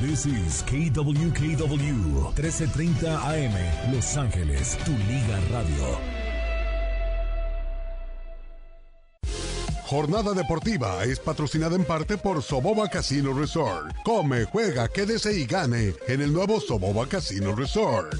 This 0.00 0.26
is 0.26 0.62
KWKW 0.62 2.30
1330 2.36 3.18
AM 3.18 3.92
Los 3.92 4.16
Ángeles, 4.16 4.78
tu 4.84 4.92
liga 4.92 5.40
radio. 5.50 5.98
Jornada 9.82 10.34
deportiva 10.34 11.02
es 11.02 11.18
patrocinada 11.18 11.74
en 11.74 11.84
parte 11.84 12.16
por 12.16 12.44
Soboba 12.44 12.88
Casino 12.88 13.32
Resort. 13.32 13.92
Come, 14.04 14.44
juega, 14.44 14.86
quédese 14.86 15.36
y 15.36 15.46
gane 15.46 15.94
en 16.06 16.22
el 16.22 16.32
nuevo 16.32 16.60
Soboba 16.60 17.08
Casino 17.08 17.56
Resort. 17.56 18.14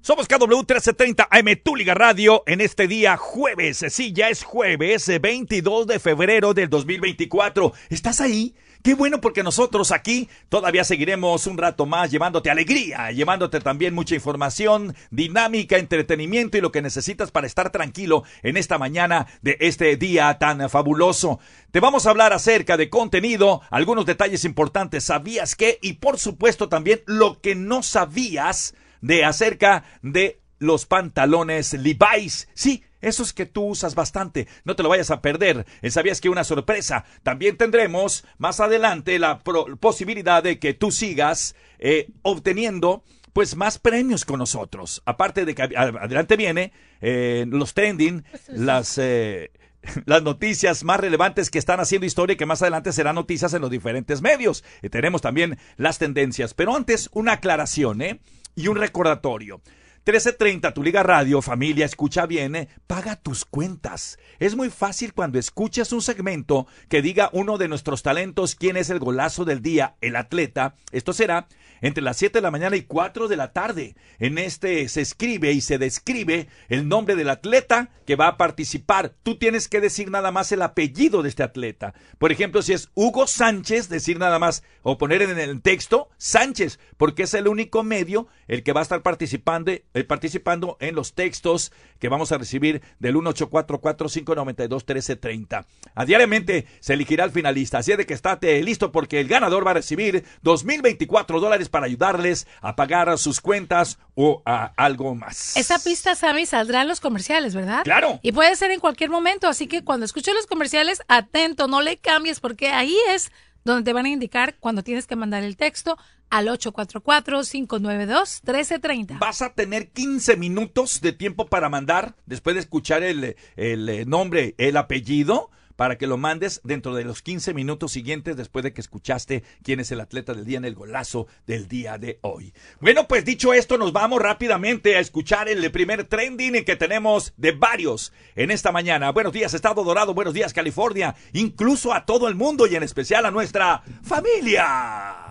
Somos 0.00 0.26
KW 0.26 0.48
1330 0.48 1.28
AM 1.30 1.46
Tu 1.62 1.76
Liga 1.76 1.94
Radio 1.94 2.42
en 2.46 2.60
este 2.60 2.88
día 2.88 3.16
jueves. 3.16 3.86
Sí, 3.88 4.12
ya 4.12 4.28
es 4.30 4.42
jueves 4.42 5.10
22 5.20 5.86
de 5.86 5.98
febrero 5.98 6.52
del 6.52 6.68
2024. 6.68 7.72
¿Estás 7.88 8.20
ahí? 8.20 8.54
Qué 8.84 8.92
bueno 8.92 9.22
porque 9.22 9.42
nosotros 9.42 9.92
aquí 9.92 10.28
todavía 10.50 10.84
seguiremos 10.84 11.46
un 11.46 11.56
rato 11.56 11.86
más 11.86 12.10
llevándote 12.10 12.50
alegría, 12.50 13.10
llevándote 13.12 13.58
también 13.60 13.94
mucha 13.94 14.14
información, 14.14 14.94
dinámica, 15.10 15.78
entretenimiento 15.78 16.58
y 16.58 16.60
lo 16.60 16.70
que 16.70 16.82
necesitas 16.82 17.30
para 17.30 17.46
estar 17.46 17.70
tranquilo 17.70 18.24
en 18.42 18.58
esta 18.58 18.76
mañana 18.76 19.26
de 19.40 19.56
este 19.60 19.96
día 19.96 20.36
tan 20.38 20.68
fabuloso. 20.68 21.40
Te 21.70 21.80
vamos 21.80 22.04
a 22.04 22.10
hablar 22.10 22.34
acerca 22.34 22.76
de 22.76 22.90
contenido, 22.90 23.62
algunos 23.70 24.04
detalles 24.04 24.44
importantes, 24.44 25.04
sabías 25.04 25.56
qué 25.56 25.78
y 25.80 25.94
por 25.94 26.18
supuesto 26.18 26.68
también 26.68 27.00
lo 27.06 27.40
que 27.40 27.54
no 27.54 27.82
sabías 27.82 28.74
de 29.00 29.24
acerca 29.24 29.84
de 30.02 30.42
los 30.58 30.84
pantalones 30.84 31.72
Levi's. 31.72 32.48
Sí, 32.52 32.84
esos 33.08 33.32
que 33.32 33.46
tú 33.46 33.64
usas 33.66 33.94
bastante. 33.94 34.48
No 34.64 34.76
te 34.76 34.82
lo 34.82 34.88
vayas 34.88 35.10
a 35.10 35.20
perder. 35.20 35.66
¿Sabías 35.88 36.20
que 36.20 36.28
una 36.28 36.44
sorpresa? 36.44 37.04
También 37.22 37.56
tendremos 37.56 38.24
más 38.38 38.60
adelante 38.60 39.18
la 39.18 39.40
posibilidad 39.40 40.42
de 40.42 40.58
que 40.58 40.74
tú 40.74 40.90
sigas 40.90 41.54
eh, 41.78 42.08
obteniendo 42.22 43.04
pues 43.32 43.56
más 43.56 43.78
premios 43.78 44.24
con 44.24 44.38
nosotros. 44.38 45.02
Aparte 45.04 45.44
de 45.44 45.54
que 45.54 45.62
adelante 45.62 46.36
viene 46.36 46.72
eh, 47.00 47.44
los 47.48 47.74
trending, 47.74 48.24
las... 48.48 48.98
Eh, 48.98 49.50
las 50.06 50.22
noticias 50.22 50.84
más 50.84 51.00
relevantes 51.00 51.50
que 51.50 51.58
están 51.58 51.80
haciendo 51.80 52.06
historia 52.06 52.34
y 52.34 52.36
que 52.36 52.46
más 52.46 52.62
adelante 52.62 52.92
serán 52.92 53.16
noticias 53.16 53.52
en 53.54 53.60
los 53.60 53.70
diferentes 53.70 54.22
medios. 54.22 54.64
Y 54.82 54.88
tenemos 54.88 55.20
también 55.20 55.58
las 55.76 55.98
tendencias. 55.98 56.54
Pero 56.54 56.74
antes, 56.74 57.10
una 57.12 57.32
aclaración 57.32 58.02
¿eh? 58.02 58.20
y 58.54 58.68
un 58.68 58.76
recordatorio. 58.76 59.60
1330, 60.06 60.74
tu 60.74 60.82
Liga 60.82 61.02
Radio, 61.02 61.40
familia, 61.40 61.86
escucha 61.86 62.26
bien, 62.26 62.56
eh, 62.56 62.68
paga 62.86 63.16
tus 63.16 63.46
cuentas. 63.46 64.18
Es 64.38 64.54
muy 64.54 64.68
fácil 64.68 65.14
cuando 65.14 65.38
escuchas 65.38 65.94
un 65.94 66.02
segmento 66.02 66.66
que 66.90 67.00
diga 67.00 67.30
uno 67.32 67.56
de 67.56 67.68
nuestros 67.68 68.02
talentos 68.02 68.54
quién 68.54 68.76
es 68.76 68.90
el 68.90 68.98
golazo 68.98 69.46
del 69.46 69.62
día, 69.62 69.96
el 70.02 70.16
atleta. 70.16 70.74
Esto 70.92 71.14
será 71.14 71.48
entre 71.84 72.02
las 72.02 72.16
7 72.16 72.38
de 72.38 72.42
la 72.42 72.50
mañana 72.50 72.76
y 72.76 72.82
4 72.82 73.28
de 73.28 73.36
la 73.36 73.52
tarde. 73.52 73.94
En 74.18 74.38
este 74.38 74.88
se 74.88 75.02
escribe 75.02 75.52
y 75.52 75.60
se 75.60 75.76
describe 75.76 76.48
el 76.70 76.88
nombre 76.88 77.14
del 77.14 77.28
atleta 77.28 77.90
que 78.06 78.16
va 78.16 78.28
a 78.28 78.36
participar. 78.38 79.12
Tú 79.22 79.36
tienes 79.36 79.68
que 79.68 79.82
decir 79.82 80.10
nada 80.10 80.30
más 80.30 80.50
el 80.50 80.62
apellido 80.62 81.22
de 81.22 81.28
este 81.28 81.42
atleta. 81.42 81.92
Por 82.16 82.32
ejemplo, 82.32 82.62
si 82.62 82.72
es 82.72 82.88
Hugo 82.94 83.26
Sánchez, 83.26 83.90
decir 83.90 84.18
nada 84.18 84.38
más 84.38 84.62
o 84.82 84.96
poner 84.96 85.20
en 85.20 85.38
el 85.38 85.60
texto 85.60 86.08
Sánchez, 86.16 86.80
porque 86.96 87.24
es 87.24 87.34
el 87.34 87.48
único 87.48 87.82
medio 87.82 88.28
el 88.48 88.62
que 88.62 88.72
va 88.72 88.80
a 88.80 88.82
estar 88.82 89.02
participando, 89.02 89.70
eh, 89.70 90.04
participando 90.04 90.78
en 90.80 90.94
los 90.94 91.12
textos 91.12 91.70
que 92.04 92.10
vamos 92.10 92.30
a 92.32 92.36
recibir 92.36 92.82
del 92.98 93.14
1844-592-1330. 93.14 95.64
A 95.94 96.04
diariamente 96.04 96.66
se 96.80 96.92
elegirá 96.92 97.24
el 97.24 97.30
finalista, 97.30 97.78
así 97.78 97.96
de 97.96 98.04
que 98.04 98.12
estate 98.12 98.62
listo 98.62 98.92
porque 98.92 99.20
el 99.20 99.26
ganador 99.26 99.66
va 99.66 99.70
a 99.70 99.74
recibir 99.74 100.22
2.024 100.42 101.40
dólares 101.40 101.70
para 101.70 101.86
ayudarles 101.86 102.46
a 102.60 102.76
pagar 102.76 103.16
sus 103.16 103.40
cuentas 103.40 103.98
o 104.14 104.42
a 104.44 104.74
algo 104.76 105.14
más. 105.14 105.56
Esa 105.56 105.78
pista, 105.78 106.14
Sammy, 106.14 106.44
saldrá 106.44 106.82
en 106.82 106.88
los 106.88 107.00
comerciales, 107.00 107.54
¿verdad? 107.54 107.84
Claro. 107.84 108.20
Y 108.20 108.32
puede 108.32 108.54
ser 108.54 108.70
en 108.70 108.80
cualquier 108.80 109.08
momento, 109.08 109.48
así 109.48 109.66
que 109.66 109.82
cuando 109.82 110.04
escuches 110.04 110.34
los 110.34 110.46
comerciales, 110.46 111.00
atento, 111.08 111.68
no 111.68 111.80
le 111.80 111.96
cambies, 111.96 112.38
porque 112.38 112.68
ahí 112.68 112.98
es 113.08 113.32
donde 113.64 113.82
te 113.82 113.94
van 113.94 114.04
a 114.04 114.10
indicar 114.10 114.56
cuando 114.60 114.82
tienes 114.82 115.06
que 115.06 115.16
mandar 115.16 115.42
el 115.42 115.56
texto 115.56 115.96
al 116.30 116.46
844-592-1330. 116.48 119.18
Vas 119.18 119.42
a 119.42 119.52
tener 119.54 119.90
15 119.90 120.36
minutos 120.36 121.00
de 121.00 121.12
tiempo 121.12 121.46
para 121.46 121.68
mandar, 121.68 122.14
después 122.26 122.54
de 122.54 122.60
escuchar 122.60 123.02
el, 123.02 123.34
el 123.56 123.88
eh, 123.88 124.04
nombre, 124.04 124.54
el 124.58 124.76
apellido 124.76 125.50
para 125.76 125.98
que 125.98 126.06
lo 126.06 126.16
mandes 126.16 126.60
dentro 126.64 126.94
de 126.94 127.04
los 127.04 127.22
15 127.22 127.54
minutos 127.54 127.92
siguientes 127.92 128.36
después 128.36 128.62
de 128.62 128.72
que 128.72 128.80
escuchaste 128.80 129.42
quién 129.62 129.80
es 129.80 129.90
el 129.90 130.00
atleta 130.00 130.34
del 130.34 130.44
día 130.44 130.58
en 130.58 130.64
el 130.64 130.74
golazo 130.74 131.26
del 131.46 131.68
día 131.68 131.98
de 131.98 132.18
hoy. 132.22 132.52
Bueno, 132.80 133.08
pues 133.08 133.24
dicho 133.24 133.52
esto, 133.52 133.78
nos 133.78 133.92
vamos 133.92 134.20
rápidamente 134.20 134.96
a 134.96 135.00
escuchar 135.00 135.48
el 135.48 135.70
primer 135.70 136.04
trending 136.04 136.64
que 136.64 136.76
tenemos 136.76 137.32
de 137.36 137.52
varios 137.52 138.12
en 138.36 138.50
esta 138.50 138.72
mañana. 138.72 139.10
Buenos 139.10 139.32
días, 139.32 139.54
Estado 139.54 139.82
Dorado, 139.82 140.14
buenos 140.14 140.34
días, 140.34 140.52
California, 140.52 141.14
incluso 141.32 141.92
a 141.92 142.04
todo 142.04 142.28
el 142.28 142.34
mundo 142.34 142.66
y 142.66 142.76
en 142.76 142.82
especial 142.82 143.26
a 143.26 143.30
nuestra 143.30 143.82
familia. 144.02 145.23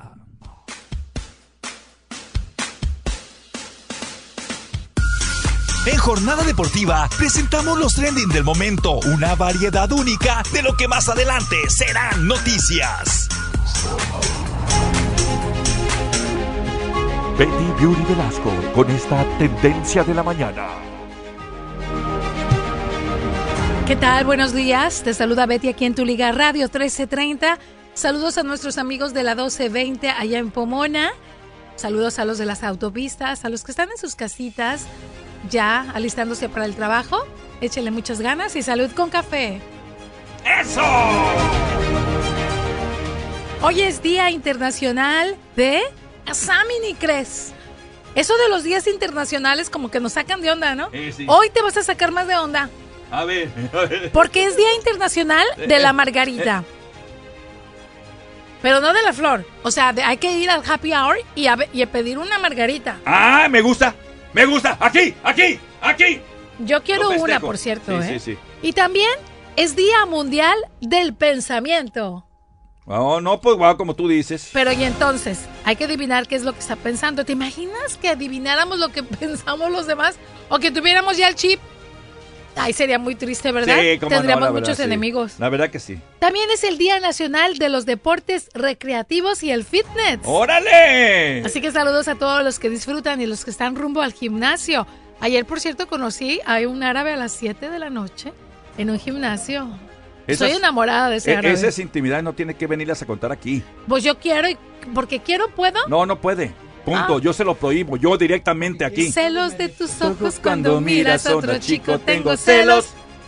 En 5.86 5.98
Jornada 5.98 6.46
Deportiva 6.46 7.10
presentamos 7.18 7.78
los 7.78 7.96
trending 7.96 8.30
del 8.30 8.46
momento, 8.46 9.00
una 9.14 9.36
variedad 9.36 9.92
única 9.92 10.42
de 10.54 10.64
lo 10.64 10.78
que 10.78 10.88
más 10.88 11.10
adelante 11.10 11.58
serán 11.70 12.26
noticias. 12.26 13.28
Betty 17.38 17.82
Beauty 17.82 18.02
Velasco 18.04 18.54
con 18.74 18.90
esta 18.92 19.26
tendencia 19.38 20.06
de 20.06 20.14
la 20.14 20.24
mañana. 20.24 20.68
¿Qué 23.86 23.98
tal? 23.98 24.24
Buenos 24.24 24.54
días. 24.54 25.04
Te 25.04 25.14
saluda 25.14 25.46
Betty 25.48 25.68
aquí 25.68 25.84
en 25.84 25.96
tu 25.96 26.06
Liga 26.06 26.32
Radio 26.32 26.68
1330. 26.68 27.60
Saludos 27.94 28.38
a 28.38 28.44
nuestros 28.44 28.78
amigos 28.78 29.14
de 29.14 29.24
la 29.24 29.36
1220 29.36 30.10
allá 30.12 30.40
en 30.40 30.50
Pomona. 30.50 31.12
Saludos 31.76 32.20
a 32.20 32.26
los 32.26 32.38
de 32.38 32.46
las 32.46 32.64
autopistas, 32.64 33.44
a 33.44 33.50
los 33.50 33.66
que 33.66 33.72
están 33.72 33.90
en 33.92 33.98
sus 33.98 34.16
casitas, 34.16 34.86
ya 35.50 35.86
alistándose 35.94 36.50
para 36.50 36.66
el 36.66 36.76
trabajo. 36.76 37.26
Échele 37.62 37.92
muchas 37.92 38.20
ganas 38.22 38.56
y 38.56 38.64
salud 38.64 38.92
con 38.92 39.10
café. 39.10 39.62
¡Eso! 40.62 40.84
Hoy 43.62 43.82
es 43.82 44.02
Día 44.04 44.30
Internacional 44.30 45.38
de 45.56 45.82
Sammy 46.32 46.74
ni 46.82 46.96
crees. 46.96 47.54
Eso 48.16 48.36
de 48.38 48.50
los 48.50 48.64
días 48.64 48.86
internacionales 48.88 49.70
como 49.70 49.90
que 49.90 50.00
nos 50.00 50.14
sacan 50.14 50.42
de 50.42 50.52
onda, 50.52 50.76
¿no? 50.76 50.90
Hoy 51.28 51.50
te 51.50 51.62
vas 51.62 51.78
a 51.78 51.84
sacar 51.84 52.12
más 52.12 52.28
de 52.28 52.36
onda. 52.36 52.70
A 53.10 53.24
ver, 53.26 53.50
Porque 54.14 54.46
es 54.46 54.58
Día 54.58 54.74
Internacional 54.76 55.46
de 55.58 55.80
la 55.80 55.94
Margarita. 55.94 56.64
Pero 58.62 58.80
no 58.80 58.94
de 58.94 59.02
la 59.02 59.14
flor. 59.14 59.46
O 59.64 59.72
sea, 59.72 59.94
hay 60.06 60.18
que 60.18 60.32
ir 60.38 60.50
al 60.50 60.64
happy 60.70 60.94
hour 60.94 61.18
y 61.36 61.48
y 61.74 61.82
a 61.82 61.92
pedir 61.92 62.18
una 62.18 62.40
margarita. 62.40 62.98
Ah, 63.06 63.48
me 63.50 63.62
gusta. 63.62 63.94
Me 64.34 64.46
gusta. 64.46 64.78
Aquí, 64.80 65.14
aquí, 65.24 65.60
aquí. 65.82 66.22
Yo 66.60 66.84
quiero 66.84 67.10
una, 67.12 67.40
por 67.40 67.58
cierto. 67.58 68.02
Sí, 68.02 68.08
¿eh? 68.08 68.20
sí, 68.20 68.32
sí. 68.32 68.38
Y 68.62 68.74
también 68.74 69.12
es 69.56 69.76
Día 69.76 70.06
Mundial 70.06 70.58
del 70.82 71.14
Pensamiento. 71.14 72.26
Oh, 72.86 73.22
no, 73.22 73.40
pues 73.40 73.56
guau, 73.56 73.78
como 73.78 73.96
tú 73.96 74.08
dices. 74.08 74.50
Pero 74.52 74.72
y 74.74 74.84
entonces, 74.84 75.46
hay 75.64 75.76
que 75.76 75.86
adivinar 75.86 76.28
qué 76.28 76.36
es 76.36 76.44
lo 76.44 76.52
que 76.54 76.60
está 76.60 76.76
pensando. 76.76 77.24
¿Te 77.24 77.32
imaginas 77.32 77.98
que 78.02 78.10
adivináramos 78.10 78.78
lo 78.78 78.90
que 78.90 79.04
pensamos 79.20 79.72
los 79.72 79.88
demás? 79.88 80.18
O 80.50 80.60
que 80.60 80.72
tuviéramos 80.72 81.18
ya 81.18 81.28
el 81.28 81.36
chip. 81.36 81.60
Ay, 82.56 82.72
sería 82.74 83.00
muy 83.00 83.16
triste, 83.16 83.52
¿verdad? 83.52 83.78
Sí, 83.80 83.98
cómo 84.00 84.10
no, 84.12 84.16
Tendríamos 84.18 84.42
la 84.46 84.52
verdad, 84.52 84.60
muchos 84.62 84.78
sí. 84.78 84.84
enemigos. 84.84 85.34
La 85.40 85.50
verdad 85.50 85.70
que 85.70 85.80
sí. 85.80 85.98
También 86.20 86.50
es 86.52 86.64
el 86.64 86.78
Día 86.78 87.00
Nacional 87.00 87.58
de 87.58 87.70
los 87.70 87.86
Deportes 87.86 88.50
Recreativos 88.54 89.42
y 89.44 89.52
el 89.52 89.64
Fitness. 89.64 90.20
¡Órale! 90.24 91.44
Así 91.46 91.62
que 91.62 91.72
saludos 91.72 92.08
a 92.08 92.16
todos 92.16 92.44
los 92.44 92.60
que 92.60 92.70
disfrutan 92.70 93.22
y 93.22 93.26
los 93.26 93.44
que 93.44 93.52
están 93.52 93.76
rumbo 93.76 94.02
al 94.02 94.14
gimnasio. 94.14 94.86
Ayer, 95.20 95.46
por 95.46 95.60
cierto, 95.60 95.88
conocí 95.88 96.40
a 96.46 96.60
un 96.68 96.84
árabe 96.84 97.14
a 97.14 97.18
las 97.18 97.32
7 97.32 97.70
de 97.70 97.80
la 97.80 97.90
noche 97.90 98.34
en 98.78 98.90
un 98.90 99.00
gimnasio. 99.00 99.68
Esas- 100.28 100.48
Soy 100.50 100.58
enamorada 100.58 101.10
de 101.10 101.18
ese 101.18 101.32
E- 101.32 101.36
árabe. 101.38 101.54
esa 101.56 101.68
es 101.68 101.80
intimidad, 101.80 102.22
no 102.24 102.34
tiene 102.34 102.54
que 102.56 102.68
venirlas 102.68 103.02
a 103.02 103.06
contar 103.06 103.32
aquí. 103.32 103.62
Pues 103.88 104.04
yo 104.04 104.20
quiero, 104.20 104.48
y 104.50 104.58
porque 104.94 105.20
quiero, 105.22 105.50
puedo. 105.50 105.86
No, 105.88 106.06
no 106.06 106.22
puede. 106.22 106.54
Punto. 106.86 107.16
Ah. 107.18 107.20
Yo 107.22 107.34
se 107.34 107.44
lo 107.44 107.56
prohíbo, 107.56 107.98
yo 107.98 108.18
directamente 108.18 108.84
aquí. 108.86 109.12
Celos 109.12 109.58
de 109.58 109.70
tus 109.70 110.02
ojos 110.02 110.40
cuando 110.42 110.82
miras 110.82 111.26
a 111.28 111.36
otro 111.36 111.58
chico, 111.60 112.00
tengo 112.00 112.36
celos. 112.38 112.88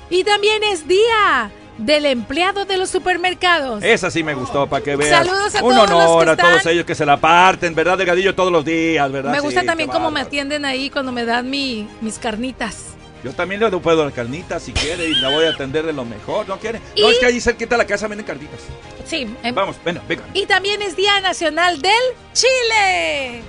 Y 0.10 0.24
también 0.24 0.64
es 0.64 0.88
día 0.88 1.50
del 1.78 2.06
empleado 2.06 2.66
de 2.66 2.78
los 2.78 2.90
supermercados. 2.90 3.84
Esa 3.84 4.10
sí 4.12 4.24
me 4.24 4.34
gustó, 4.34 4.68
para 4.68 4.84
que 4.84 4.96
veas. 4.96 5.26
Saludos 5.26 5.56
a 5.56 5.64
Un 5.64 5.74
todos 5.76 5.90
los 5.90 6.00
honor 6.02 6.26
que 6.26 6.32
a 6.32 6.36
todos 6.38 6.58
están- 6.58 6.74
ellos 6.74 6.86
que 6.86 6.96
se 6.96 7.06
la 7.06 7.18
parten, 7.18 7.76
¿verdad? 7.76 7.98
Delgadillo 7.98 8.34
todos 8.36 8.52
los 8.52 8.64
días, 8.64 9.12
¿verdad? 9.12 9.32
Me 9.32 9.40
gusta 9.40 9.62
Sí, 9.62 9.66
también 9.66 9.90
cómo 9.90 10.12
me 10.12 10.22
atienden 10.22 10.64
ahí 10.66 10.90
cuando 10.90 11.12
me 11.12 11.26
dan 11.26 11.50
mi, 11.50 11.88
mis 12.02 12.18
carnitas. 12.20 12.95
Yo 13.26 13.34
también 13.34 13.60
le 13.60 13.72
puedo 13.72 14.06
la 14.06 14.12
carnita 14.12 14.60
si 14.60 14.72
quiere 14.72 15.06
y 15.10 15.16
la 15.16 15.30
voy 15.30 15.46
a 15.46 15.50
atender 15.50 15.84
de 15.84 15.94
lo 15.94 16.06
mejor. 16.06 16.48
¿No 16.48 16.60
quiere? 16.60 16.80
Y- 16.94 17.02
No, 17.02 17.10
es 17.10 17.18
que 17.18 17.26
allí 17.26 17.42
cerquita 17.42 17.74
de 17.74 17.80
la 17.80 17.88
casa 17.88 18.08
venden 18.08 18.24
carnitas. 18.28 18.60
Sí. 19.04 19.36
em, 19.42 19.56
Vamos, 19.56 19.78
ven, 19.84 20.00
venga. 20.08 20.22
Y 20.36 20.46
también 20.46 20.80
es 20.84 20.96
Día 20.96 21.20
Nacional 21.22 21.82
del 21.82 21.92
Chile. 22.34 23.42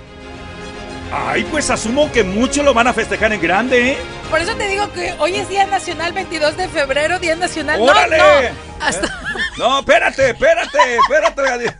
Ay, 1.13 1.43
pues 1.51 1.69
asumo 1.69 2.11
que 2.11 2.23
muchos 2.23 2.65
lo 2.65 2.73
van 2.73 2.87
a 2.87 2.93
festejar 2.93 3.31
en 3.33 3.39
grande, 3.39 3.91
¿eh? 3.91 3.97
Por 4.31 4.41
eso 4.41 4.55
te 4.55 4.67
digo 4.67 4.91
que 4.93 5.13
hoy 5.19 5.35
es 5.35 5.47
Día 5.47 5.67
Nacional 5.67 6.11
22 6.11 6.57
de 6.57 6.67
febrero, 6.69 7.19
Día 7.19 7.35
Nacional. 7.35 7.77
No, 7.77 7.85
¡Órale! 7.85 8.17
no, 8.17 8.83
hasta- 8.83 9.21
No, 9.59 9.79
espérate, 9.81 10.31
espérate, 10.31 10.95
espérate. 11.07 11.75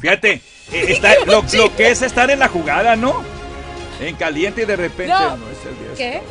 Fíjate, 0.00 0.32
eh, 0.32 0.40
está- 0.88 1.16
lo, 1.26 1.42
lo 1.52 1.76
que 1.76 1.90
es 1.90 2.00
estar 2.00 2.30
en 2.30 2.38
la 2.38 2.48
jugada, 2.48 2.96
¿no? 2.96 3.22
En 4.00 4.16
caliente 4.16 4.62
y 4.62 4.64
de 4.64 4.76
repente 4.76 5.12
No. 5.12 5.36
no, 5.36 5.44
es 5.50 5.58
el 5.66 5.78
día. 5.78 5.94
¿Qué? 5.96 6.22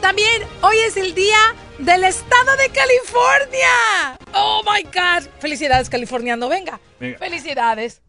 También 0.00 0.42
hoy 0.62 0.76
es 0.86 0.96
el 0.96 1.14
Día 1.14 1.36
del 1.78 2.04
Estado 2.04 2.56
de 2.56 2.68
California. 2.70 4.18
Oh 4.34 4.62
my 4.64 4.82
God. 4.84 5.28
Felicidades, 5.40 5.88
californiano. 5.88 6.48
Venga. 6.48 6.80
Venga. 7.00 7.18
Felicidades. 7.18 8.02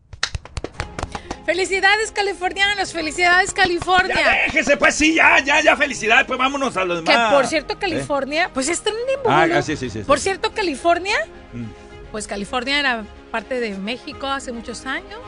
Felicidades, 1.45 2.12
californianos. 2.12 2.91
Felicidades, 2.91 3.50
Ya 3.51 3.56
California. 3.56 4.15
déjese, 4.47 4.75
pues 4.75 4.95
sí, 4.95 5.15
ya, 5.15 5.39
ya, 5.39 5.62
ya, 5.62 5.77
felicidades, 5.77 6.25
pues 6.27 6.38
vámonos 6.38 6.75
a 6.75 6.83
los 6.83 7.03
Que 7.03 7.12
demás. 7.12 7.33
por 7.33 7.47
cierto, 7.47 7.80
California, 7.80 8.50
pues 8.53 8.68
es 8.68 8.81
trending, 8.81 9.18
Ah, 9.25 9.41
boludo. 9.44 9.59
ah, 9.59 9.62
sí, 9.62 9.77
sí, 9.77 9.89
sí, 9.89 10.00
sí. 10.00 10.06
Por 10.06 10.19
cierto, 10.19 10.51
California, 10.53 11.18
Mm. 11.53 11.63
pues 12.12 12.27
California 12.27 12.80
era 12.80 13.06
parte 13.31 13.62
de 13.62 13.77
México 13.77 14.27
hace 14.27 14.51
muchos 14.51 14.85
años. 14.85 15.21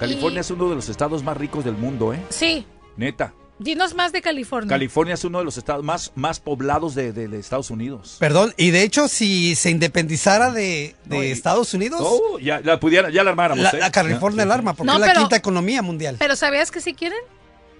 California 0.00 0.38
Y- 0.38 0.40
es 0.40 0.50
uno 0.50 0.70
de 0.70 0.76
los 0.76 0.88
estados 0.88 1.22
más 1.22 1.36
ricos 1.36 1.64
del 1.66 1.74
mundo, 1.74 2.14
¿eh? 2.14 2.20
Sí, 2.30 2.66
Neta. 2.96 3.34
Dinos 3.58 3.94
más 3.94 4.12
de 4.12 4.22
California. 4.22 4.68
California 4.68 5.14
es 5.14 5.24
uno 5.24 5.38
de 5.38 5.44
los 5.44 5.56
estados 5.56 5.82
más, 5.84 6.12
más 6.14 6.40
poblados 6.40 6.94
de, 6.94 7.12
de- 7.12 7.28
de 7.28 7.38
Estados 7.38 7.70
Unidos. 7.70 8.16
Perdón, 8.20 8.52
y 8.56 8.70
de 8.70 8.82
hecho, 8.82 9.08
si 9.08 9.54
se 9.54 9.70
independizara 9.70 10.50
de, 10.50 10.94
de 11.04 11.16
No, 11.16 11.22
y- 11.22 11.28
Estados 11.30 11.72
Unidos, 11.74 12.02
ya 12.42 12.60
la 12.60 12.78
pudiera, 12.80 13.10
ya 13.10 13.24
la 13.24 13.30
armáramos, 13.30 13.62
la, 13.64 13.70
¿eh? 13.70 13.78
la 13.78 13.90
California 13.90 14.38
Ya, 14.38 14.42
sí, 14.44 14.50
alarma, 14.50 14.70
sí. 14.72 14.76
porque 14.78 14.86
No, 14.88 14.94
es 14.94 15.00
la 15.00 15.06
pero- 15.06 15.20
quinta 15.20 15.36
economía 15.36 15.82
mundial. 15.82 16.16
Pero 16.18 16.36
¿sabías 16.36 16.70
que 16.70 16.80
si 16.80 16.94
quieren? 16.94 17.18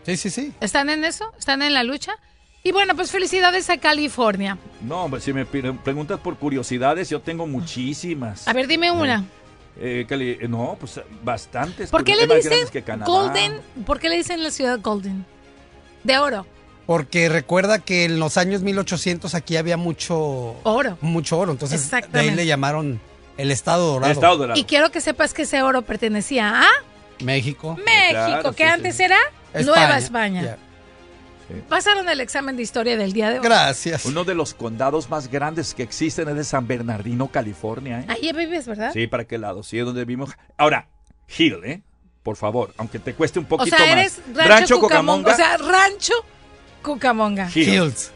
Sí, 0.05 0.17
sí, 0.17 0.31
sí. 0.31 0.53
¿Están 0.61 0.89
en 0.91 1.05
eso? 1.05 1.33
¿Están 1.39 1.63
en 1.63 1.75
la 1.75 1.83
lucha? 1.83 2.13
Y 2.63 2.73
bueno, 2.73 2.97
pues 2.97 3.11
felicidades 3.13 3.71
a 3.71 3.77
California. 3.79 4.59
No, 4.83 5.05
hombre, 5.05 5.21
si 5.21 5.33
me 5.33 5.45
preguntas 5.47 6.19
por 6.21 6.37
curiosidades, 6.37 7.09
yo 7.11 7.21
tengo 7.21 7.47
muchísimas. 7.47 8.49
A 8.49 8.53
ver, 8.53 8.67
dime 8.67 8.91
una. 8.91 9.25
Eh, 9.79 10.07
Cali- 10.09 10.39
eh, 10.41 10.49
no, 10.49 10.77
pues 10.81 11.01
bastantes. 11.23 11.91
¿Por 11.91 12.03
qué 12.03 12.15
Hay 12.15 12.27
le 12.27 12.37
dicen 12.37 12.67
que. 12.73 12.81
Golden? 13.05 13.61
¿Por 13.85 14.01
qué 14.01 14.09
le 14.09 14.17
dicen 14.17 14.43
la 14.43 14.51
ciudad 14.51 14.81
Golden? 14.83 15.25
De 16.07 16.19
oro. 16.19 16.47
Porque 16.87 17.29
recuerda 17.29 17.81
que 17.81 18.05
en 18.05 18.21
los 18.21 18.37
años 18.37 18.63
1800 18.63 19.35
aquí 19.35 19.57
había 19.57 19.77
mucho 19.77 20.55
Oro. 20.63 20.97
mucho 21.01 21.37
oro, 21.39 21.51
entonces 21.53 21.91
de 21.91 22.21
ahí 22.21 22.31
le 22.31 22.47
llamaron 22.47 23.01
el 23.37 23.51
Estado 23.51 23.87
Dorado. 23.93 24.13
El 24.13 24.17
Estado 24.17 24.37
Dorado. 24.37 24.61
Y 24.61 24.65
quiero 24.65 24.91
que 24.93 25.01
sepas 25.01 25.35
que 25.35 25.43
ese 25.43 25.63
oro 25.63 25.83
pertenecía 25.83 26.61
a 26.63 26.67
México. 27.25 27.77
México, 27.85 28.11
Claro, 28.13 28.53
que 28.53 28.65
sí, 28.65 28.71
antes 28.71 28.97
sí. 28.97 29.03
era 29.03 29.19
Nueva 29.65 29.99
España. 29.99 30.59
Pasaron 31.69 32.09
el 32.09 32.21
examen 32.21 32.57
de 32.57 32.63
historia 32.63 32.97
del 32.97 33.13
día 33.13 33.31
de 33.31 33.39
hoy. 33.39 33.45
Gracias. 33.45 34.05
Uno 34.05 34.25
de 34.25 34.35
los 34.35 34.53
condados 34.55 35.09
más 35.11 35.29
grandes 35.31 35.75
que 35.75 35.83
existen 35.85 36.29
es 36.29 36.35
de 36.37 36.45
San 36.45 36.67
Bernardino, 36.67 37.29
California. 37.29 38.01
¿eh? 38.01 38.07
Ahí 38.09 38.33
vives, 38.33 38.67
¿verdad? 38.67 38.91
Sí, 38.93 39.07
¿para 39.07 39.25
qué 39.27 39.39
lado? 39.39 39.63
Sí, 39.63 39.79
es 39.79 39.85
donde 39.85 40.05
vivimos. 40.05 40.31
Ahora, 40.57 40.89
Hill, 41.37 41.61
¿eh? 41.65 41.83
Por 42.27 42.35
favor, 42.35 42.75
aunque 42.77 42.99
te 42.99 43.15
cueste 43.15 43.39
un 43.39 43.45
o 43.45 43.49
poquito 43.49 43.77
sea, 43.77 43.93
eres 43.93 44.21
más. 44.35 44.49
Rancho, 44.49 44.81
Cucamonga. 44.81 45.31
Cucamonga. 45.31 45.33
O 45.33 45.37
sea, 45.37 45.57
Rancho 45.59 46.13
Cucamonga. 46.83 47.51
Hill. 47.55 47.69
Hills. 47.69 48.11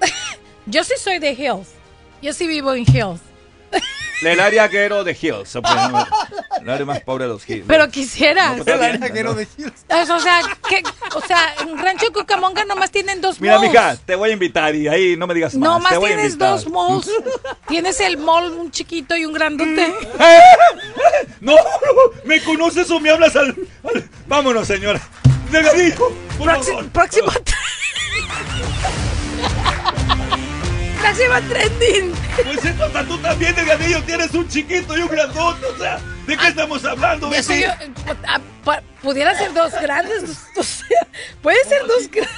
Yo 0.66 0.82
sí 0.82 0.94
soy 0.98 1.20
de 1.20 1.30
Hills. 1.30 1.68
Yo 2.20 2.32
sí 2.32 2.48
vivo 2.48 2.74
en 2.74 2.80
Hills. 2.82 3.20
El 4.22 4.40
área 4.40 4.68
guero 4.68 5.04
de 5.04 5.12
Hills. 5.20 5.54
o 5.56 5.62
pues, 5.62 5.74
no, 5.90 6.06
El 6.60 6.70
área 6.70 6.86
más 6.86 7.00
pobre 7.00 7.24
de 7.24 7.30
los 7.30 7.48
Hills. 7.48 7.64
Pero 7.66 7.88
quisieras. 7.90 8.56
No, 8.56 8.64
pues, 8.64 8.74
El 8.74 8.80
bien, 8.80 9.02
araguero 9.02 9.30
¿no? 9.30 9.36
de 9.36 9.48
Hills. 9.58 9.72
Eso, 9.88 10.16
o 10.16 10.20
sea, 10.20 10.40
que, 10.68 10.82
o 11.14 11.20
sea, 11.20 11.54
en 11.60 11.76
Rancho 11.78 12.12
Cucamonga 12.12 12.64
nomás 12.64 12.90
tienen 12.90 13.20
dos 13.20 13.40
Mira, 13.40 13.58
malls. 13.58 13.70
mija, 13.72 13.96
te 14.06 14.14
voy 14.14 14.30
a 14.30 14.32
invitar 14.32 14.74
y 14.74 14.88
ahí 14.88 15.16
no 15.16 15.26
me 15.26 15.34
digas 15.34 15.54
más. 15.54 15.68
No 15.82 15.88
te 15.88 15.94
a 15.96 15.98
tienes 15.98 16.24
invitar. 16.32 16.50
dos 16.50 16.68
malls. 16.70 17.10
tienes 17.68 18.00
el 18.00 18.16
mall 18.18 18.52
un 18.52 18.70
chiquito 18.70 19.16
y 19.16 19.24
un 19.24 19.32
grandote. 19.32 19.92
No, 21.40 21.54
¿me 22.24 22.42
conoces 22.42 22.90
o 22.90 22.98
me 23.00 23.10
hablas 23.10 23.36
al. 23.36 23.48
al- 23.48 24.08
Vámonos, 24.26 24.66
señora. 24.66 24.98
Delgadillo, 25.50 25.96
por 26.38 26.46
Próximo, 26.48 26.76
favor. 26.78 26.90
próximo. 26.92 27.26
próximo 31.04 31.48
trending. 31.48 32.12
Pues 32.44 32.64
esto, 32.64 32.84
hasta 32.84 33.04
tú 33.04 33.18
también, 33.18 33.54
Delgadillo, 33.54 34.02
tienes 34.04 34.32
un 34.34 34.48
chiquito 34.48 34.96
y 34.96 35.02
un 35.02 35.08
grandote. 35.08 35.66
O 35.66 35.76
sea, 35.78 36.00
¿de 36.26 36.36
qué 36.36 36.48
estamos 36.48 36.84
hablando? 36.84 37.30
Yo, 37.32 37.70
ah, 38.26 38.40
pa- 38.64 38.82
pudiera 39.02 39.36
ser 39.36 39.52
dos 39.52 39.72
grandes. 39.80 40.24
O 40.56 40.62
sea, 40.62 41.06
puede 41.42 41.62
ser 41.64 41.86
dos 41.86 42.10
grandes. 42.10 42.34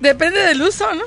Depende 0.00 0.40
del 0.40 0.60
uso, 0.62 0.92
¿no? 0.94 1.04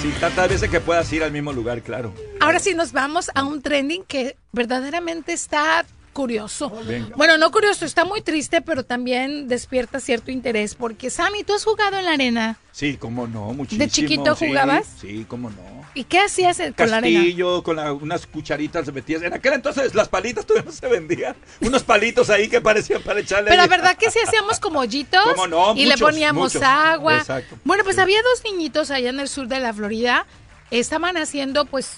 Sí, 0.00 0.14
tantas 0.20 0.48
veces 0.48 0.70
que 0.70 0.80
puedas 0.80 1.12
ir 1.12 1.22
al 1.22 1.32
mismo 1.32 1.52
lugar, 1.52 1.82
claro. 1.82 2.14
Ahora 2.40 2.58
sí 2.58 2.74
nos 2.74 2.92
vamos 2.92 3.30
a 3.34 3.42
un 3.42 3.60
trending 3.60 4.04
que 4.04 4.36
verdaderamente 4.52 5.32
está 5.32 5.84
curioso. 6.12 6.70
Bueno, 7.16 7.38
no 7.38 7.50
curioso, 7.50 7.84
está 7.84 8.04
muy 8.04 8.20
triste, 8.22 8.60
pero 8.62 8.84
también 8.84 9.48
despierta 9.48 10.00
cierto 10.00 10.30
interés 10.30 10.74
porque 10.74 11.10
Sammy, 11.10 11.44
¿tú 11.44 11.54
has 11.54 11.64
jugado 11.64 11.98
en 11.98 12.04
la 12.04 12.12
arena? 12.12 12.58
Sí, 12.72 12.96
cómo 12.96 13.26
no, 13.26 13.52
muchísimo. 13.52 13.88
chiquito 13.88 14.34
sí, 14.34 14.48
jugabas? 14.48 14.86
Sí, 15.00 15.24
cómo 15.28 15.50
no. 15.50 15.80
¿Y 15.92 16.04
qué 16.04 16.20
hacías 16.20 16.58
con 16.76 16.90
la 16.90 16.98
arena? 16.98 17.18
Castillo, 17.20 17.62
con 17.64 17.76
la- 17.76 17.92
unas 17.92 18.24
cucharitas 18.26 18.86
se 18.86 18.92
metías. 18.92 19.22
En 19.22 19.32
aquel 19.34 19.54
entonces 19.54 19.94
las 19.94 20.08
palitas 20.08 20.46
todavía 20.46 20.70
no 20.70 20.72
se 20.76 20.86
vendían. 20.86 21.34
Unos 21.60 21.82
palitos 21.82 22.30
ahí 22.30 22.48
que 22.48 22.60
parecían 22.60 23.02
para 23.02 23.18
echarle. 23.20 23.50
Pero 23.50 23.60
la 23.62 23.66
verdad 23.68 23.96
que 23.96 24.08
sí 24.10 24.20
hacíamos 24.24 24.60
como 24.60 24.78
hoyitos 24.80 25.20
¿Cómo 25.24 25.48
no? 25.48 25.74
y 25.74 25.86
le 25.86 25.98
poníamos 25.98 26.54
muchos. 26.54 26.62
agua. 26.62 27.18
Exacto. 27.18 27.56
Bueno, 27.64 27.82
pues 27.82 27.98
había 27.98 28.22
dos 28.22 28.44
niñitos 28.44 28.92
allá 28.92 29.10
en 29.10 29.18
el 29.18 29.28
sur 29.28 29.48
de 29.48 29.58
la 29.58 29.72
Florida, 29.74 30.26
estaban 30.70 31.16
haciendo 31.16 31.64
pues 31.64 31.96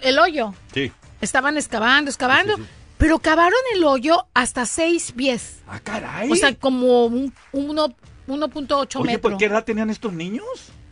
el 0.00 0.18
hoyo. 0.18 0.54
Sí. 0.72 0.90
Estaban 1.20 1.56
excavando, 1.58 2.10
excavando, 2.10 2.56
sí. 2.56 2.62
Pero 2.98 3.18
cavaron 3.18 3.58
el 3.74 3.84
hoyo 3.84 4.26
hasta 4.34 4.66
seis 4.66 5.12
pies. 5.12 5.58
Ah, 5.66 5.80
caray. 5.80 6.30
O 6.30 6.36
sea, 6.36 6.54
como 6.54 7.06
un 7.06 7.32
uno- 7.52 7.94
1.8 8.26 9.00
Oye, 9.00 9.12
metros. 9.12 9.32
¿por 9.32 9.38
qué 9.38 9.44
edad 9.46 9.64
tenían 9.64 9.90
estos 9.90 10.12
niños? 10.12 10.44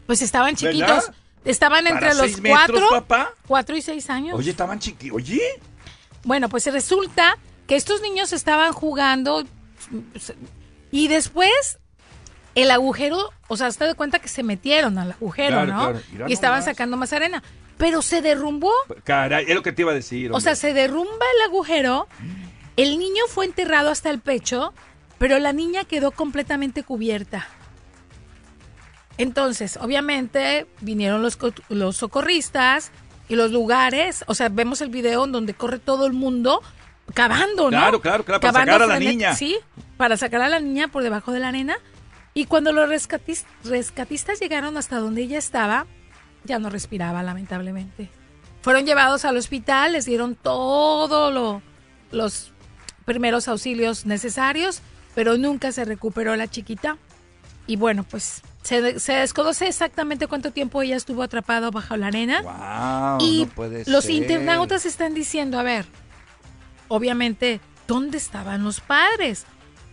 Pues 0.07 0.21
estaban 0.21 0.55
chiquitos. 0.55 0.81
¿Verdad? 0.89 1.15
Estaban 1.45 1.87
entre 1.87 2.01
Para 2.09 2.15
los 2.15 2.25
seis 2.27 2.41
metros, 2.41 2.79
cuatro, 2.81 2.89
papá. 2.91 3.31
cuatro 3.47 3.77
y 3.77 3.83
seis 3.83 4.11
años. 4.11 4.39
Oye, 4.39 4.51
estaban 4.51 4.79
chiquitos. 4.79 5.17
Oye. 5.17 5.41
Bueno, 6.25 6.49
pues 6.49 6.67
resulta 6.67 7.39
que 7.67 7.75
estos 7.77 8.01
niños 8.03 8.33
estaban 8.33 8.73
jugando 8.73 9.45
y 10.91 11.09
después 11.09 11.79
el 12.55 12.71
agujero, 12.71 13.31
o 13.49 13.57
sea, 13.57 13.71
te 13.71 13.85
das 13.85 13.95
cuenta 13.95 14.19
que 14.19 14.29
se 14.29 14.43
metieron 14.43 14.99
al 14.99 15.13
agujero, 15.13 15.63
Claro, 15.63 15.73
¿no? 15.73 16.01
claro. 16.11 16.29
Y 16.29 16.33
estaban 16.33 16.63
sacando 16.63 16.97
más 16.97 17.13
arena. 17.13 17.43
Pero 17.79 18.03
se 18.03 18.23
derrumbó. 18.23 18.73
Caray, 19.05 19.47
es 19.49 19.55
lo 19.55 19.63
que 19.63 19.73
te 19.73 19.83
iba 19.83 19.91
a 19.93 19.95
decir. 19.95 20.31
O 20.31 20.35
hombre. 20.37 20.43
sea, 20.43 20.55
se 20.55 20.73
derrumba 20.75 21.27
el 21.37 21.51
agujero. 21.51 22.07
El 22.77 22.99
niño 22.99 23.23
fue 23.29 23.45
enterrado 23.47 23.91
hasta 23.91 24.11
el 24.11 24.21
pecho, 24.21 24.73
pero 25.19 25.39
la 25.39 25.53
niña 25.53 25.85
quedó 25.85 26.11
completamente 26.13 26.83
cubierta. 26.85 27.49
Entonces, 29.19 29.77
obviamente, 29.81 30.67
vinieron 30.81 31.23
los, 31.23 31.39
los 31.69 31.97
socorristas 31.97 32.91
y 33.29 33.37
los 33.37 33.51
lugares. 33.51 34.25
O 34.27 34.35
sea, 34.35 34.49
vemos 34.49 34.81
el 34.81 34.89
video 34.91 35.25
en 35.25 35.33
donde 35.33 35.55
corre 35.55 35.79
todo 35.79 36.07
el 36.07 36.13
mundo 36.13 36.63
cavando, 37.15 37.65
¿no? 37.65 37.69
Claro, 37.71 38.01
claro, 38.01 38.25
claro, 38.25 38.41
para 38.41 38.53
Cavando 38.53 38.73
sacar 38.73 38.83
a 38.83 38.87
la 38.87 38.99
niña. 38.99 39.35
Sí, 39.35 39.59
para 39.97 40.17
sacar 40.17 40.41
a 40.43 40.49
la 40.49 40.61
niña 40.61 40.89
por 40.89 41.03
debajo 41.03 41.33
de 41.33 41.41
la 41.41 41.49
arena. 41.49 41.77
Y 42.35 42.47
cuando 42.47 42.73
los 42.73 42.89
rescatis- 42.89 43.45
rescatistas 43.65 44.41
llegaron 44.41 44.77
hasta 44.77 44.99
donde 44.99 45.23
ella 45.23 45.39
estaba, 45.39 45.87
ya 46.45 46.59
no 46.59 46.71
respiraba, 46.71 47.23
lamentablemente. 47.23 48.09
Fueron 48.63 48.87
llevados 48.87 49.25
al 49.25 49.37
hospital, 49.37 49.93
les 49.93 50.05
dieron 50.07 50.35
todos 50.35 51.63
los 52.11 52.53
primeros 53.05 53.49
auxilios 53.49 54.07
necesarios, 54.07 54.81
pero 55.15 55.37
nunca 55.37 55.73
se 55.73 55.85
recuperó 55.85 56.37
la 56.37 56.49
chiquita. 56.49 56.97
Y 57.67 57.77
bueno, 57.77 58.03
pues 58.05 58.43
se, 58.63 58.99
se 58.99 59.13
desconoce 59.15 59.67
exactamente 59.69 60.27
cuánto 60.27 60.53
tiempo 60.53 60.81
ella 60.83 60.97
estuvo 60.97 61.23
atrapada 61.23 61.71
bajo 61.71 61.97
la 61.97 62.07
arena. 62.09 62.41
Wow, 62.43 63.19
y 63.27 63.45
no 63.45 63.51
puede 63.53 63.85
los 63.91 64.05
ser. 64.05 64.15
internautas 64.15 64.87
están 64.87 65.15
diciendo, 65.15 65.59
a 65.59 65.63
ver, 65.63 65.85
obviamente, 66.89 67.61
¿dónde 67.87 68.19
estaban 68.19 68.65
los 68.65 68.81
padres? 68.81 69.45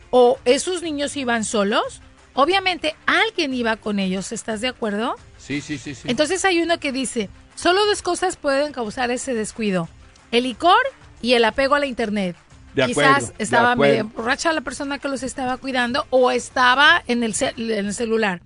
¿O 0.09 0.39
esos 0.45 0.81
niños 0.81 1.15
iban 1.17 1.43
solos? 1.43 2.01
Obviamente 2.39 2.95
alguien 3.05 3.53
iba 3.53 3.75
con 3.75 3.99
ellos, 3.99 4.31
¿estás 4.31 4.61
de 4.61 4.69
acuerdo? 4.69 5.17
Sí, 5.37 5.59
sí, 5.59 5.77
sí, 5.77 5.93
sí. 5.93 6.07
Entonces 6.09 6.45
hay 6.45 6.61
uno 6.61 6.79
que 6.79 6.93
dice, 6.93 7.29
solo 7.53 7.85
dos 7.85 8.01
cosas 8.01 8.37
pueden 8.37 8.71
causar 8.71 9.11
ese 9.11 9.33
descuido, 9.33 9.89
el 10.31 10.43
licor 10.43 10.79
y 11.21 11.33
el 11.33 11.43
apego 11.43 11.75
a 11.75 11.79
la 11.79 11.85
internet. 11.85 12.37
De 12.75 12.85
Quizás 12.85 12.95
acuerdo, 12.95 13.27
de 13.37 13.43
estaba 13.43 13.75
medio 13.75 14.05
borracha 14.05 14.53
la 14.53 14.61
persona 14.61 14.99
que 14.99 15.09
los 15.09 15.21
estaba 15.21 15.57
cuidando 15.57 16.07
o 16.11 16.31
estaba 16.31 17.03
en 17.07 17.23
el, 17.23 17.35
en 17.57 17.87
el 17.87 17.93
celular. 17.93 18.41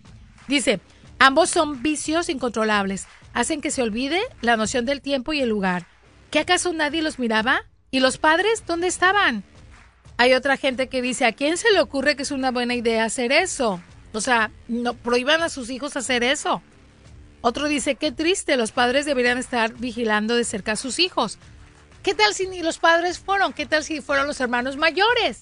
Dice, 0.47 0.79
ambos 1.19 1.51
son 1.51 1.83
vicios 1.83 2.29
incontrolables. 2.29 3.05
Hacen 3.35 3.61
que 3.61 3.69
se 3.69 3.83
olvide 3.83 4.21
la 4.41 4.57
noción 4.57 4.85
del 4.85 5.01
tiempo 5.01 5.33
y 5.33 5.41
el 5.41 5.49
lugar. 5.49 5.85
¿Qué 6.31 6.39
acaso 6.39 6.73
nadie 6.73 7.03
los 7.03 7.19
miraba? 7.19 7.61
¿Y 7.91 7.99
los 7.99 8.17
padres 8.17 8.63
dónde 8.65 8.87
estaban? 8.87 9.43
Hay 10.17 10.33
otra 10.33 10.57
gente 10.57 10.87
que 10.87 11.01
dice, 11.01 11.25
¿a 11.25 11.33
quién 11.33 11.57
se 11.57 11.71
le 11.71 11.79
ocurre 11.79 12.15
que 12.15 12.23
es 12.23 12.31
una 12.31 12.51
buena 12.51 12.75
idea 12.75 13.05
hacer 13.05 13.31
eso? 13.31 13.81
O 14.13 14.21
sea, 14.21 14.51
no 14.67 14.93
prohíban 14.93 15.41
a 15.41 15.49
sus 15.49 15.69
hijos 15.69 15.97
hacer 15.97 16.23
eso. 16.23 16.61
Otro 17.41 17.67
dice, 17.67 17.95
qué 17.95 18.11
triste, 18.11 18.55
los 18.55 18.71
padres 18.71 19.05
deberían 19.05 19.37
estar 19.37 19.73
vigilando 19.73 20.35
de 20.35 20.43
cerca 20.43 20.73
a 20.73 20.75
sus 20.75 20.99
hijos. 20.99 21.39
¿Qué 22.03 22.13
tal 22.13 22.33
si 22.33 22.47
ni 22.47 22.61
los 22.61 22.77
padres 22.77 23.19
fueron? 23.19 23.53
¿Qué 23.53 23.65
tal 23.65 23.83
si 23.83 24.01
fueron 24.01 24.27
los 24.27 24.39
hermanos 24.39 24.77
mayores? 24.77 25.41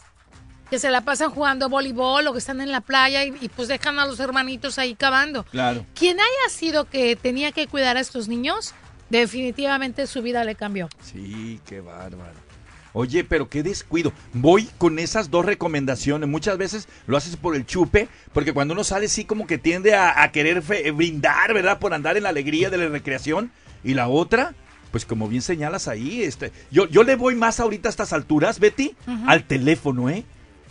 Que 0.69 0.79
se 0.79 0.89
la 0.89 1.01
pasan 1.01 1.31
jugando 1.31 1.67
voleibol 1.69 2.25
o 2.27 2.31
que 2.31 2.39
están 2.39 2.61
en 2.61 2.71
la 2.71 2.81
playa 2.81 3.25
y, 3.25 3.35
y 3.41 3.49
pues 3.49 3.67
dejan 3.67 3.99
a 3.99 4.05
los 4.05 4.19
hermanitos 4.19 4.79
ahí 4.79 4.95
cavando. 4.95 5.43
Claro. 5.43 5.85
Quien 5.93 6.19
haya 6.19 6.49
sido 6.49 6.85
que 6.85 7.15
tenía 7.15 7.51
que 7.51 7.67
cuidar 7.67 7.97
a 7.97 7.99
estos 7.99 8.29
niños, 8.29 8.73
definitivamente 9.09 10.07
su 10.07 10.21
vida 10.21 10.43
le 10.43 10.55
cambió. 10.55 10.87
Sí, 11.03 11.59
qué 11.65 11.81
bárbaro. 11.81 12.50
Oye, 12.93 13.23
pero 13.23 13.47
qué 13.49 13.63
descuido. 13.63 14.11
Voy 14.33 14.67
con 14.77 14.99
esas 14.99 15.29
dos 15.31 15.45
recomendaciones. 15.45 16.27
Muchas 16.29 16.57
veces 16.57 16.87
lo 17.07 17.15
haces 17.17 17.37
por 17.37 17.55
el 17.55 17.65
chupe, 17.65 18.09
porque 18.33 18.53
cuando 18.53 18.73
uno 18.73 18.83
sale 18.83 19.07
sí 19.07 19.23
como 19.25 19.47
que 19.47 19.57
tiende 19.57 19.95
a, 19.95 20.21
a 20.23 20.31
querer 20.31 20.61
fe- 20.61 20.91
brindar, 20.91 21.53
¿verdad? 21.53 21.79
Por 21.79 21.93
andar 21.93 22.17
en 22.17 22.23
la 22.23 22.29
alegría 22.29 22.69
de 22.69 22.77
la 22.77 22.87
recreación. 22.89 23.51
Y 23.83 23.93
la 23.93 24.07
otra, 24.09 24.53
pues 24.91 25.05
como 25.05 25.27
bien 25.27 25.41
señalas 25.41 25.87
ahí, 25.87 26.21
este, 26.23 26.51
yo, 26.69 26.87
yo 26.87 27.03
le 27.03 27.15
voy 27.15 27.35
más 27.35 27.59
ahorita 27.59 27.87
a 27.87 27.91
estas 27.91 28.13
alturas, 28.13 28.59
Betty, 28.59 28.93
al 29.25 29.43
teléfono, 29.45 30.09
¿eh? 30.09 30.23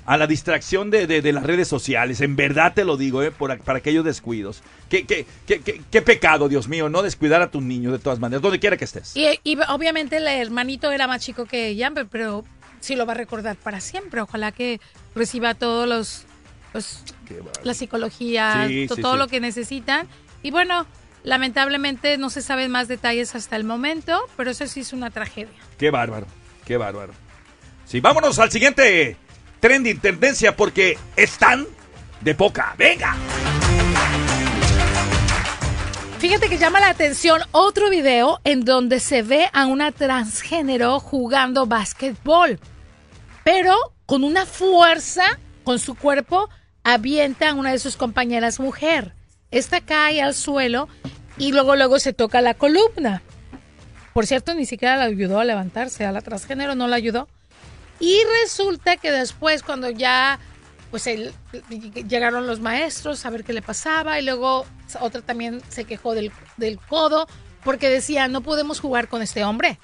A 0.07 0.17
la 0.17 0.27
distracción 0.27 0.91
de, 0.91 1.07
de- 1.07 1.23
de 1.23 1.33
las 1.33 1.45
redes 1.45 1.69
sociales. 1.69 2.21
En 2.21 2.35
verdad 2.35 2.73
te 2.75 2.85
lo 2.85 2.97
digo, 2.97 3.23
¿eh? 3.23 3.31
Por, 3.31 3.57
para 3.61 3.79
aquellos 3.79 4.05
descuidos. 4.05 4.63
Qué, 4.89 5.05
qué, 5.07 5.25
qué, 5.47 5.61
qué- 5.91 6.03
pecado, 6.03 6.49
Dios 6.49 6.67
mío, 6.69 6.89
no 6.89 7.03
descuidar 7.03 7.43
a 7.43 7.51
tus 7.51 7.63
niños 7.63 7.93
de 7.93 7.99
todas 8.01 8.19
maneras, 8.19 8.43
donde 8.43 8.59
quiera 8.59 8.77
que 8.77 8.85
estés. 8.87 9.15
Y, 9.17 9.27
y 9.45 9.57
obviamente 9.69 10.17
el 10.17 10.27
hermanito 10.27 10.91
era 10.91 11.07
más 11.07 11.23
chico 11.23 11.45
que 11.47 11.69
ella, 11.69 11.91
pe- 11.93 12.07
pero 12.07 12.45
sí 12.81 12.97
lo 12.97 13.07
va 13.07 13.13
a 13.13 13.17
recordar 13.17 13.57
para 13.57 13.79
siempre. 13.81 14.21
Ojalá 14.21 14.51
que 14.53 14.81
reciba 15.15 15.55
todos 15.55 15.87
los, 15.87 16.25
bárbaro. 16.73 17.61
la 17.63 17.75
psicología, 17.75 18.65
Sí, 18.67 18.87
to- 18.89 18.97
sí, 18.97 19.03
todo 19.03 19.13
sí. 19.13 19.19
lo 19.19 19.29
que 19.29 19.39
necesitan. 19.41 20.09
Y 20.43 20.51
bueno, 20.51 20.87
lamentablemente 21.23 22.17
no 22.19 22.31
se 22.31 22.43
saben 22.43 22.71
más 22.71 22.89
detalles 22.89 23.35
hasta 23.35 23.55
el 23.57 23.65
momento, 23.65 24.19
pero 24.37 24.51
eso 24.51 24.67
sí 24.67 24.81
es 24.81 24.93
una 24.93 25.11
tragedia. 25.11 25.55
Qué 25.79 25.91
bárbaro, 25.91 26.27
qué 26.65 26.77
bárbaro. 26.79 27.13
Sí, 27.87 28.01
vámonos 28.01 28.39
al 28.39 28.51
siguiente 28.51 29.17
trending 29.61 30.01
tendencia 30.01 30.57
porque 30.57 30.99
están 31.17 31.67
de 32.21 32.35
poca. 32.35 32.75
Venga. 32.77 33.17
Fíjate 36.19 36.51
que 36.51 36.59
llama 36.59 36.81
la 36.81 36.91
atención 36.91 37.41
otro 37.53 37.89
video 37.89 38.41
en 38.45 38.65
donde 38.65 39.01
se 39.01 39.23
ve 39.23 39.49
a 39.55 39.67
una 39.67 39.91
transgénero 39.91 41.01
jugando 41.01 41.65
básquetbol, 41.65 42.61
pero 43.43 43.75
con 44.05 44.23
una 44.25 44.45
fuerza 44.45 45.25
con 45.65 45.79
su 45.79 45.95
cuerpo 45.95 46.51
avienta 46.85 47.51
a 47.51 47.55
una 47.55 47.73
de 47.73 47.79
sus 47.79 47.97
compañeras 47.97 48.61
mujer. 48.61 49.15
Esta 49.51 49.81
cae 49.81 50.21
al 50.21 50.35
suelo 50.35 50.89
y 51.39 51.53
luego 51.53 51.75
luego 51.75 51.99
se 51.99 52.13
toca 52.13 52.43
la 52.43 52.53
columna. 52.53 53.23
Por 54.13 54.27
cierto, 54.27 54.53
ni 54.55 54.67
siquiera 54.67 54.97
la 54.97 55.05
ayudó 55.05 55.41
a 55.41 55.45
levantarse, 55.45 56.05
a 56.05 56.13
la 56.13 56.21
transgénero 56.21 56.75
no 56.75 56.87
la 56.87 56.97
ayudó. 56.97 57.29
Y 58.01 58.19
resulta 58.43 58.97
que 58.97 59.13
después 59.13 59.63
cuando 59.63 59.91
ya 59.91 60.39
pues 60.91 61.07
el- 61.07 61.33
llegaron 62.09 62.47
los 62.49 62.59
maestros 62.59 63.25
a 63.25 63.31
ver 63.31 63.45
qué 63.45 63.53
le 63.53 63.63
pasaba 63.63 64.19
y 64.19 64.25
luego 64.25 64.67
otra 65.01 65.21
también 65.23 65.63
se 65.69 65.85
quejó 65.85 66.15
del, 66.15 66.33
del 66.57 66.81
codo 66.81 67.29
porque 67.63 67.89
decía 67.89 68.27
no 68.27 68.41
podemos 68.41 68.81
jugar 68.81 69.07
con 69.09 69.23
este 69.23 69.45
hombre. 69.45 69.79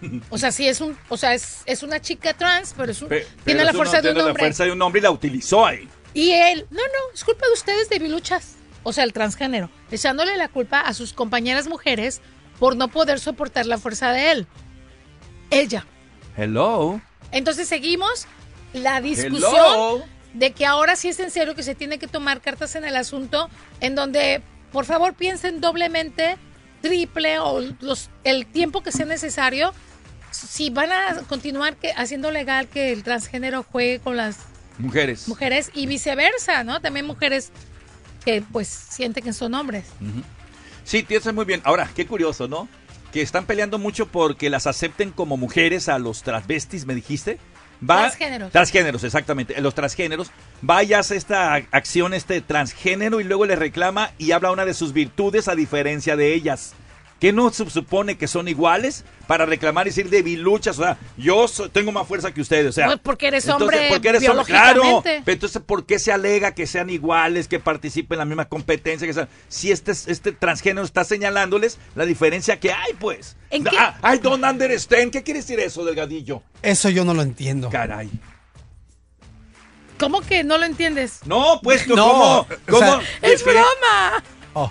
O 0.30 0.36
sea, 0.38 0.52
sí 0.52 0.68
es 0.68 0.80
un, 0.80 0.96
o 1.08 1.16
sea, 1.16 1.32
es, 1.34 1.62
es 1.66 1.82
una 1.82 2.00
chica 2.00 2.34
trans, 2.34 2.74
pero 2.76 2.92
es 2.92 3.00
un- 3.02 3.08
Pe- 3.08 3.26
tiene 3.44 3.60
pero 3.60 3.64
la 3.64 3.72
fuerza 3.72 3.96
no 3.96 4.02
de 4.02 4.08
un 4.08 4.14
tiene 4.14 4.18
la 4.24 4.26
hombre. 4.28 4.42
fuerza 4.42 4.64
de 4.64 4.72
un 4.72 4.82
hombre 4.82 4.98
y 5.00 5.02
la 5.02 5.10
utilizó 5.10 5.64
ahí. 5.66 5.88
Y 6.14 6.32
él, 6.32 6.66
no, 6.70 6.78
no, 6.80 7.14
es 7.14 7.24
culpa 7.24 7.46
de 7.46 7.52
ustedes 7.54 7.88
de 7.88 7.98
biluchas. 7.98 8.56
O 8.82 8.92
sea, 8.92 9.04
el 9.04 9.12
transgénero, 9.12 9.68
echándole 9.90 10.36
la 10.36 10.48
culpa 10.48 10.80
a 10.80 10.92
sus 10.94 11.12
compañeras 11.12 11.66
mujeres 11.66 12.20
por 12.58 12.76
no 12.76 12.88
poder 12.88 13.18
soportar 13.20 13.66
la 13.66 13.78
fuerza 13.78 14.12
de 14.12 14.30
él. 14.32 14.46
Ella. 15.50 15.84
Hello. 16.36 17.00
Entonces 17.32 17.68
seguimos 17.68 18.26
la 18.72 19.00
discusión 19.00 19.52
Hello. 19.54 20.04
de 20.34 20.52
que 20.52 20.66
ahora 20.66 20.96
sí 20.96 21.08
es 21.08 21.18
en 21.20 21.30
serio 21.30 21.54
que 21.54 21.62
se 21.62 21.74
tiene 21.74 21.98
que 21.98 22.06
tomar 22.08 22.40
cartas 22.40 22.74
en 22.76 22.84
el 22.84 22.96
asunto, 22.96 23.48
en 23.80 23.94
donde 23.94 24.42
por 24.72 24.84
favor 24.84 25.14
piensen 25.14 25.60
doblemente, 25.60 26.36
triple 26.82 27.38
o 27.38 27.60
los, 27.80 28.10
el 28.24 28.46
tiempo 28.46 28.82
que 28.82 28.92
sea 28.92 29.06
necesario. 29.06 29.72
Si 30.30 30.70
van 30.70 30.92
a 30.92 31.22
continuar 31.28 31.76
que, 31.76 31.92
haciendo 31.92 32.30
legal 32.30 32.68
que 32.68 32.92
el 32.92 33.02
transgénero 33.02 33.62
juegue 33.62 34.00
con 34.00 34.16
las 34.16 34.38
Mujeres. 34.78 35.26
mujeres 35.28 35.70
y 35.72 35.86
viceversa, 35.86 36.62
¿no? 36.62 36.80
También 36.82 37.06
mujeres 37.06 37.50
que 38.24 38.42
pues 38.52 38.68
sienten 38.68 39.24
que 39.24 39.32
son 39.32 39.54
hombres. 39.54 39.86
Sí, 40.84 41.02
piensas 41.02 41.32
muy 41.32 41.46
bien. 41.46 41.62
Ahora, 41.64 41.90
qué 41.94 42.06
curioso, 42.06 42.46
¿no? 42.46 42.68
Que 43.12 43.22
están 43.22 43.46
peleando 43.46 43.78
mucho 43.78 44.06
porque 44.06 44.50
las 44.50 44.66
acepten 44.66 45.10
como 45.10 45.36
mujeres 45.36 45.88
a 45.88 45.98
los 45.98 46.22
transvestis, 46.22 46.86
¿me 46.86 46.94
dijiste? 46.94 47.38
Va, 47.82 47.98
Transgéneros. 47.98 48.52
Transgéneros, 48.52 49.04
exactamente. 49.04 49.60
Los 49.60 49.74
transgéneros. 49.74 50.30
Va 50.68 50.82
y 50.82 50.94
hace 50.94 51.16
esta 51.16 51.54
acción, 51.54 52.14
este 52.14 52.40
transgénero, 52.40 53.20
y 53.20 53.24
luego 53.24 53.46
le 53.46 53.56
reclama 53.56 54.12
y 54.18 54.32
habla 54.32 54.50
una 54.50 54.64
de 54.64 54.74
sus 54.74 54.92
virtudes 54.92 55.48
a 55.48 55.54
diferencia 55.54 56.16
de 56.16 56.34
ellas. 56.34 56.74
¿Qué 57.18 57.32
no 57.32 57.50
se 57.50 57.68
supone 57.70 58.18
que 58.18 58.28
son 58.28 58.46
iguales 58.46 59.04
para 59.26 59.46
reclamar 59.46 59.86
y 59.86 59.90
decir 59.90 60.10
debiluchas? 60.10 60.78
O 60.78 60.82
sea, 60.82 60.98
yo 61.16 61.48
so- 61.48 61.70
tengo 61.70 61.90
más 61.90 62.06
fuerza 62.06 62.32
que 62.34 62.42
ustedes. 62.42 62.66
O 62.68 62.72
sea, 62.72 62.86
Pues 62.86 62.98
porque 63.02 63.28
eres 63.28 63.44
entonces, 63.46 63.62
hombre 63.74 63.88
porque 63.90 64.08
eres 64.10 64.28
hombre, 64.28 64.44
claro. 64.44 64.82
biológicamente. 64.82 65.22
Pero 65.24 65.32
entonces, 65.34 65.62
¿por 65.62 65.86
qué 65.86 65.98
se 65.98 66.12
alega 66.12 66.54
que 66.54 66.66
sean 66.66 66.90
iguales, 66.90 67.48
que 67.48 67.58
participen 67.58 68.16
en 68.16 68.18
la 68.18 68.24
misma 68.26 68.44
competencia? 68.50 69.06
Que 69.06 69.14
sean- 69.14 69.28
si 69.48 69.72
este, 69.72 69.92
este 69.92 70.32
transgénero 70.32 70.84
está 70.84 71.04
señalándoles 71.04 71.78
la 71.94 72.04
diferencia 72.04 72.60
que 72.60 72.70
hay, 72.72 72.92
pues. 72.98 73.36
¿En 73.48 73.64
qué? 73.64 73.76
Ah, 73.78 73.98
I 74.14 74.18
don't 74.18 74.44
understand. 74.44 75.10
¿Qué 75.10 75.22
quiere 75.22 75.40
decir 75.40 75.58
eso, 75.58 75.86
Delgadillo? 75.86 76.42
Eso 76.60 76.90
yo 76.90 77.06
no 77.06 77.14
lo 77.14 77.22
entiendo. 77.22 77.70
Caray. 77.70 78.10
¿Cómo 79.98 80.20
que 80.20 80.44
no 80.44 80.58
lo 80.58 80.66
entiendes? 80.66 81.20
No, 81.24 81.60
pues, 81.62 81.86
No, 81.88 81.94
¿cómo? 81.94 82.36
o 82.40 82.46
¿Cómo? 82.68 82.78
sea, 82.80 83.00
¡Es 83.22 83.42
que- 83.42 83.50
broma! 83.52 84.22
Oh, 84.52 84.70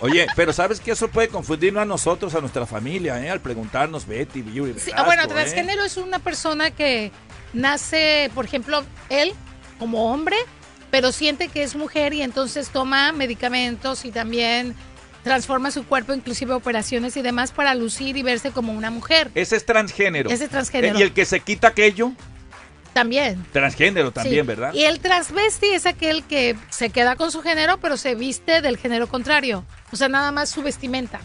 Oye, 0.00 0.26
pero 0.36 0.52
¿sabes 0.52 0.80
que 0.80 0.92
eso 0.92 1.08
puede 1.08 1.28
confundirnos 1.28 1.82
a 1.82 1.84
nosotros, 1.84 2.34
a 2.34 2.40
nuestra 2.40 2.66
familia, 2.66 3.20
eh? 3.24 3.30
Al 3.30 3.40
preguntarnos, 3.40 4.06
Betty, 4.06 4.44
Yuri, 4.44 4.74
Sí, 4.78 4.86
Velasco, 4.86 5.04
bueno, 5.06 5.22
eh? 5.24 5.26
transgénero 5.26 5.84
es 5.84 5.96
una 5.96 6.20
persona 6.20 6.70
que 6.70 7.10
nace, 7.52 8.30
por 8.34 8.44
ejemplo, 8.44 8.84
él 9.08 9.32
como 9.78 10.12
hombre, 10.12 10.36
pero 10.90 11.12
siente 11.12 11.48
que 11.48 11.62
es 11.62 11.74
mujer 11.74 12.14
y 12.14 12.22
entonces 12.22 12.70
toma 12.70 13.12
medicamentos 13.12 14.04
y 14.04 14.10
también 14.12 14.74
transforma 15.24 15.70
su 15.70 15.84
cuerpo, 15.84 16.14
inclusive 16.14 16.54
operaciones 16.54 17.16
y 17.16 17.22
demás, 17.22 17.50
para 17.50 17.74
lucir 17.74 18.16
y 18.16 18.22
verse 18.22 18.50
como 18.52 18.72
una 18.72 18.90
mujer. 18.90 19.30
Ese 19.34 19.56
es 19.56 19.66
transgénero. 19.66 20.30
Ese 20.30 20.44
es 20.44 20.50
transgénero. 20.50 20.96
Eh, 20.96 21.00
Y 21.00 21.02
el 21.02 21.12
que 21.12 21.24
se 21.24 21.40
quita 21.40 21.68
aquello, 21.68 22.12
También. 22.98 23.44
transgénero 23.52 24.10
también, 24.12 24.44
Sí. 24.44 24.46
¿verdad? 24.48 24.72
Y 24.74 24.84
el 24.84 25.00
transvesti 25.00 25.66
es 25.68 25.86
aquel 25.86 26.24
que 26.24 26.56
se 26.70 26.90
queda 26.90 27.16
con 27.16 27.30
su 27.32 27.42
género, 27.42 27.78
pero 27.78 27.96
se 27.96 28.14
viste 28.14 28.60
del 28.60 28.76
género 28.76 29.08
contrario. 29.08 29.64
O 29.92 29.96
sea, 29.96 30.08
nada 30.08 30.32
más 30.32 30.48
su 30.50 30.62
vestimenta. 30.62 31.20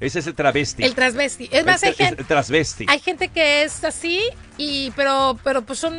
Ese 0.00 0.18
es 0.18 0.26
el 0.26 0.34
travesti. 0.34 0.82
El 0.82 0.94
transvesti. 0.94 1.48
Es 1.52 1.64
más, 1.64 1.82
hay 1.82 1.90
El- 1.90 1.94
el- 2.00 2.06
gente, 2.08 2.24
transvesti. 2.24 2.86
hay 2.88 2.98
gente 2.98 3.28
que 3.28 3.62
es 3.62 3.82
así, 3.84 4.20
y 4.58 4.90
pero, 4.96 5.38
pero 5.44 5.62
pues 5.62 5.78
son 5.78 5.94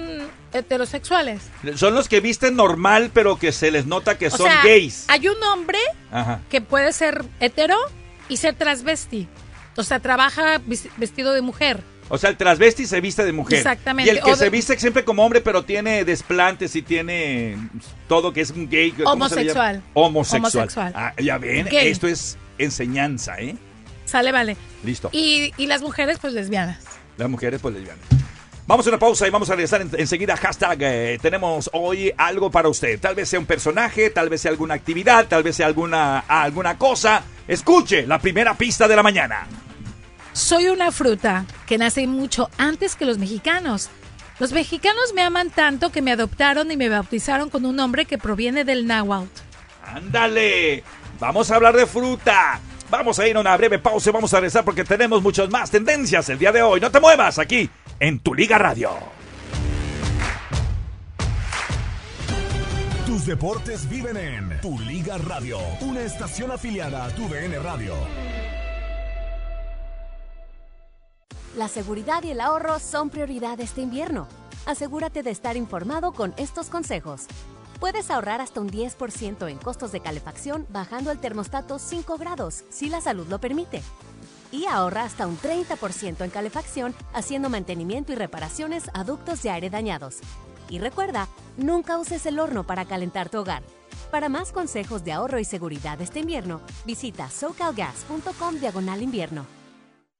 heterosexuales. 0.53 1.41
Son 1.75 1.95
los 1.95 2.07
que 2.09 2.19
visten 2.19 2.55
normal, 2.55 3.09
pero 3.13 3.39
que 3.39 3.51
se 3.51 3.71
les 3.71 3.85
nota 3.85 4.17
que 4.17 4.27
O 4.27 4.31
son 4.31 4.47
sea, 4.47 4.61
gays. 4.63 5.05
hay 5.07 5.27
un 5.27 5.41
hombre 5.43 5.79
Ajá. 6.11 6.41
que 6.49 6.61
puede 6.61 6.91
ser 6.93 7.23
hetero 7.39 7.77
y 8.27 8.37
ser 8.37 8.55
transvesti. 8.55 9.27
O 9.77 9.83
sea, 9.83 9.99
trabaja 9.99 10.61
vestido 10.97 11.33
de 11.33 11.41
mujer. 11.41 11.81
O 12.09 12.17
sea, 12.19 12.29
el 12.29 12.37
transvesti 12.37 12.85
se 12.85 13.01
viste 13.01 13.23
de 13.25 13.31
mujer. 13.31 13.57
Exactamente. 13.57 14.11
Y 14.11 14.15
el 14.17 14.23
que 14.23 14.31
de- 14.31 14.35
se 14.37 14.49
viste 14.49 14.77
siempre 14.79 15.03
como 15.03 15.25
hombre, 15.25 15.41
pero 15.41 15.63
tiene 15.63 16.05
desplantes 16.05 16.75
y 16.75 16.81
tiene 16.83 17.57
todo 18.07 18.31
que 18.31 18.41
es 18.41 18.51
un 18.51 18.69
gay. 18.69 18.93
Homosexual. 19.05 19.81
Homosexual. 19.93 20.41
Homosexual. 20.53 20.93
Ah, 20.95 21.13
ya 21.21 21.37
ven, 21.39 21.65
Gay. 21.67 21.87
esto 21.87 22.07
es 22.07 22.37
enseñanza, 22.59 23.35
¿eh? 23.39 23.55
Sale, 24.05 24.31
vale. 24.31 24.55
Listo. 24.83 25.09
Y, 25.11 25.51
y 25.57 25.65
las 25.65 25.81
mujeres, 25.81 26.19
pues 26.19 26.33
lesbianas. 26.33 26.77
Las 27.17 27.27
mujeres, 27.29 27.59
pues 27.59 27.73
lesbianas. 27.73 28.03
Vamos 28.67 28.85
a 28.85 28.89
una 28.89 28.99
pausa 28.99 29.27
y 29.27 29.29
vamos 29.31 29.49
a 29.49 29.53
regresar 29.53 29.81
en- 29.81 29.91
enseguida. 29.97 30.37
Hashtag, 30.37 30.77
eh, 30.81 31.19
tenemos 31.21 31.69
hoy 31.73 32.11
algo 32.17 32.51
para 32.51 32.67
usted. 32.69 32.99
Tal 32.99 33.15
vez 33.15 33.29
sea 33.29 33.39
un 33.39 33.45
personaje, 33.47 34.09
tal 34.11 34.29
vez 34.29 34.41
sea 34.41 34.51
alguna 34.51 34.73
actividad, 34.75 35.27
tal 35.27 35.41
vez 35.43 35.55
sea 35.55 35.65
alguna, 35.67 36.19
alguna 36.19 36.77
cosa. 36.77 37.23
Escuche 37.47 38.05
la 38.07 38.19
primera 38.19 38.55
pista 38.55 38.87
de 38.87 38.95
la 38.95 39.03
mañana. 39.03 39.47
Soy 40.35 40.67
una 40.67 40.91
fruta 40.91 41.45
que 41.65 41.77
nace 41.77 42.05
mucho 42.07 42.49
antes 42.57 42.97
que 42.97 43.05
los 43.05 43.17
mexicanos. 43.17 43.89
Los 44.37 44.51
mexicanos 44.51 45.13
me 45.15 45.21
aman 45.21 45.49
tanto 45.49 45.93
que 45.93 46.01
me 46.01 46.11
adoptaron 46.11 46.69
y 46.69 46.75
me 46.75 46.89
bautizaron 46.89 47.49
con 47.49 47.65
un 47.65 47.77
nombre 47.77 48.03
que 48.03 48.17
proviene 48.17 48.65
del 48.65 48.85
náhuatl. 48.85 49.29
Ándale. 49.85 50.83
Vamos 51.21 51.49
a 51.49 51.55
hablar 51.55 51.77
de 51.77 51.85
fruta. 51.85 52.59
Vamos 52.89 53.17
a 53.17 53.25
ir 53.29 53.37
a 53.37 53.39
una 53.39 53.55
breve 53.55 53.79
pausa 53.79 54.09
y 54.09 54.11
vamos 54.11 54.33
a 54.33 54.41
regresar 54.41 54.65
porque 54.65 54.83
tenemos 54.83 55.23
muchas 55.23 55.49
más 55.49 55.71
tendencias 55.71 56.27
el 56.27 56.37
día 56.37 56.51
de 56.51 56.61
hoy. 56.61 56.81
No 56.81 56.91
te 56.91 56.99
muevas 56.99 57.39
aquí 57.39 57.69
en 58.01 58.19
Tu 58.19 58.35
Liga 58.35 58.57
Radio. 58.57 58.89
Tus 63.05 63.25
deportes 63.25 63.87
viven 63.89 64.17
en 64.17 64.59
Tu 64.59 64.77
Liga 64.79 65.17
Radio, 65.17 65.59
una 65.79 66.01
estación 66.01 66.51
afiliada 66.51 67.05
a 67.05 67.09
Tu 67.15 67.25
DN 67.29 67.57
Radio. 67.59 67.95
La 71.55 71.69
seguridad 71.69 72.21
y 72.23 72.31
el 72.31 72.41
ahorro 72.41 72.79
son 72.79 73.09
prioridades 73.09 73.75
de 73.75 73.81
invierno. 73.81 74.27
Asegúrate 74.65 75.23
de 75.23 75.31
estar 75.31 75.55
informado 75.55 76.11
con 76.11 76.33
estos 76.35 76.67
consejos. 76.67 77.27
Puedes 77.79 78.11
ahorrar 78.11 78.41
hasta 78.41 78.59
un 78.59 78.69
10% 78.69 79.49
en 79.49 79.57
costos 79.57 79.93
de 79.93 80.01
calefacción 80.01 80.65
bajando 80.69 81.11
el 81.11 81.19
termostato 81.19 81.79
5 81.79 82.17
grados, 82.17 82.65
si 82.69 82.89
la 82.89 82.99
salud 82.99 83.27
lo 83.29 83.39
permite. 83.39 83.81
Y 84.51 84.65
ahorra 84.65 85.03
hasta 85.03 85.27
un 85.27 85.37
30% 85.37 86.25
en 86.25 86.29
calefacción 86.29 86.93
haciendo 87.13 87.49
mantenimiento 87.49 88.11
y 88.11 88.15
reparaciones 88.15 88.89
a 88.93 89.05
ductos 89.05 89.41
de 89.41 89.51
aire 89.51 89.69
dañados. 89.69 90.17
Y 90.69 90.79
recuerda, 90.79 91.29
nunca 91.55 91.97
uses 91.97 92.25
el 92.25 92.39
horno 92.39 92.65
para 92.65 92.83
calentar 92.83 93.29
tu 93.29 93.37
hogar. 93.37 93.63
Para 94.11 94.27
más 94.27 94.51
consejos 94.51 95.05
de 95.05 95.13
ahorro 95.13 95.39
y 95.39 95.45
seguridad 95.45 96.01
este 96.01 96.19
invierno, 96.19 96.59
visita 96.85 97.29
socalgas.com 97.29 98.55
diagonal 98.59 99.01
invierno. 99.01 99.45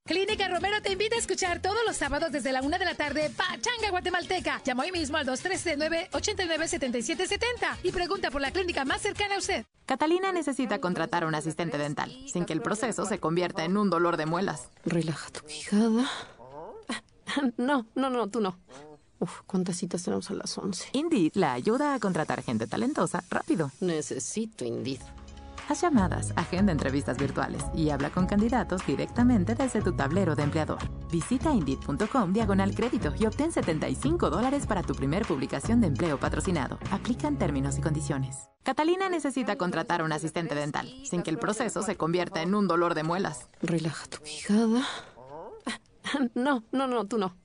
Clínica 0.08 0.48
Romero 0.48 0.80
te 0.84 0.92
invita 0.92 1.16
a 1.16 1.18
escuchar 1.18 1.64
todos 1.64 1.80
los 1.84 1.98
sábados 1.98 2.32
desde 2.32 2.52
la 2.52 2.62
una 2.62 2.78
de 2.78 2.86
la 2.86 2.94
tarde 2.94 3.32
Pachanga 3.36 3.90
Guatemalteca. 3.90 4.62
Llama 4.64 4.84
hoy 4.84 4.92
mismo 4.92 5.18
al 5.18 5.26
239-897770 5.26 7.40
y 7.82 7.92
pregunta 7.92 8.30
por 8.30 8.40
la 8.40 8.52
clínica 8.52 8.86
más 8.86 9.02
cercana 9.02 9.34
a 9.34 9.40
usted. 9.40 9.66
Catalina 9.88 10.32
necesita 10.32 10.80
contratar 10.80 11.24
a 11.24 11.28
un 11.28 11.34
asistente 11.34 11.80
dental 11.80 12.16
sin 12.28 12.46
que 12.46 12.54
el 12.54 12.62
proceso 12.62 13.08
se 13.08 13.20
convierta 13.20 13.64
en 13.64 13.78
un 13.78 13.90
dolor 13.90 14.18
de 14.18 14.28
muelas. 14.28 14.70
Relaja 14.86 15.32
tu 15.32 15.42
quijada. 15.42 16.08
No, 17.58 17.88
no, 17.96 18.12
no, 18.12 18.28
tú 18.28 18.42
no. 18.42 18.60
Uf, 19.20 19.42
¿cuántas 19.48 19.78
citas 19.78 20.04
tenemos 20.04 20.30
a 20.30 20.36
las 20.36 20.56
11? 20.56 20.90
Indeed 20.94 21.32
la 21.34 21.54
ayuda 21.54 21.96
a 21.96 22.00
contratar 22.00 22.44
gente 22.44 22.68
talentosa 22.68 23.24
rápido. 23.32 23.72
Necesito 23.80 24.66
Indeed. 24.66 25.02
Haz 25.67 25.81
llamadas, 25.81 26.31
agenda 26.36 26.72
entrevistas 26.72 27.17
virtuales 27.17 27.63
y 27.74 27.89
habla 27.89 28.12
con 28.12 28.27
candidatos 28.27 28.86
directamente 28.86 29.55
desde 29.55 29.81
tu 29.81 29.95
tablero 29.95 30.36
de 30.36 30.43
empleador. 30.43 30.77
Visita 31.12 31.51
Indeed.com 31.51 32.34
diagonal 32.34 32.75
crédito 32.75 33.13
y 33.17 33.25
obtén 33.25 33.51
75 33.51 34.29
dólares 34.29 34.67
para 34.67 34.84
tu 34.84 34.93
primer 34.93 35.25
publicación 35.25 35.81
de 35.81 35.88
empleo 35.88 36.19
patrocinado. 36.19 36.77
Aplican 36.91 37.38
términos 37.39 37.79
y 37.79 37.81
condiciones. 37.81 38.50
Catalina 38.62 39.10
necesita 39.10 39.57
contratar 39.57 40.01
a 40.01 40.03
un 40.03 40.12
asistente 40.12 40.53
dental 40.53 40.88
sin 41.03 41.24
que 41.24 41.31
el 41.31 41.39
proceso 41.39 41.81
se 41.81 41.98
convierta 41.98 42.43
en 42.43 42.53
un 42.53 42.67
dolor 42.67 42.93
de 42.93 43.03
muelas. 43.03 43.48
Relaja 43.62 44.05
tu 44.05 44.19
quijada. 44.19 44.84
No, 46.36 46.63
no, 46.72 46.86
no, 46.86 47.05
tú 47.05 47.17
no. 47.17 47.36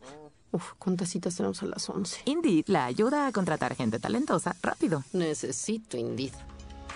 Uf, 0.53 0.75
¿cuántas 0.79 1.09
citas 1.09 1.35
tenemos 1.35 1.63
a 1.63 1.67
las 1.67 1.89
11? 1.89 2.23
Indeed 2.27 2.65
la 2.67 2.85
ayuda 2.85 3.27
a 3.27 3.33
contratar 3.33 3.75
gente 3.75 3.99
talentosa 3.99 4.55
rápido. 4.63 5.03
Necesito 5.15 5.97
Indeed. 5.97 6.33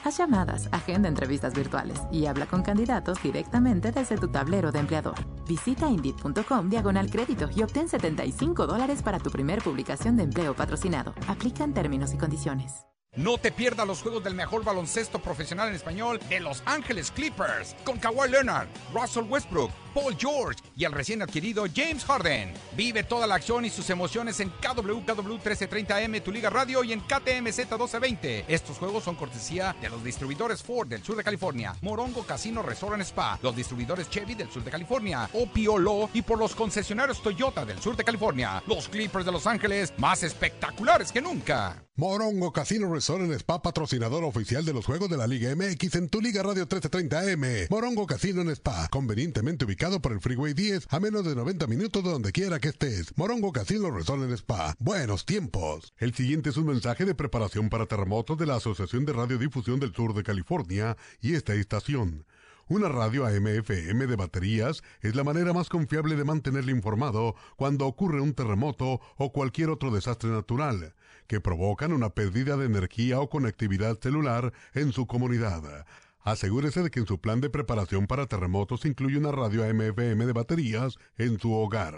Haz 0.05 0.19
llamadas, 0.19 0.69
agenda 0.71 1.09
entrevistas 1.09 1.55
virtuales 1.55 1.99
y 2.13 2.27
habla 2.27 2.45
con 2.45 2.63
candidatos 2.63 3.23
directamente 3.23 3.91
desde 3.91 4.19
tu 4.19 4.29
tablero 4.29 4.71
de 4.71 4.81
empleador. 4.81 5.15
Visita 5.49 5.89
Indeed.com 5.89 6.69
diagonal 6.69 7.11
crédito 7.11 7.49
y 7.57 7.63
obtén 7.63 7.89
75 7.89 8.67
dólares 8.67 9.03
para 9.03 9.19
tu 9.19 9.31
primer 9.31 9.63
publicación 9.63 10.17
de 10.19 10.25
empleo 10.25 10.55
patrocinado. 10.55 11.15
Aplican 11.27 11.73
términos 11.73 12.13
y 12.13 12.19
condiciones. 12.19 12.85
No 13.17 13.39
te 13.39 13.53
pierdas 13.53 13.87
los 13.87 14.03
juegos 14.03 14.25
del 14.25 14.35
mejor 14.35 14.65
baloncesto 14.65 15.21
profesional 15.21 15.69
en 15.69 15.77
español 15.77 16.19
de 16.29 16.41
Los 16.41 16.65
Ángeles 16.67 17.13
Clippers 17.13 17.77
con 17.85 17.97
Kawhi 17.97 18.29
Leonard, 18.29 18.67
Russell 18.93 19.23
Westbrook, 19.29 19.71
Paul 19.95 20.17
George 20.19 20.61
y 20.77 20.83
el 20.83 20.91
recién 20.91 21.23
adquirido 21.23 21.65
James 21.73 22.05
Harden. 22.05 22.53
Vive 22.77 23.05
toda 23.05 23.29
la 23.29 23.37
acción 23.37 23.65
y 23.65 23.71
sus 23.71 23.89
emociones 23.91 24.41
en 24.41 24.51
KWKW 24.51 25.37
1330M, 25.37 26.25
tu 26.25 26.33
liga 26.33 26.51
radio 26.51 26.83
y 26.83 26.93
en 26.93 27.03
KTMZ 27.03 27.59
1220. 27.59 28.47
Estos 28.49 28.79
juegos 28.79 29.05
son 29.05 29.15
cortesía 29.15 29.77
de 29.81 29.91
los 29.91 30.03
distribuidores 30.03 30.65
Ford 30.65 30.89
del 30.89 31.05
sur 31.05 31.15
de 31.15 31.23
California, 31.23 31.77
Morongo 31.83 32.25
Casino 32.25 32.63
Resort 32.63 32.95
and 32.95 33.03
Spa, 33.03 33.39
los 33.43 33.55
distribuidores 33.55 34.11
Chevy 34.11 34.35
del 34.35 34.51
sur 34.51 34.65
de 34.65 34.73
California, 34.73 35.31
Opiolo 35.35 36.11
y 36.13 36.23
por 36.23 36.41
los 36.41 36.57
concesionarios 36.57 37.23
Toyota 37.23 37.65
del 37.65 37.81
sur 37.81 37.95
de 37.95 38.03
California. 38.03 38.61
Los 38.67 38.89
Clippers 38.89 39.25
de 39.25 39.31
Los 39.31 39.47
Ángeles 39.47 39.95
más 39.99 40.25
espectaculares 40.25 41.13
que 41.13 41.23
nunca. 41.23 41.85
Morongo 41.97 42.53
Casino 42.53 42.93
Resort 42.93 43.23
en 43.23 43.33
Spa, 43.35 43.63
patrocinador 43.63 44.25
oficial 44.25 44.65
de 44.65 44.73
los 44.73 44.85
Juegos 44.85 45.09
de 45.09 45.17
la 45.17 45.29
Liga 45.29 45.55
MX 45.55 45.95
en 45.95 46.09
tu 46.09 46.21
Liga 46.21 46.43
Radio 46.43 46.67
1330M. 46.69 47.69
Morongo 47.71 48.05
Casino 48.05 48.43
en 48.43 48.51
Spa, 48.51 48.89
convenientemente 48.89 49.65
ubicado 49.65 50.03
por 50.03 50.11
el 50.11 50.21
Freeway 50.21 50.55
10 50.55 50.89
a 50.91 50.99
menos 50.99 51.25
de 51.25 51.37
90 51.37 51.69
minutos 51.69 52.03
de 52.03 52.11
donde 52.11 52.33
quiera 52.33 52.59
que 52.59 52.71
estés. 52.71 53.17
Morongo 53.17 53.53
Casino 53.53 53.93
Resort 53.93 54.25
en 54.25 54.33
Spa. 54.33 54.75
Buenos 54.81 55.25
tiempos. 55.25 55.93
El 55.97 56.15
siguiente 56.15 56.51
es 56.51 56.57
un 56.57 56.67
mensaje 56.67 57.05
de 57.05 57.15
preparación 57.15 57.69
para 57.69 57.87
terremotos 57.87 58.37
de 58.39 58.47
la 58.47 58.57
Asociación 58.57 59.05
de 59.05 59.13
Radiodifusión 59.13 59.79
del 59.79 59.95
Sur 59.95 60.15
de 60.15 60.25
California 60.25 60.97
y 61.21 61.35
esta 61.35 61.55
estación. 61.55 62.27
Una 62.67 62.89
radio 62.89 63.25
AM/FM 63.25 64.09
de 64.09 64.17
baterías 64.17 64.83
es 65.01 65.15
la 65.15 65.23
manera 65.23 65.53
más 65.53 65.69
confiable 65.69 66.17
de 66.17 66.25
mantenerle 66.25 66.73
informado 66.73 67.37
cuando 67.55 67.87
ocurre 67.87 68.21
un 68.21 68.35
terremoto 68.35 69.01
o 69.17 69.31
cualquier 69.31 69.71
otro 69.71 69.93
desastre 69.93 70.31
natural 70.31 70.93
que 71.27 71.41
provocan 71.41 71.93
una 71.93 72.11
pérdida 72.11 72.57
de 72.57 72.67
energía 72.67 73.21
o 73.21 73.29
conectividad 73.29 73.99
celular 73.99 74.53
en 74.75 74.93
su 74.93 75.07
comunidad. 75.07 75.87
Asegúrese 76.21 76.83
de 76.83 76.91
que 76.91 77.01
en 77.01 77.07
su 77.07 77.21
plan 77.21 77.41
de 77.41 77.51
preparación 77.51 78.07
para 78.07 78.27
terremotos 78.27 78.87
incluye 78.87 79.19
una 79.19 79.31
radio 79.31 79.65
AM/FM 79.65 80.25
de 80.25 80.33
baterías 80.33 80.97
en 81.19 81.39
su 81.39 81.53
hogar. 81.53 81.95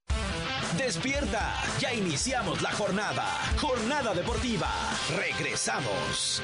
Despierta, 0.77 1.53
ya 1.79 1.93
iniciamos 1.93 2.61
la 2.61 2.71
jornada. 2.71 3.25
Jornada 3.59 4.13
deportiva. 4.13 4.69
Regresamos. 5.15 6.41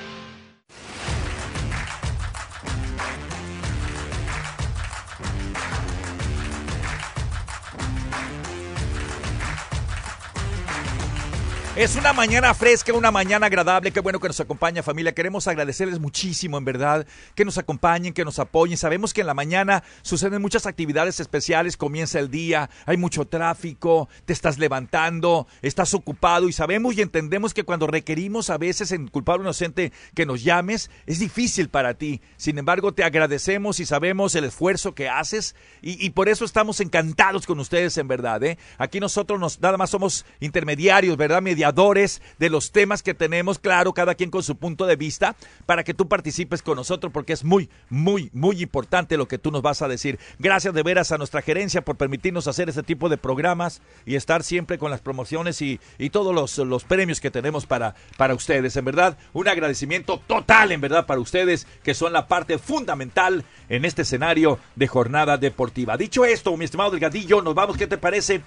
Es 11.80 11.96
una 11.96 12.12
mañana 12.12 12.54
fresca, 12.54 12.92
una 12.92 13.10
mañana 13.10 13.46
agradable. 13.46 13.92
Qué 13.92 14.02
bueno 14.02 14.20
que 14.20 14.28
nos 14.28 14.42
acompaña 14.42 14.84
familia. 14.84 15.14
Queremos 15.14 15.48
agradecerles 15.48 15.98
muchísimo, 15.98 16.58
en 16.58 16.66
verdad, 16.66 17.08
que 17.36 17.46
nos 17.46 17.58
acompañen, 17.58 18.12
que 18.12 18.26
nos 18.26 18.38
apoyen. 18.38 18.76
Sabemos 18.78 19.14
que 19.14 19.22
en 19.22 19.28
la 19.28 19.34
mañana 19.34 19.82
suceden 20.02 20.42
muchas 20.42 20.66
actividades 20.66 21.22
especiales. 21.22 21.78
Comienza 21.78 22.20
el 22.20 22.30
día, 22.30 22.70
hay 22.86 22.98
mucho 22.98 23.30
tráfico, 23.30 24.10
te 24.26 24.34
estás 24.34 24.58
levantando, 24.58 25.48
estás 25.62 25.94
ocupado 25.94 26.50
y 26.50 26.52
sabemos 26.52 26.98
y 26.98 27.02
entendemos 27.02 27.54
que 27.54 27.64
cuando 27.64 27.88
requerimos 27.88 28.50
a 28.50 28.58
veces 28.58 28.92
en 28.92 29.08
culpable 29.08 29.46
inocente 29.46 29.94
que 30.14 30.26
nos 30.26 30.44
llames, 30.44 30.92
es 31.06 31.20
difícil 31.20 31.70
para 31.70 31.94
ti. 31.94 32.20
Sin 32.36 32.58
embargo, 32.58 32.94
te 32.94 33.06
agradecemos 33.06 33.80
y 33.80 33.86
sabemos 33.86 34.36
el 34.36 34.44
esfuerzo 34.44 34.96
que 34.96 35.08
haces 35.08 35.56
y, 35.82 36.10
por 36.10 36.28
eso 36.28 36.44
estamos 36.44 36.82
encantados 36.82 37.48
con 37.48 37.58
ustedes, 37.58 37.98
en 37.98 38.10
verdad. 38.10 38.44
¿eh? 38.44 38.58
Aquí 38.78 39.00
nosotros 39.00 39.40
nos, 39.40 39.62
nada 39.62 39.78
más 39.78 39.92
somos 39.92 40.26
intermediarios, 40.42 41.16
¿verdad? 41.16 41.42
Mediadores 41.42 41.69
de 41.74 42.50
los 42.50 42.72
temas 42.72 43.04
que 43.04 43.14
tenemos, 43.14 43.60
claro, 43.60 43.94
cada 43.94 44.16
quien 44.16 44.30
con 44.30 44.44
su 44.44 44.56
punto 44.56 44.86
de 44.86 44.96
vista, 44.96 45.36
para 45.66 45.84
que 45.84 45.94
tú 45.94 46.08
participes 46.08 46.62
con 46.62 46.76
nosotros, 46.76 47.12
porque 47.14 47.34
es 47.34 47.44
muy, 47.44 47.70
muy, 47.90 48.30
muy 48.34 48.62
importante 48.62 49.18
lo 49.18 49.28
que 49.28 49.38
tú 49.38 49.52
nos 49.52 49.62
vas 49.62 49.82
a 49.82 49.88
decir. 49.88 50.20
Gracias 50.40 50.74
de 50.74 50.84
veras 50.84 51.12
a 51.12 51.18
nuestra 51.18 51.42
gerencia 51.42 51.84
por 51.84 51.98
permitirnos 51.98 52.48
hacer 52.48 52.70
este 52.70 52.84
tipo 52.84 53.10
de 53.10 53.18
programas 53.18 53.82
y 54.06 54.16
estar 54.16 54.44
siempre 54.44 54.78
con 54.78 54.92
las 54.92 55.02
promociones 55.02 55.62
y, 55.62 55.80
y 55.98 56.10
todos 56.10 56.34
los, 56.34 56.58
los 56.58 56.84
premios 56.84 57.20
que 57.20 57.32
tenemos 57.32 57.66
para, 57.66 57.96
para 58.18 58.34
ustedes. 58.34 58.76
En 58.76 58.86
verdad, 58.86 59.18
un 59.34 59.48
agradecimiento 59.48 60.22
total, 60.28 60.72
en 60.72 60.82
verdad, 60.82 61.06
para 61.06 61.22
ustedes, 61.22 61.68
que 61.84 61.94
son 61.94 62.14
la 62.14 62.28
parte 62.28 62.58
fundamental 62.58 63.44
en 63.70 63.86
este 63.86 64.02
escenario 64.02 64.60
de 64.76 64.88
jornada 64.88 65.38
deportiva. 65.38 65.98
Dicho 65.98 66.26
esto, 66.26 66.56
mi 66.58 66.66
estimado 66.66 66.92
Delgadillo, 66.92 67.42
nos 67.42 67.56
vamos, 67.56 67.78
¿qué 67.78 67.88
te 67.88 67.98
parece? 67.98 68.42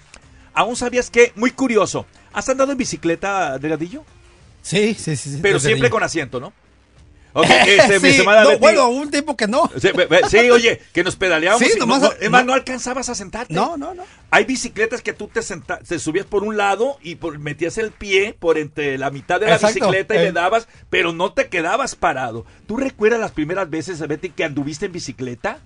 ¿Aún 0.55 0.77
sabías 0.77 1.11
que? 1.11 1.33
Muy 1.37 1.51
curioso. 1.51 2.07
¿Has 2.33 2.49
andado 2.49 2.73
en 2.73 2.79
bicicleta, 2.79 3.59
Delgadillo? 3.59 4.05
Sí, 4.63 4.95
sí, 4.95 5.17
sí. 5.17 5.31
sí, 5.35 5.39
Pero 5.43 5.59
siempre 5.59 5.83
niño. 5.83 5.91
con 5.91 6.03
asiento, 6.03 6.41
¿no? 6.41 6.53
Ok, 7.35 7.47
este, 7.49 7.95
mi 7.99 8.09
Sí, 8.11 8.15
estimada 8.17 8.45
no, 8.45 8.59
bueno, 8.59 8.91
un 8.91 9.11
tiempo 9.11 9.39
que 9.39 9.47
no. 9.49 9.71
Sí, 10.29 10.51
oye, 10.51 10.83
que 10.93 11.03
nos 11.03 11.17
pedaleábamos. 11.17 11.67
Sí, 11.67 11.79
no- 11.79 11.87
no, 11.87 11.95
es 12.21 12.29
más, 12.31 12.43
no- 12.43 12.49
no 12.49 12.53
alcanzabas 12.53 13.09
a 13.09 13.15
sentarte. 13.15 13.55
No, 13.55 13.79
no, 13.79 13.95
no. 13.95 14.05
Hay 14.31 14.45
bicicletas 14.45 15.01
que 15.01 15.15
tú 15.15 15.29
te, 15.29 15.41
senta- 15.41 15.79
te 15.79 15.99
subías 15.99 16.27
por 16.27 16.43
un 16.45 16.59
lado 16.59 16.99
y 17.03 17.15
por- 17.15 17.39
metías 17.39 17.79
el 17.79 17.91
pie 17.91 18.37
por 18.39 18.59
entre 18.59 18.99
la 18.99 19.11
mitad 19.11 19.41
de 19.41 19.47
la 19.47 19.55
Exacto, 19.55 19.77
bicicleta 19.77 20.15
y 20.15 20.19
eh. 20.19 20.23
le 20.25 20.33
dabas, 20.33 20.69
pero 20.91 21.15
no 21.15 21.33
te 21.33 21.49
quedabas 21.49 21.95
parado. 21.97 22.45
¿Tú 22.67 22.77
recuerdas 22.77 23.19
las 23.19 23.33
primeras 23.33 23.71
veces, 23.71 24.07
Betty, 24.07 24.29
que 24.29 24.45
anduviste 24.45 24.85
en 24.85 24.93
bicicleta? 24.93 25.59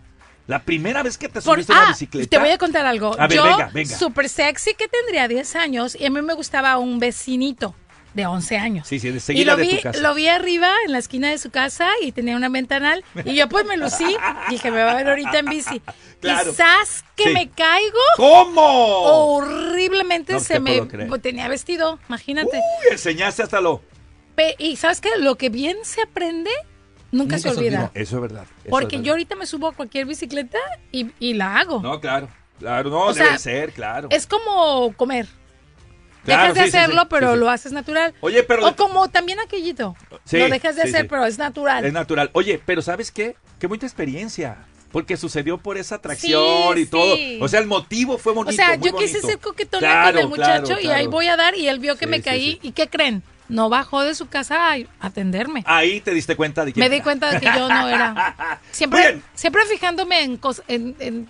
La 0.46 0.62
primera 0.62 1.02
vez 1.02 1.18
que 1.18 1.28
te 1.28 1.40
Por- 1.40 1.54
subiste 1.54 1.72
en 1.72 1.78
la 1.78 1.84
ah, 1.86 1.88
bicicleta. 1.88 2.28
te 2.30 2.38
voy 2.38 2.50
a 2.50 2.58
contar 2.58 2.86
algo. 2.86 3.14
A 3.18 3.26
ver, 3.26 3.36
Yo, 3.38 3.42
venga, 3.44 3.70
venga. 3.74 3.96
súper 3.96 4.28
sexy, 4.28 4.74
que 4.74 4.86
tendría 4.88 5.26
10 5.28 5.56
años, 5.56 5.96
y 5.98 6.06
a 6.06 6.10
mí 6.10 6.22
me 6.22 6.34
gustaba 6.34 6.78
un 6.78 6.98
vecinito 7.00 7.74
de 8.14 8.24
11 8.26 8.56
años. 8.56 8.86
Sí, 8.88 8.98
sí, 8.98 9.10
de 9.10 9.20
Y 9.34 9.44
lo 9.44 9.56
de 9.56 9.62
vi, 9.64 9.76
tu 9.76 9.82
casa. 9.82 10.00
lo 10.00 10.14
vi 10.14 10.28
arriba 10.28 10.70
en 10.86 10.92
la 10.92 10.98
esquina 10.98 11.28
de 11.30 11.36
su 11.38 11.50
casa 11.50 11.90
y 12.00 12.12
tenía 12.12 12.34
una 12.36 12.48
ventanal. 12.48 13.04
Y 13.26 13.34
yo 13.34 13.46
pues 13.48 13.66
me 13.66 13.76
lucí. 13.76 14.06
Dije, 14.48 14.70
me 14.70 14.82
va 14.84 14.92
a 14.92 14.94
ver 14.94 15.08
ahorita 15.08 15.38
en 15.40 15.46
bici. 15.46 15.82
Claro. 16.20 16.50
Quizás 16.50 17.04
que 17.14 17.24
Sí. 17.24 17.30
me 17.30 17.50
caigo. 17.50 17.98
¿Cómo? 18.16 18.62
Horriblemente 19.36 20.32
No 20.32 20.40
se 20.40 20.60
me 20.60 20.80
tenía 21.20 21.48
vestido, 21.48 21.98
imagínate. 22.08 22.56
Uy, 22.56 22.92
enseñaste 22.92 23.42
hasta 23.42 23.60
lo. 23.60 23.82
Pe- 24.34 24.54
y 24.58 24.76
sabes 24.76 25.00
que 25.00 25.10
lo 25.18 25.36
que 25.36 25.48
bien 25.50 25.76
se 25.82 26.02
aprende 26.02 26.50
nunca, 27.12 27.38
se 27.38 27.50
olvida. 27.50 27.90
Eso 27.94 28.16
es 28.16 28.22
verdad. 28.22 28.44
eso 28.62 28.70
Porque 28.70 28.96
es 28.96 29.02
yo 29.02 29.12
ahorita 29.12 29.36
me 29.36 29.46
subo 29.46 29.68
a 29.68 29.72
cualquier 29.72 30.06
bicicleta 30.06 30.58
y, 30.92 31.10
y 31.18 31.34
la 31.34 31.58
hago. 31.58 31.80
No, 31.80 32.00
claro. 32.00 32.28
Claro, 32.58 32.88
no, 32.90 33.00
O 33.00 33.12
debe 33.14 33.26
sea, 33.28 33.38
ser, 33.38 33.72
claro. 33.72 34.08
Es 34.10 34.26
como 34.26 34.92
comer. 34.94 35.26
Claro, 36.24 36.54
dejas 36.54 36.54
de 36.54 36.70
sí, 36.70 36.76
hacerlo, 36.76 37.02
sí, 37.02 37.06
pero 37.10 37.34
sí, 37.34 37.38
lo 37.38 37.50
haces 37.50 37.72
natural. 37.72 38.14
Oye, 38.20 38.42
pero- 38.42 38.66
O 38.66 38.74
como 38.74 39.08
también 39.08 39.38
aquellito. 39.40 39.94
Lo 40.32 40.48
dejas 40.48 40.74
de 40.76 40.82
hacer, 40.82 41.06
pero 41.06 41.24
es 41.26 41.38
natural. 41.38 41.84
Es 41.84 41.92
natural. 41.92 42.30
Oye, 42.32 42.60
pero 42.64 42.82
¿sabes 42.82 43.10
qué? 43.12 43.36
Qué 43.60 43.66
bonita 43.66 43.86
experiencia. 43.86 44.56
Porque 44.90 45.16
sucedió 45.16 45.58
por 45.58 45.76
esa 45.76 45.96
atracción 45.96 46.78
y 46.78 46.86
todo. 46.86 47.14
O 47.40 47.48
sea, 47.48 47.60
el 47.60 47.66
motivo 47.66 48.18
fue 48.18 48.32
bonito. 48.32 48.54
o 48.54 48.56
sea, 48.56 48.76
muy 48.78 48.88
yo 48.88 48.96
quise 48.96 49.18
bonito. 49.20 49.26
ser 49.28 49.38
coquetona 49.38 49.80
Claro, 49.80 50.12
con 50.12 50.20
el 50.22 50.28
muchacho 50.28 50.64
claro, 50.64 50.80
y 50.80 50.88
ahí 50.88 51.06
voy 51.06 51.26
a 51.26 51.36
dar 51.36 51.54
y 51.54 51.68
él 51.68 51.78
vio 51.78 51.96
que 51.96 52.06
me 52.06 52.22
caí. 52.22 52.58
¿Y 52.62 52.72
qué 52.72 52.88
creen? 52.88 53.22
No 53.48 53.68
bajó 53.68 54.02
de 54.02 54.14
su 54.14 54.26
casa 54.26 54.72
a 54.72 54.76
atenderme. 55.00 55.62
Ahí 55.66 56.00
te 56.00 56.12
diste 56.12 56.36
cuenta 56.36 56.64
de 56.64 56.72
que. 56.72 56.80
Me 56.80 56.88
di 56.90 57.00
cuenta 57.00 57.30
de 57.30 57.40
que 57.40 57.46
yo 57.46 57.68
no 57.68 57.88
era. 57.88 58.60
Siempre, 58.70 59.20
siempre 59.34 59.62
fijándome 59.66 60.22
en, 60.22 60.38
en 60.98 61.28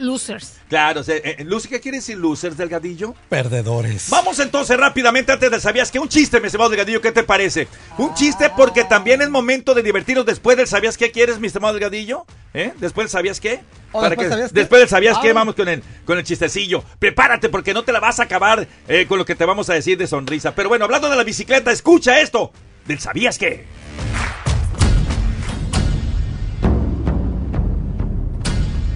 losers. 0.00 0.54
Claro, 0.68 1.02
eh, 1.06 1.44
Lucy, 1.44 1.68
¿qué 1.68 1.80
quiere 1.80 1.98
decir 1.98 2.16
losers, 2.18 2.56
Delgadillo? 2.56 3.14
Perdedores. 3.28 4.08
Vamos 4.10 4.38
entonces 4.38 4.76
rápidamente 4.76 5.32
antes 5.32 5.50
de 5.50 5.60
sabías 5.60 5.90
que 5.90 5.98
un 5.98 6.08
chiste, 6.08 6.40
mi 6.40 6.46
estimado 6.46 6.70
Delgadillo, 6.70 7.00
¿qué 7.00 7.12
te 7.12 7.22
parece? 7.22 7.68
Un 7.98 8.14
chiste 8.14 8.50
porque 8.56 8.84
también 8.84 9.22
es 9.22 9.28
momento 9.30 9.74
de 9.74 9.82
divertirnos 9.82 10.26
después 10.26 10.56
del 10.56 10.66
sabías 10.66 10.96
qué 10.96 11.10
quieres, 11.10 11.38
mi 11.38 11.46
estimado 11.48 11.74
Delgadillo, 11.74 12.24
¿eh? 12.54 12.72
Después 12.78 13.04
del 13.06 13.10
sabías 13.10 13.40
qué. 13.40 13.60
¿O 13.92 13.98
Para 14.00 14.10
después 14.10 14.26
que- 14.26 14.30
sabías 14.32 14.52
qué? 14.52 14.60
después 14.60 14.80
del 14.80 14.88
sabías 14.88 15.18
qué, 15.18 15.30
Ah. 15.30 15.34
vamos 15.34 15.54
con 15.54 15.68
el 15.68 15.82
con 16.04 16.16
el 16.18 16.24
chistecillo. 16.24 16.84
Prepárate 16.98 17.48
porque 17.48 17.74
no 17.74 17.82
te 17.82 17.92
la 17.92 18.00
vas 18.00 18.20
a 18.20 18.24
acabar 18.24 18.66
eh, 18.88 19.06
con 19.08 19.18
lo 19.18 19.24
que 19.24 19.34
te 19.34 19.44
vamos 19.44 19.68
a 19.70 19.74
decir 19.74 19.98
de 19.98 20.06
sonrisa. 20.06 20.54
Pero 20.54 20.68
bueno, 20.68 20.84
hablando 20.84 21.10
de 21.10 21.16
la 21.16 21.24
bicicleta, 21.24 21.70
escucha 21.72 22.20
esto 22.20 22.52
del 22.86 22.98
sabías 23.00 23.36
qué. 23.38 23.66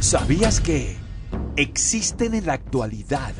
¿Sabías 0.04 0.60
que 0.60 0.98
existen 1.56 2.34
en 2.34 2.44
la 2.44 2.52
actualidad 2.52 3.32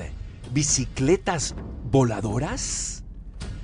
bicicletas 0.50 1.54
voladoras? 1.90 3.04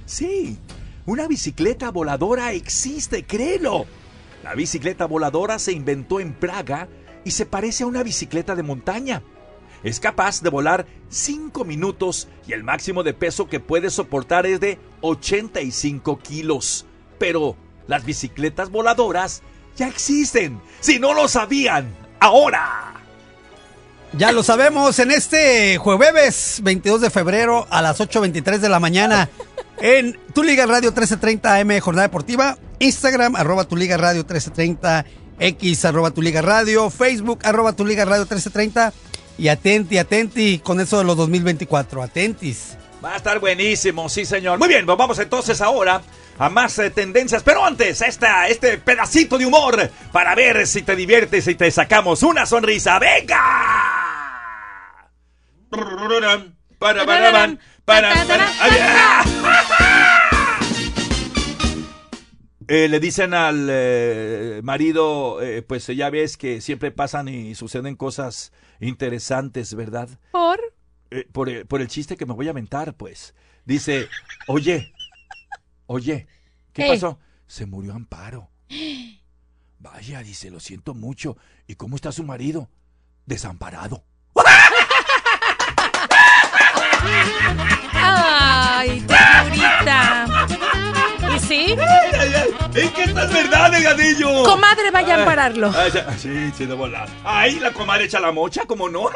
Sí, 0.05 0.59
una 1.07 1.27
bicicleta 1.27 1.91
voladora 1.93 2.53
existe, 2.53 3.25
créelo. 3.25 3.87
La 4.45 4.55
bicicleta 4.55 5.07
voladora 5.07 5.59
se 5.59 5.73
inventó 5.73 6.21
en 6.21 6.35
Praga 6.35 6.89
y 7.25 7.31
se 7.31 7.47
parece 7.47 7.85
a 7.85 7.87
una 7.87 8.03
bicicleta 8.03 8.55
de 8.55 8.65
montaña. 8.65 9.23
Es 9.83 9.99
capaz 9.99 10.43
de 10.43 10.51
volar 10.51 10.85
5 11.09 11.65
minutos 11.65 12.29
y 12.47 12.53
el 12.53 12.65
máximo 12.65 13.03
de 13.03 13.15
peso 13.15 13.49
que 13.49 13.61
puede 13.61 13.89
soportar 13.89 14.45
es 14.45 14.61
de 14.61 14.79
85 15.01 16.19
kilos. 16.19 16.85
Pero 17.19 17.57
las 17.87 18.05
bicicletas 18.05 18.71
voladoras 18.71 19.43
ya 19.75 19.89
existen. 19.89 20.61
Si 20.81 20.99
no 20.99 21.15
lo 21.15 21.29
sabían, 21.29 21.97
ahora. 22.21 22.90
Ya 24.13 24.33
lo 24.33 24.43
sabemos, 24.43 24.99
en 24.99 25.13
este 25.13 25.79
jueves 25.79 26.61
22 26.63 27.01
de 27.01 27.11
febrero 27.11 27.67
a 27.71 27.81
las 27.81 28.01
8.23 28.01 28.59
de 28.59 28.69
la 28.69 28.81
mañana 28.81 29.31
en 29.81 30.19
Tu 30.35 30.43
Liga 30.43 30.67
Radio 30.67 30.91
1330 30.91 31.55
AM 31.55 31.79
Jornada 31.81 32.09
Deportiva, 32.09 32.59
Instagram 32.81 33.37
arroba 33.37 33.65
Tu 33.65 33.77
Liga 33.77 33.97
Radio 33.97 34.23
1330, 34.23 35.07
X 35.39 35.85
arroba 35.85 36.11
Tu 36.11 36.23
Liga 36.23 36.43
Radio, 36.43 36.91
Facebook 36.91 37.39
arroba 37.45 37.73
Tu 37.73 37.87
Liga 37.87 38.05
Radio 38.05 38.23
1330 38.23 38.93
y 39.39 39.47
atenti, 39.47 39.97
atenti 39.97 40.59
con 40.59 40.81
eso 40.81 40.99
de 40.99 41.05
los 41.05 41.17
2024, 41.17 42.03
atentis. 42.03 42.77
Va 43.03 43.15
a 43.15 43.17
estar 43.17 43.39
buenísimo, 43.39 44.09
sí 44.09 44.27
señor. 44.27 44.59
Muy 44.59 44.69
bien, 44.69 44.85
pues 44.87 44.99
vamos 44.99 45.21
entonces 45.21 45.61
ahora 45.61 46.03
a 46.37 46.49
más 46.51 46.79
eh, 46.81 46.91
tendencias, 46.91 47.43
pero 47.45 47.65
antes 47.65 48.03
esta, 48.03 48.49
este 48.49 48.77
pedacito 48.79 49.39
de 49.39 49.47
humor 49.47 49.91
para 50.11 50.35
ver 50.35 50.67
si 50.67 50.83
te 50.83 50.97
diviertes 50.97 51.47
y 51.47 51.55
te 51.55 51.71
sacamos 51.71 52.23
una 52.25 52.45
sonrisa. 52.45 52.99
¡Venga! 52.99 54.00
Para, 55.71 57.05
para, 57.05 57.05
para, 57.07 57.59
para, 57.85 58.15
le 62.69 63.01
dicen 63.01 63.35
al 63.35 64.63
marido, 64.63 65.39
pues 65.67 65.87
ya 65.87 66.11
ves 66.11 66.37
que 66.37 66.61
siempre 66.61 66.91
pasan 66.91 67.29
y 67.29 67.55
suceden 67.55 67.97
cosas 67.97 68.53
interesantes, 68.81 69.75
¿verdad? 69.75 70.09
¿Por? 70.33 70.61
Por, 71.33 71.49
el, 71.49 71.89
chiste 71.89 72.17
que 72.17 72.27
me 72.27 72.35
voy 72.35 72.49
a 72.49 72.51
aventar, 72.51 72.95
pues. 72.95 73.35
Dice, 73.65 74.09
oye, 74.47 74.93
oye, 75.87 76.27
¿qué 76.73 76.89
pasó? 76.89 77.19
Se 77.47 77.67
murió 77.67 77.95
Amparo. 77.95 78.51
Vaya, 79.81 80.23
dice, 80.23 80.51
lo 80.51 80.61
siento 80.61 80.95
mucho. 80.95 81.37
¿Y 81.67 81.75
cómo 81.75 81.97
está 81.97 82.13
su 82.13 82.23
marido? 82.23 82.71
Desamparado. 83.27 84.05
Ay, 87.95 89.01
ternurita. 89.03 90.27
¿Y 91.35 91.39
sí? 91.39 91.77
Es 92.75 92.91
que 92.93 93.03
esta 93.03 93.25
es 93.25 93.33
verdad, 93.33 93.71
negadillo. 93.71 94.45
Comadre, 94.45 94.91
vaya 94.91 95.17
a 95.17 95.19
ampararlo. 95.21 95.73
Sí, 96.19 96.31
sí, 96.57 96.67
de 96.67 96.75
volar. 96.75 97.09
Ay, 97.25 97.59
la 97.61 97.73
comadre 97.73 98.05
echa 98.05 98.21
la 98.21 98.33
mocha, 98.33 98.63
¿cómo 98.67 98.89
no? 98.89 99.11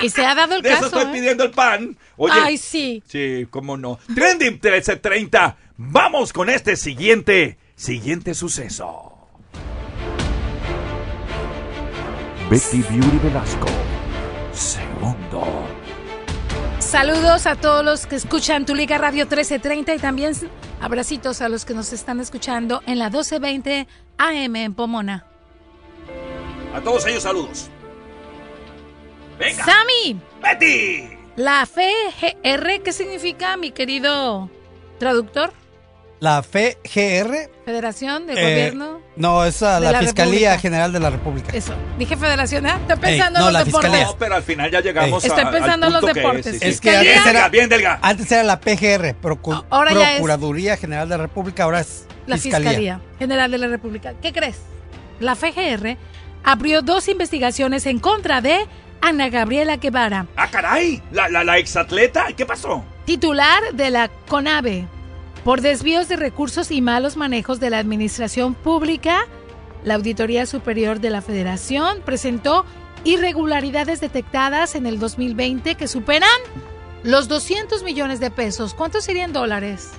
Y 0.00 0.10
se 0.10 0.24
ha 0.24 0.34
dado 0.34 0.54
el 0.56 0.62
De 0.62 0.72
eso 0.72 0.86
estoy 0.86 1.04
¿eh? 1.04 1.08
pidiendo 1.12 1.44
el 1.44 1.50
pan. 1.50 1.96
Oye, 2.16 2.34
Ay, 2.34 2.56
sí. 2.56 3.02
Sí, 3.06 3.46
cómo 3.50 3.76
no. 3.76 3.98
Trending 4.14 4.52
1330. 4.52 5.56
Vamos 5.76 6.32
con 6.32 6.48
este 6.50 6.76
siguiente, 6.76 7.58
siguiente 7.74 8.34
suceso. 8.34 9.14
Betty 12.50 12.82
Beauty 12.82 13.18
Velasco. 13.22 13.68
Segundo. 14.52 15.67
Saludos 16.88 17.46
a 17.46 17.54
todos 17.54 17.84
los 17.84 18.06
que 18.06 18.16
escuchan 18.16 18.64
Tu 18.64 18.74
Liga 18.74 18.96
Radio 18.96 19.26
1330 19.26 19.96
y 19.96 19.98
también 19.98 20.32
abracitos 20.80 21.42
a 21.42 21.50
los 21.50 21.66
que 21.66 21.74
nos 21.74 21.92
están 21.92 22.18
escuchando 22.18 22.82
en 22.86 22.98
la 22.98 23.10
1220 23.10 23.86
AM 24.16 24.56
en 24.56 24.72
Pomona. 24.72 25.26
A 26.74 26.80
todos 26.80 27.04
ellos 27.04 27.24
saludos. 27.24 27.68
Venga. 29.38 29.66
Sammy, 29.66 30.18
Betty. 30.42 31.10
la 31.36 31.66
FGR, 31.66 32.82
¿qué 32.82 32.92
significa, 32.94 33.58
mi 33.58 33.70
querido 33.70 34.48
traductor? 34.98 35.52
La 36.20 36.42
FGR. 36.42 37.50
Federación 37.64 38.26
de 38.26 38.32
eh, 38.32 38.42
Gobierno. 38.42 39.00
No, 39.16 39.44
es 39.44 39.60
la, 39.60 39.78
la 39.78 39.98
Fiscalía 40.00 40.50
República. 40.50 40.58
General 40.58 40.92
de 40.92 41.00
la 41.00 41.10
República. 41.10 41.56
Eso. 41.56 41.72
Dije 41.98 42.16
federación, 42.16 42.66
¿eh? 42.66 42.72
Estoy 42.80 42.96
pensando 42.96 43.38
no, 43.40 43.46
en 43.48 43.52
la 43.52 43.58
los 43.60 43.66
deportes. 43.66 43.90
Fiscalía. 43.90 44.06
No, 44.12 44.18
pero 44.18 44.34
al 44.34 44.42
final 44.42 44.70
ya 44.70 44.80
llegamos 44.80 45.24
Estoy 45.24 45.44
a- 45.44 45.50
pensando 45.50 45.86
al 45.86 45.90
en 45.90 45.92
los 45.92 46.00
punto 46.00 46.14
que 46.14 46.20
deportes. 46.20 46.46
es, 46.46 46.52
sí, 46.54 46.58
sí. 46.58 46.68
Es 46.68 46.80
que 46.80 46.90
Bien, 46.90 47.00
antes 47.00 47.24
Delga, 47.24 47.38
era, 47.40 47.48
bien, 47.50 47.68
Delga. 47.68 47.98
antes 48.02 48.32
era 48.32 48.42
la 48.42 48.58
PGR, 48.60 49.14
Procu- 49.20 49.64
Ahora 49.70 49.92
ya 49.92 50.02
es- 50.10 50.14
Procuraduría 50.16 50.76
General 50.76 51.08
de 51.08 51.16
la 51.16 51.22
República, 51.22 51.64
ahora 51.64 51.80
es 51.80 52.06
La 52.26 52.36
Fiscalía. 52.36 53.00
General 53.18 53.50
de 53.50 53.58
la 53.58 53.66
República. 53.68 54.14
¿Qué 54.20 54.32
crees? 54.32 54.56
La 55.20 55.34
FGR 55.36 55.96
abrió 56.42 56.82
dos 56.82 57.06
investigaciones 57.08 57.86
en 57.86 57.98
contra 58.00 58.40
de 58.40 58.66
Ana 59.00 59.28
Gabriela 59.28 59.76
Guevara, 59.76 60.26
Ah, 60.36 60.48
caray, 60.50 61.00
la, 61.12 61.28
la, 61.28 61.44
la 61.44 61.58
exatleta, 61.58 62.26
¿qué 62.36 62.44
pasó? 62.44 62.84
titular 63.04 63.62
de 63.72 63.90
la 63.90 64.08
CONAVE, 64.28 64.86
por 65.44 65.60
desvíos 65.60 66.08
de 66.08 66.16
recursos 66.16 66.70
y 66.70 66.80
malos 66.80 67.16
manejos 67.16 67.60
de 67.60 67.70
la 67.70 67.78
administración 67.78 68.54
pública. 68.54 69.26
La 69.84 69.94
Auditoría 69.94 70.46
Superior 70.46 71.00
de 71.00 71.10
la 71.10 71.22
Federación 71.22 72.02
presentó 72.04 72.64
irregularidades 73.04 74.00
detectadas 74.00 74.74
en 74.74 74.86
el 74.86 74.98
2020 74.98 75.76
que 75.76 75.88
superan 75.88 76.28
los 77.02 77.28
200 77.28 77.82
millones 77.84 78.20
de 78.20 78.30
pesos. 78.30 78.74
¿Cuántos 78.74 79.04
serían 79.04 79.32
dólares? 79.32 79.92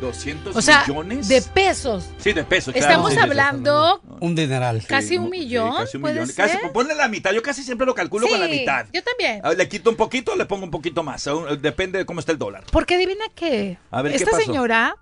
200 0.00 0.56
O 0.56 0.62
sea, 0.62 0.84
millones. 0.86 1.28
de 1.28 1.42
pesos. 1.42 2.04
Sí, 2.18 2.32
de 2.32 2.44
pesos. 2.44 2.72
claro. 2.72 2.88
Estamos 2.88 3.10
Sí, 3.10 3.16
sí, 3.16 3.22
sí. 3.22 3.28
hablando 3.28 4.00
Un 4.20 4.34
dineral. 4.34 4.84
casi 4.86 5.16
un 5.16 5.24
Sí, 5.26 5.30
millón, 5.30 5.76
casi 5.76 5.96
un 5.96 6.00
¿puede 6.02 6.14
millón. 6.20 6.34
Casi, 6.36 6.58
ser? 6.58 6.72
ponle 6.72 6.94
la 6.94 7.08
mitad. 7.08 7.32
Yo 7.32 7.42
casi 7.42 7.62
siempre 7.62 7.86
lo 7.86 7.94
calculo 7.94 8.26
con 8.28 8.40
la 8.40 8.46
Sí, 8.46 8.52
mitad. 8.52 8.86
Yo 8.92 9.02
también. 9.02 9.40
Ah, 9.44 9.52
Le 9.52 9.68
quito 9.68 9.90
un 9.90 9.96
poquito, 9.96 10.34
le 10.36 10.46
pongo 10.46 10.64
un 10.64 10.70
poquito 10.70 11.02
más. 11.02 11.28
Depende 11.60 11.98
de 11.98 12.06
cómo 12.06 12.20
está 12.20 12.32
el 12.32 12.38
dólar. 12.38 12.64
Porque 12.72 12.94
adivina 12.96 13.24
qué. 13.34 13.78
A 13.90 14.02
ver, 14.02 14.12
¿qué 14.12 14.18
Esta 14.18 14.30
pasó? 14.32 14.42
señora 14.44 14.96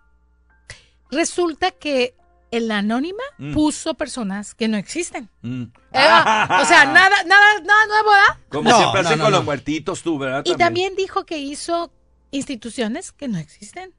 resulta 1.10 1.70
que 1.70 2.14
en 2.52 2.66
la 2.68 2.78
anónima 2.78 3.22
Mm. 3.38 3.52
puso 3.54 3.94
personas 3.94 4.54
que 4.54 4.66
no 4.68 4.76
existen. 4.76 5.28
Mm. 5.42 5.62
Eh, 5.62 5.68
o 5.92 6.64
sea, 6.64 6.84
nada, 6.92 7.22
nada, 7.26 7.60
nada 7.64 7.86
nuevo, 7.86 8.10
¿verdad? 8.10 8.38
Como 8.48 8.70
No, 8.70 8.76
siempre 8.76 9.02
no, 9.02 9.08
hacen 9.08 9.18
no, 9.18 9.24
con 9.24 9.30
no. 9.32 9.36
los 9.38 9.44
muertitos 9.44 10.02
tú, 10.02 10.18
¿verdad? 10.18 10.42
Y 10.44 10.56
también 10.56 10.94
dijo 10.96 11.24
que 11.24 11.38
hizo 11.38 11.92
instituciones 12.32 13.12
que 13.12 13.28
no 13.28 13.38
existen. 13.38 13.94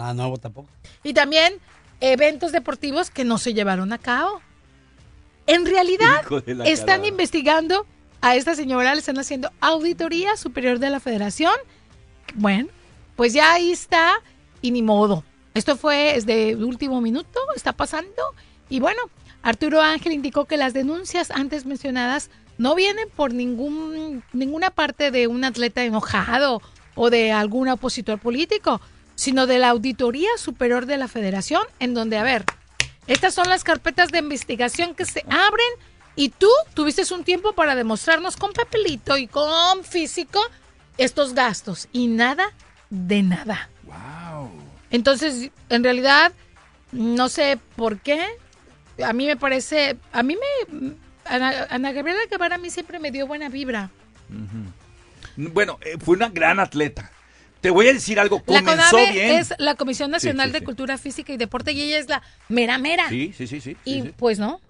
Nada 0.00 0.14
nuevo 0.14 0.38
tampoco. 0.38 0.70
Y 1.04 1.12
también 1.12 1.52
eventos 2.00 2.52
deportivos 2.52 3.10
que 3.10 3.22
no 3.22 3.36
se 3.36 3.52
llevaron 3.52 3.92
a 3.92 3.98
cabo. 3.98 4.40
En 5.46 5.66
realidad, 5.66 6.22
están 6.64 7.04
investigando 7.04 7.84
a 8.22 8.34
esta 8.34 8.54
señora, 8.54 8.94
le 8.94 9.00
están 9.00 9.18
haciendo 9.18 9.52
auditoría 9.60 10.38
superior 10.38 10.78
de 10.78 10.88
la 10.88 11.00
federación. 11.00 11.52
Bueno, 12.34 12.70
pues 13.14 13.34
ya 13.34 13.52
ahí 13.52 13.72
está 13.72 14.22
y 14.62 14.70
ni 14.70 14.80
modo. 14.80 15.22
Esto 15.52 15.76
fue 15.76 16.14
desde 16.14 16.52
el 16.52 16.64
último 16.64 17.02
minuto, 17.02 17.38
está 17.54 17.74
pasando. 17.74 18.22
Y 18.70 18.80
bueno, 18.80 19.02
Arturo 19.42 19.82
Ángel 19.82 20.12
indicó 20.12 20.46
que 20.46 20.56
las 20.56 20.72
denuncias 20.72 21.30
antes 21.30 21.66
mencionadas 21.66 22.30
no 22.56 22.74
vienen 22.74 23.10
por 23.14 23.34
ningún, 23.34 24.24
ninguna 24.32 24.70
parte 24.70 25.10
de 25.10 25.26
un 25.26 25.44
atleta 25.44 25.84
enojado 25.84 26.62
o 26.94 27.10
de 27.10 27.32
algún 27.32 27.68
opositor 27.68 28.18
político, 28.18 28.80
sino 29.20 29.46
de 29.46 29.58
la 29.58 29.68
Auditoría 29.68 30.30
Superior 30.38 30.86
de 30.86 30.96
la 30.96 31.06
Federación, 31.06 31.60
en 31.78 31.92
donde, 31.92 32.16
a 32.16 32.22
ver, 32.22 32.46
estas 33.06 33.34
son 33.34 33.50
las 33.50 33.64
carpetas 33.64 34.10
de 34.10 34.20
investigación 34.20 34.94
que 34.94 35.04
se 35.04 35.26
abren 35.28 35.68
y 36.16 36.30
tú 36.30 36.48
tuviste 36.72 37.02
un 37.12 37.22
tiempo 37.22 37.52
para 37.52 37.74
demostrarnos 37.74 38.38
con 38.38 38.54
papelito 38.54 39.18
y 39.18 39.26
con 39.26 39.84
físico 39.84 40.40
estos 40.96 41.34
gastos 41.34 41.86
y 41.92 42.06
nada 42.06 42.54
de 42.88 43.22
nada. 43.22 43.68
Entonces, 44.90 45.50
en 45.68 45.84
realidad, 45.84 46.32
no 46.90 47.28
sé 47.28 47.58
por 47.76 47.98
qué. 47.98 48.24
A 49.04 49.12
mí 49.12 49.26
me 49.26 49.36
parece, 49.36 49.98
a 50.14 50.22
mí 50.22 50.34
me, 50.34 50.94
Ana, 51.26 51.66
Ana 51.68 51.92
Gabriela 51.92 52.20
Guevara 52.30 52.54
a 52.54 52.58
mí 52.58 52.70
siempre 52.70 52.98
me 52.98 53.10
dio 53.10 53.26
buena 53.26 53.50
vibra. 53.50 53.90
Bueno, 55.36 55.78
eh, 55.82 55.98
fue 56.02 56.16
una 56.16 56.30
gran 56.30 56.58
atleta. 56.58 57.12
Te 57.60 57.70
voy 57.70 57.88
a 57.88 57.92
decir 57.92 58.18
algo, 58.18 58.42
La 58.46 58.62
comenzó 58.62 58.90
CONAVE 58.92 59.12
bien. 59.12 59.30
es 59.38 59.52
la 59.58 59.74
Comisión 59.74 60.10
Nacional 60.10 60.46
Sí, 60.48 60.50
sí, 60.50 60.52
de 60.54 60.58
sí. 60.60 60.64
Cultura 60.64 60.98
Física 60.98 61.32
y 61.32 61.36
Deporte 61.36 61.72
y 61.72 61.80
ella 61.82 61.98
es 61.98 62.08
la 62.08 62.22
mera 62.48 62.78
mera. 62.78 63.08
Sí, 63.08 63.34
sí, 63.36 63.46
sí, 63.46 63.60
sí. 63.60 63.76
y 63.84 64.02
pues 64.02 64.38
no, 64.38 64.60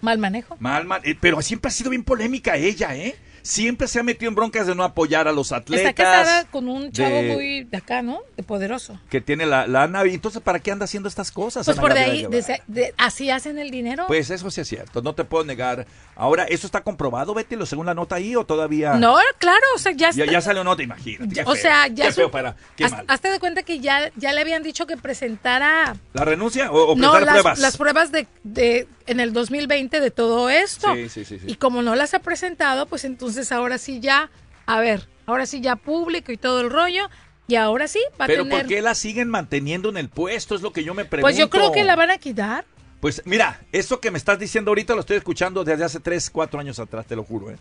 mal 0.00 0.18
manejo. 0.18 0.56
Mal, 0.60 0.84
mal. 0.86 1.00
eh, 1.04 1.16
pero 1.20 1.42
siempre 1.42 1.68
ha 1.68 1.72
sido 1.72 1.90
bien 1.90 2.04
polémica 2.04 2.56
ella, 2.56 2.94
¿eh? 2.94 3.16
Siempre 3.42 3.88
se 3.88 3.98
ha 4.00 4.02
metido 4.02 4.28
en 4.28 4.34
broncas 4.34 4.66
de 4.66 4.74
no 4.74 4.84
apoyar 4.84 5.28
a 5.28 5.32
los 5.32 5.52
atletas. 5.52 5.86
Está 5.88 6.02
casada 6.04 6.44
con 6.50 6.68
un 6.68 6.92
chavo 6.92 7.14
de- 7.16 7.34
muy 7.34 7.64
de 7.64 7.76
acá, 7.76 8.02
¿no? 8.02 8.20
De 8.36 8.42
poderoso. 8.42 8.98
Que 9.10 9.20
tiene 9.20 9.46
la 9.46 9.66
lana. 9.66 10.06
Y 10.06 10.14
entonces, 10.14 10.40
¿para 10.42 10.58
qué 10.60 10.70
anda 10.70 10.84
haciendo 10.84 11.08
estas 11.08 11.30
cosas? 11.30 11.64
Pues 11.66 11.76
Ana 11.78 11.82
por 11.82 11.94
de 11.94 12.00
ahí, 12.00 12.26
de 12.26 12.60
de- 12.66 12.94
así 12.96 13.30
hacen 13.30 13.58
el 13.58 13.70
dinero. 13.70 14.04
Pues 14.06 14.30
eso 14.30 14.50
sí 14.50 14.60
es 14.60 14.68
cierto, 14.68 15.02
no 15.02 15.14
te 15.14 15.24
puedo 15.24 15.44
negar. 15.44 15.86
Ahora, 16.16 16.44
¿eso 16.44 16.66
está 16.66 16.82
comprobado, 16.82 17.34
Betty, 17.34 17.56
lo 17.56 17.66
según 17.66 17.86
la 17.86 17.94
nota 17.94 18.16
ahí 18.16 18.34
o 18.36 18.44
todavía? 18.44 18.94
no, 18.94 19.16
claro, 19.38 19.64
o 19.74 19.78
sea, 19.78 19.92
ya, 19.92 20.10
Ya, 20.10 20.24
está- 20.24 20.32
ya 20.32 20.40
salió 20.40 20.64
nota, 20.64 20.82
imagínate. 20.82 21.34
qué 21.34 21.42
o 21.44 21.54
sea, 21.54 21.86
ya 21.88 22.06
Qué 22.06 22.12
su- 22.12 22.16
feo 22.20 22.30
para. 22.30 22.56
Qué 22.76 22.84
haz- 22.84 22.92
mal. 22.92 23.04
hazte 23.08 23.30
de 23.30 23.38
cuenta 23.40 23.62
que 23.62 23.80
ya, 23.80 24.10
ya 24.16 24.32
le 24.32 24.40
habían 24.40 24.62
dicho 24.62 24.86
que 24.86 24.96
presentara 24.96 25.96
¿La 26.12 26.24
renuncia 26.24 26.70
o, 26.70 26.92
o 26.92 26.96
no, 26.96 27.18
las 27.20 27.30
pruebas? 27.30 27.58
las 27.58 27.76
pruebas 27.76 28.12
de, 28.12 28.26
de 28.44 28.88
en 29.08 29.20
el 29.20 29.32
2020 29.32 30.00
de 30.00 30.10
todo 30.10 30.50
esto. 30.50 30.94
Sí, 30.94 31.08
sí, 31.08 31.24
sí. 31.24 31.38
Y 31.46 31.56
como 31.56 31.82
no 31.82 31.94
las 31.94 32.14
ha 32.14 32.20
presentado, 32.20 32.86
pues 32.86 33.04
entonces 33.04 33.50
ahora 33.52 33.78
sí 33.78 34.00
ya, 34.00 34.30
a 34.66 34.80
ver, 34.80 35.08
ahora 35.26 35.46
sí 35.46 35.60
ya 35.60 35.76
público 35.76 36.30
y 36.30 36.36
todo 36.36 36.60
el 36.60 36.70
rollo, 36.70 37.08
y 37.48 37.56
ahora 37.56 37.88
sí 37.88 38.00
va 38.20 38.26
a 38.26 38.28
Pero 38.28 38.44
tener... 38.44 38.60
¿por 38.60 38.68
qué 38.68 38.82
la 38.82 38.94
siguen 38.94 39.28
manteniendo 39.28 39.88
en 39.88 39.96
el 39.96 40.08
puesto? 40.08 40.54
Es 40.54 40.62
lo 40.62 40.72
que 40.72 40.84
yo 40.84 40.94
me 40.94 41.04
pregunto. 41.04 41.24
pues 41.24 41.36
yo 41.36 41.48
creo 41.50 41.72
que 41.72 41.82
la 41.82 41.96
van 41.96 42.10
a 42.10 42.18
quitar. 42.18 42.64
Pues 43.00 43.22
mira, 43.24 43.60
eso 43.72 44.00
que 44.00 44.10
me 44.10 44.18
estás 44.18 44.38
diciendo 44.38 44.70
ahorita 44.70 44.94
lo 44.94 45.00
estoy 45.00 45.16
escuchando 45.16 45.64
desde 45.64 45.84
hace 45.84 46.00
3, 46.00 46.30
4 46.30 46.60
años 46.60 46.78
atrás, 46.78 47.06
te 47.06 47.16
lo 47.16 47.24
juro, 47.24 47.50
¿eh? 47.50 47.56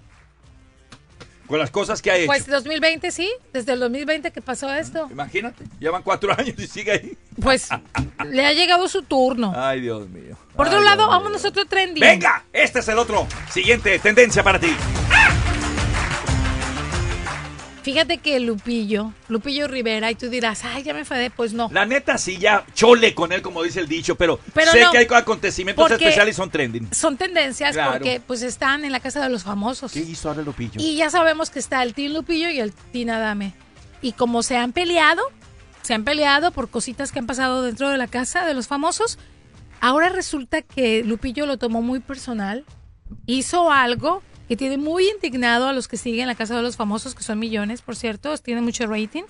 Con 1.48 1.60
las 1.60 1.72
cosas 1.72 2.02
que 2.02 2.12
ha 2.12 2.18
hecho. 2.18 2.28
Pues 2.28 2.46
2020 2.46 3.10
sí, 3.12 3.32
desde 3.54 3.74
el 3.74 3.80
2020 3.80 4.32
que 4.32 4.42
pasó 4.42 4.74
esto. 4.74 5.08
Imagínate, 5.10 5.64
llevan 5.80 6.04
4 6.04 6.34
años 6.38 6.56
y 6.58 6.68
sigue 6.68 6.92
ahí. 6.92 7.18
Pues 7.42 7.70
le 8.26 8.46
ha 8.46 8.54
llegado 8.54 8.88
su 8.88 9.04
turno. 9.04 9.54
Ay, 9.56 9.82
Dios 9.82 10.10
mío. 10.10 10.38
Por 10.56 10.68
otro 10.68 10.82
lado, 10.82 11.04
mío. 11.04 11.10
vámonos 11.10 11.46
a 11.46 11.48
otro 11.50 11.66
trending. 11.66 12.02
Venga, 12.02 12.44
este 12.52 12.80
es 12.80 12.88
el 12.90 12.98
otro. 12.98 13.28
Siguiente 13.50 13.98
tendencia 14.00 14.44
para 14.44 14.60
ti. 14.60 14.76
Fíjate 17.88 18.17
que 18.17 18.38
Lupillo, 18.41 19.13
Lupillo 19.30 19.65
Rivera, 19.69 20.12
y 20.12 20.15
tú 20.15 20.28
dirás, 20.28 20.65
ay, 20.65 20.84
ya 20.84 20.91
me 20.93 21.00
enfadé, 21.00 21.30
pues 21.30 21.54
no. 21.54 21.69
La 21.71 21.86
neta 21.86 22.17
sí 22.17 22.38
ya 22.38 22.65
chole 22.73 23.15
con 23.15 23.32
él, 23.32 23.41
como 23.41 23.63
dice 23.63 23.80
el 23.80 23.88
dicho, 23.88 24.15
pero, 24.15 24.41
Pero 24.54 24.73
sé 24.73 24.82
no, 24.82 24.91
que 24.91 24.97
hay 24.97 25.08
acontecimientos 25.10 25.89
especiales 25.91 26.36
y 26.36 26.38
son 26.38 26.50
trending. 26.50 26.93
Son 26.93 27.15
tendencias 27.15 27.71
Claro. 27.71 27.93
porque 27.93 28.19
pues 28.28 28.41
están 28.41 28.84
en 28.84 28.91
la 28.91 29.00
casa 29.00 29.23
de 29.23 29.30
los 29.30 29.43
famosos. 29.43 29.93
¿Qué 29.93 30.02
hizo 30.02 30.28
ahora 30.28 30.41
Lupillo? 30.41 30.82
Y 30.84 30.97
ya 30.97 31.10
sabemos 31.10 31.50
que 31.50 31.60
está 31.60 31.82
el 31.82 31.93
Team 31.93 32.12
Lupillo 32.12 32.50
y 32.50 32.60
el 32.60 32.73
Team 32.73 33.08
Adame. 33.08 33.54
Y 34.02 34.12
como 34.12 34.43
se 34.43 34.58
han 34.58 34.73
peleado, 34.73 35.21
se 35.82 35.93
han 35.93 36.04
peleado 36.04 36.52
por 36.52 36.69
cositas 36.69 37.13
que 37.13 37.19
han 37.19 37.26
pasado 37.26 37.63
dentro 37.63 37.89
de 37.89 37.97
la 37.97 38.08
casa 38.08 38.45
de 38.45 38.54
los 38.54 38.67
famosos, 38.67 39.17
ahora 39.80 40.10
resulta 40.10 40.62
que 40.62 41.06
Lupillo 41.06 41.45
lo 41.45 41.56
tomó 41.58 41.82
muy 41.82 42.02
personal, 42.02 42.65
hizo 43.28 43.71
algo 43.71 44.23
que 44.48 44.56
tiene 44.56 44.78
muy 44.78 45.10
indignado 45.10 45.68
a 45.68 45.74
los 45.74 45.88
que 45.88 45.98
siguen 45.98 46.28
la 46.28 46.36
casa 46.36 46.56
de 46.56 46.62
los 46.62 46.78
famosos, 46.78 47.16
que 47.16 47.24
son 47.24 47.40
millones, 47.40 47.82
por 47.82 47.96
cierto, 47.96 48.38
tiene 48.38 48.62
mucho 48.62 48.88
rating. 48.88 49.24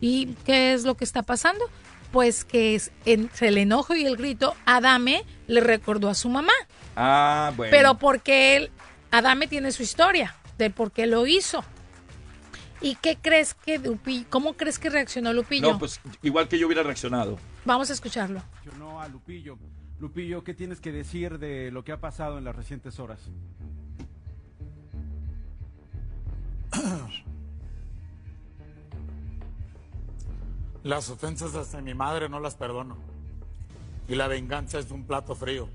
¿Y 0.00 0.34
qué 0.44 0.74
es 0.74 0.84
lo 0.84 0.96
que 0.96 1.04
está 1.04 1.22
pasando? 1.22 1.64
Pues 2.12 2.44
que 2.44 2.74
es, 2.74 2.90
entre 3.04 3.48
el 3.48 3.58
enojo 3.58 3.94
y 3.94 4.04
el 4.04 4.16
grito, 4.16 4.54
Adame 4.66 5.24
le 5.46 5.60
recordó 5.60 6.08
a 6.08 6.14
su 6.14 6.28
mamá. 6.28 6.52
Ah, 6.96 7.52
bueno. 7.56 7.70
Pero 7.70 7.98
porque 7.98 8.56
él, 8.56 8.70
Adame 9.10 9.46
tiene 9.46 9.72
su 9.72 9.82
historia 9.82 10.34
de 10.58 10.70
por 10.70 10.92
qué 10.92 11.06
lo 11.06 11.26
hizo. 11.26 11.64
¿Y 12.80 12.96
qué 12.96 13.16
crees 13.20 13.54
que 13.54 13.78
Lupillo, 13.78 14.26
cómo 14.28 14.54
crees 14.54 14.78
que 14.78 14.90
reaccionó 14.90 15.32
Lupillo? 15.32 15.72
No, 15.72 15.78
pues 15.78 16.00
igual 16.22 16.48
que 16.48 16.58
yo 16.58 16.66
hubiera 16.66 16.82
reaccionado. 16.82 17.38
Vamos 17.64 17.88
a 17.90 17.92
escucharlo. 17.94 18.42
No 18.78 19.00
a 19.00 19.08
Lupillo. 19.08 19.56
Lupillo, 20.00 20.44
¿qué 20.44 20.52
tienes 20.52 20.80
que 20.80 20.92
decir 20.92 21.38
de 21.38 21.70
lo 21.70 21.84
que 21.84 21.92
ha 21.92 22.00
pasado 22.00 22.36
en 22.36 22.44
las 22.44 22.54
recientes 22.54 22.98
horas? 22.98 23.20
Las 30.82 31.08
ofensas 31.08 31.54
hacia 31.54 31.80
mi 31.80 31.94
madre 31.94 32.28
no 32.28 32.40
las 32.40 32.56
perdono. 32.56 32.96
Y 34.06 34.16
la 34.16 34.28
venganza 34.28 34.78
es 34.78 34.90
un 34.90 35.04
plato 35.04 35.34
frío. 35.34 35.66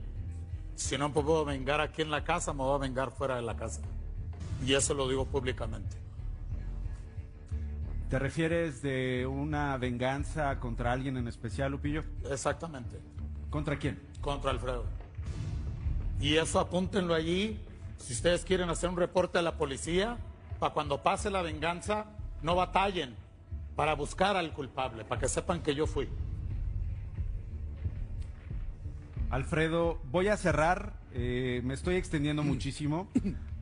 Si 0.76 1.00
no 1.00 1.12
puedo 1.12 1.44
vengar 1.46 1.82
aquí 1.82 2.04
en 2.04 2.12
la 2.12 2.24
casa, 2.24 2.54
me 2.54 2.60
voy 2.60 2.76
a 2.76 2.78
vengar 2.78 3.10
fuera 3.12 3.36
de 3.36 3.42
la 3.42 3.56
casa. 3.56 3.82
Y 4.64 4.74
eso 4.74 4.94
lo 4.94 5.10
digo 5.10 5.26
públicamente. 5.26 5.98
¿Te 8.10 8.20
refieres 8.20 8.82
de 8.82 9.28
una 9.28 9.78
venganza 9.78 10.60
contra 10.60 10.92
alguien 10.92 11.18
en 11.18 11.28
especial, 11.28 11.72
Lupillo? 11.72 12.04
Exactamente. 12.30 13.00
¿Contra 13.50 13.78
quién? 13.78 14.00
Contra 14.22 14.52
Alfredo. 14.52 14.86
Y 16.22 16.36
eso 16.36 16.60
apúntenlo 16.60 17.14
allí. 17.14 17.60
Si 17.98 18.14
ustedes 18.14 18.46
quieren 18.46 18.70
hacer 18.70 18.90
un 18.90 18.98
reporte 18.98 19.40
a 19.40 19.42
la 19.42 19.58
policía, 19.58 20.18
para 20.60 20.74
cuando 20.74 21.02
pase 21.02 21.30
la 21.30 21.42
venganza, 21.42 22.06
no 22.44 22.56
batallen 22.56 23.16
para 23.76 23.96
buscar 23.96 24.36
al 24.36 24.52
culpable, 24.54 25.06
para 25.06 25.22
que 25.22 25.30
sepan 25.30 25.62
que 25.62 25.74
yo 25.74 25.88
fui. 25.88 26.08
Alfredo, 29.30 30.00
voy 30.12 30.28
a 30.28 30.38
cerrar, 30.38 30.94
eh, 31.14 31.62
me 31.64 31.74
estoy 31.74 31.96
extendiendo 31.96 32.44
muchísimo, 32.44 33.08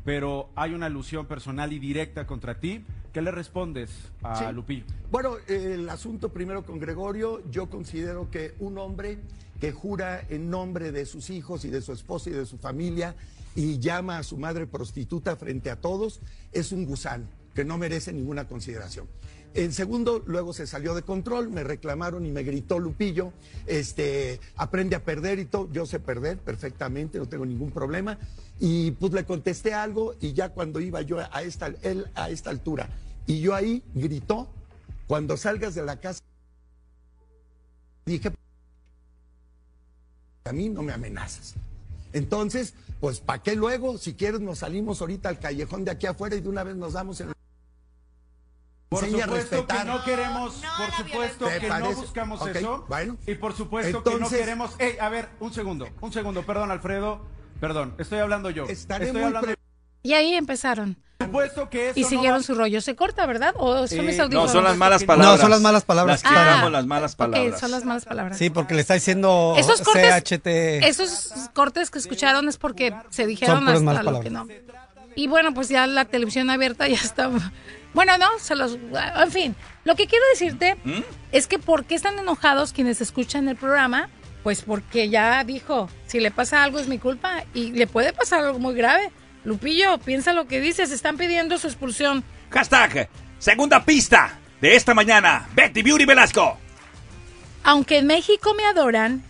pero 0.03 0.49
hay 0.55 0.73
una 0.73 0.87
alusión 0.87 1.25
personal 1.25 1.71
y 1.73 1.79
directa 1.79 2.25
contra 2.25 2.59
ti. 2.59 2.83
¿Qué 3.13 3.21
le 3.21 3.31
respondes 3.31 4.11
a 4.23 4.35
Sí. 4.35 4.53
Lupillo? 4.53 4.85
Bueno, 5.11 5.35
el 5.47 5.89
asunto 5.89 6.29
primero 6.29 6.63
con 6.65 6.79
Gregorio, 6.79 7.41
yo 7.49 7.69
considero 7.69 8.29
que 8.29 8.53
un 8.59 8.77
hombre 8.77 9.19
que 9.59 9.71
jura 9.71 10.21
en 10.29 10.49
nombre 10.51 10.91
de 10.91 11.05
sus 11.05 11.29
hijos 11.31 11.65
y 11.65 11.69
de 11.69 11.81
su 11.81 11.93
esposa 11.93 12.29
y 12.29 12.33
de 12.33 12.45
su 12.45 12.57
familia 12.59 13.15
y 13.55 13.79
llama 13.79 14.19
a 14.19 14.23
su 14.23 14.37
madre 14.37 14.67
prostituta 14.67 15.35
frente 15.35 15.69
a 15.69 15.75
todos, 15.77 16.21
es 16.51 16.71
un 16.71 16.85
gusano 16.85 17.25
que 17.53 17.65
no 17.65 17.77
merece 17.77 18.13
ninguna 18.13 18.47
consideración. 18.47 19.07
En 19.53 19.73
segundo, 19.73 20.21
luego 20.27 20.53
se 20.53 20.67
salió 20.67 20.93
de 20.93 21.01
control, 21.01 21.49
me 21.49 21.63
reclamaron 21.63 22.25
y 22.25 22.31
me 22.31 22.43
gritó 22.43 22.77
Lupillo, 22.77 23.33
este, 23.65 24.39
aprende 24.55 24.95
a 24.95 25.03
perder 25.03 25.39
y 25.39 25.45
todo, 25.45 25.71
yo 25.71 25.87
sé 25.87 25.99
perder 25.99 26.37
perfectamente, 26.37 27.17
no 27.17 27.27
tengo 27.27 27.45
ningún 27.45 27.71
problema. 27.71 28.19
Y 28.59 28.91
pues 28.91 29.13
le 29.13 29.25
contesté 29.25 29.73
algo 29.73 30.13
y 30.21 30.33
ya 30.33 30.49
cuando 30.49 30.79
iba 30.79 31.01
yo 31.01 31.17
a 31.19 31.41
esta, 31.41 31.73
él 31.81 32.05
a 32.13 32.29
esta 32.29 32.51
altura 32.51 32.89
y 33.27 33.41
yo 33.41 33.53
ahí 33.53 33.83
gritó, 33.93 34.47
cuando 35.05 35.35
salgas 35.37 35.75
de 35.75 35.83
la 35.83 35.99
casa, 35.99 36.21
dije, 38.05 38.31
a 40.45 40.53
mí 40.53 40.69
no 40.69 40.81
me 40.81 40.93
amenazas. 40.93 41.55
Entonces, 42.17 42.73
pues 42.99 43.19
¿para 43.19 43.43
qué 43.43 43.55
luego? 43.55 43.97
Si 43.97 44.15
quieres 44.15 44.41
nos 44.41 44.59
salimos 44.59 45.01
ahorita 45.01 45.29
al 45.29 45.39
callejón 45.39 45.85
de 45.85 45.91
aquí 45.91 46.07
afuera 46.07 46.35
y 46.35 46.41
de 46.41 46.49
una 46.49 46.63
vez 46.63 46.75
nos 46.75 46.93
damos 46.93 47.21
en... 47.21 47.31
Por 48.89 49.03
Enseña 49.03 49.25
supuesto 49.25 49.67
que 49.67 49.83
no 49.83 50.03
queremos, 50.05 50.63
por 50.77 51.05
supuesto 51.05 51.45
¿Te 51.47 51.59
que 51.59 51.67
no 51.67 51.93
buscamos 51.93 52.47
eso. 52.47 52.85
bueno. 52.87 53.17
Y 53.27 53.35
por 53.35 53.53
supuesto 53.53 54.01
que 54.01 54.17
no 54.17 54.29
queremos. 54.29 54.75
Ey, 54.79 54.97
a 54.97 55.09
ver, 55.09 55.27
un 55.41 55.53
segundo, 55.53 55.89
un 55.99 56.13
segundo, 56.13 56.43
perdón, 56.43 56.71
Alfredo. 56.71 57.19
Perdón, 57.59 57.95
estoy 57.97 58.19
hablando 58.19 58.49
yo. 58.49 58.65
Estaré 58.65 59.07
estoy 59.07 59.23
hablando 59.23 59.53
Y 60.03 60.13
ahí 60.13 60.33
empezaron. 60.35 60.97
Por 61.17 61.27
supuesto 61.27 61.69
que 61.69 61.89
eso 61.89 61.99
Y 61.99 62.03
no 62.03 62.09
siguieron 62.09 62.39
va- 62.39 62.43
su 62.43 62.53
rollo. 62.55 62.79
¿Se 62.81 62.95
corta, 62.95 63.25
verdad? 63.25 63.53
¿O 63.57 63.87
son 63.87 63.99
Eh, 63.99 64.03
mis 64.03 64.17
no, 64.17 64.23
audífonos? 64.23 64.47
No, 64.47 64.51
son 64.53 64.63
las 64.63 64.77
malas 64.77 65.01
No, 65.01 65.07
palabras. 65.07 65.39
son 65.41 65.49
las 65.49 65.61
malas 65.61 65.83
palabras. 65.83 66.23
Las 66.23 66.31
Ah, 66.31 66.35
las 66.35 66.43
malas 66.61 67.59
son 67.59 67.71
las 67.71 67.85
malas 67.85 68.05
palabras. 68.05 68.37
Sí, 68.37 68.49
porque 68.49 68.75
le 68.75 68.81
está 68.81 68.93
diciendo 68.93 69.55
Esos 69.57 69.81
cortes, 69.81 70.13
CHT. 70.23 70.47
esos 70.87 71.33
cortes 71.53 71.89
que 71.89 71.99
escucharon 71.99 72.47
es 72.47 72.57
porque 72.57 72.93
se 73.09 73.25
dijeron 73.25 73.57
Son 73.57 73.65
puras 73.65 73.79
hasta 73.79 73.85
malas 73.85 74.13
lo 74.13 74.19
que 74.21 74.29
no. 74.29 74.47
Y 75.15 75.27
bueno, 75.27 75.53
pues 75.53 75.69
ya 75.69 75.87
la 75.87 76.05
televisión 76.05 76.49
abierta 76.51 76.87
ya 76.87 76.95
está. 76.97 77.29
Bueno, 77.93 78.17
no, 78.19 78.27
se 78.39 78.55
los. 78.55 78.77
En 79.15 79.31
fin, 79.31 79.55
lo 79.83 79.95
que 79.95 80.05
quiero 80.05 80.23
decirte 80.31 80.75
¿Mm? 80.83 80.99
es 81.31 81.47
que 81.47 81.57
¿por 81.57 81.85
qué 81.85 81.95
están 81.95 82.19
enojados 82.19 82.71
quienes 82.73 83.01
escuchan 83.01 83.47
el 83.47 83.55
programa? 83.55 84.09
Pues 84.43 84.61
porque 84.61 85.09
ya 85.09 85.43
dijo, 85.43 85.89
si 86.05 86.19
le 86.19 86.29
pasa 86.29 86.63
algo 86.63 86.77
es 86.77 86.87
mi 86.87 86.99
culpa 86.99 87.43
y 87.55 87.71
le 87.71 87.87
puede 87.87 88.13
pasar 88.13 88.43
algo 88.45 88.59
muy 88.59 88.75
grave. 88.75 89.09
Lupillo, 89.47 89.97
piensa 89.99 90.33
lo 90.33 90.45
que 90.45 90.59
dices, 90.59 90.91
están 90.91 91.15
pidiendo 91.15 91.57
su 91.57 91.67
expulsión. 91.67 92.21
Hashtag, 92.49 93.07
segunda 93.39 93.85
pista 93.85 94.39
de 94.59 94.75
esta 94.75 94.93
mañana. 94.93 95.47
Betty 95.55 95.83
Beauty 95.83 96.03
Velasco. 96.03 96.57
Aunque 97.63 97.99
en 97.99 98.07
México 98.07 98.53
me 98.55 98.65
adoran, 98.65 99.23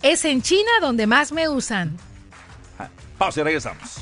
es 0.00 0.24
en 0.24 0.42
China 0.42 0.70
donde 0.80 1.08
más 1.08 1.32
me 1.32 1.48
usan. 1.48 1.98
Pausa 3.18 3.40
y 3.40 3.42
regresamos. 3.42 3.96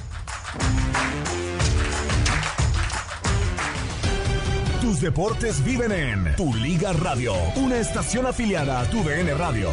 Tus 4.83 5.01
deportes 5.01 5.65
viven 5.65 5.93
en 5.93 6.37
Tu 6.37 6.53
Liga 6.53 6.93
Radio, 6.93 7.35
una 7.57 7.77
estación 7.79 8.27
afiliada 8.27 8.81
a 8.81 8.91
Tu 8.91 9.03
DN 9.03 9.33
Radio. 9.35 9.71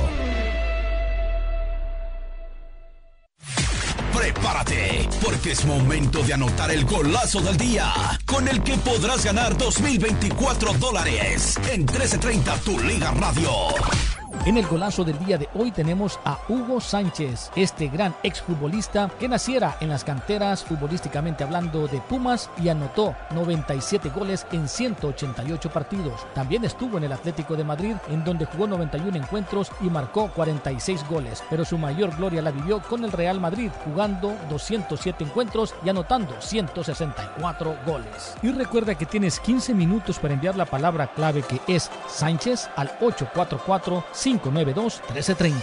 Prepárate, 4.16 5.08
porque 5.24 5.52
es 5.52 5.66
momento 5.66 6.24
de 6.24 6.34
anotar 6.34 6.72
el 6.72 6.86
golazo 6.86 7.42
del 7.42 7.58
día, 7.58 7.92
con 8.26 8.48
el 8.48 8.62
que 8.64 8.78
podrás 8.78 9.24
ganar 9.24 9.58
2024 9.58 10.74
dólares 10.74 11.58
en 11.72 11.82
1330 11.82 12.58
Tu 12.58 12.80
Liga 12.80 13.12
Radio. 13.12 14.19
En 14.46 14.58
el 14.58 14.66
golazo 14.66 15.04
del 15.04 15.20
día 15.20 15.38
de 15.38 15.50
hoy 15.54 15.70
tenemos 15.70 16.18
a 16.24 16.40
Hugo 16.48 16.80
Sánchez, 16.80 17.52
este 17.58 17.90
gran 17.90 18.16
exfutbolista 18.24 19.12
que 19.20 19.28
naciera 19.28 19.76
en 19.82 19.90
las 19.90 20.06
canteras 20.06 20.64
futbolísticamente 20.64 21.44
hablando 21.44 21.88
de 21.88 22.00
Pumas 22.00 22.50
y 22.64 22.70
anotó 22.70 23.16
97 23.32 24.10
goles 24.10 24.48
en 24.54 24.70
188 24.70 25.70
partidos. 25.70 26.26
También 26.34 26.64
estuvo 26.64 26.98
en 26.98 27.04
el 27.04 27.12
Atlético 27.12 27.58
de 27.58 27.66
Madrid 27.66 27.96
en 28.10 28.24
donde 28.24 28.46
jugó 28.46 28.66
91 28.66 29.18
encuentros 29.18 29.74
y 29.82 29.90
marcó 29.90 30.32
46 30.32 31.06
goles, 31.10 31.44
pero 31.50 31.66
su 31.66 31.78
mayor 31.78 32.16
gloria 32.16 32.42
la 32.42 32.52
vivió 32.52 32.82
con 32.82 33.04
el 33.04 33.12
Real 33.12 33.42
Madrid 33.42 33.70
jugando 33.84 34.34
207 34.50 35.26
encuentros 35.26 35.76
y 35.84 35.90
anotando 35.90 36.34
164 36.40 37.78
goles. 37.86 38.36
Y 38.42 38.52
recuerda 38.52 38.96
que 38.96 39.06
tienes 39.06 39.40
15 39.42 39.74
minutos 39.74 40.18
para 40.18 40.34
enviar 40.34 40.56
la 40.56 40.66
palabra 40.66 41.08
clave 41.14 41.44
que 41.44 41.60
es 41.68 41.92
Sánchez 42.08 42.70
al 42.78 42.88
844 43.02 44.06
592-1330. 44.38 45.54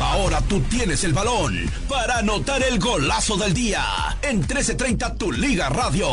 Ahora 0.00 0.40
tú 0.40 0.60
tienes 0.62 1.04
el 1.04 1.12
balón 1.12 1.70
para 1.88 2.18
anotar 2.18 2.62
el 2.62 2.78
golazo 2.78 3.36
del 3.36 3.52
día 3.52 3.84
en 4.22 4.38
1330 4.38 5.14
Tu 5.16 5.32
Liga 5.32 5.68
Radio. 5.68 6.06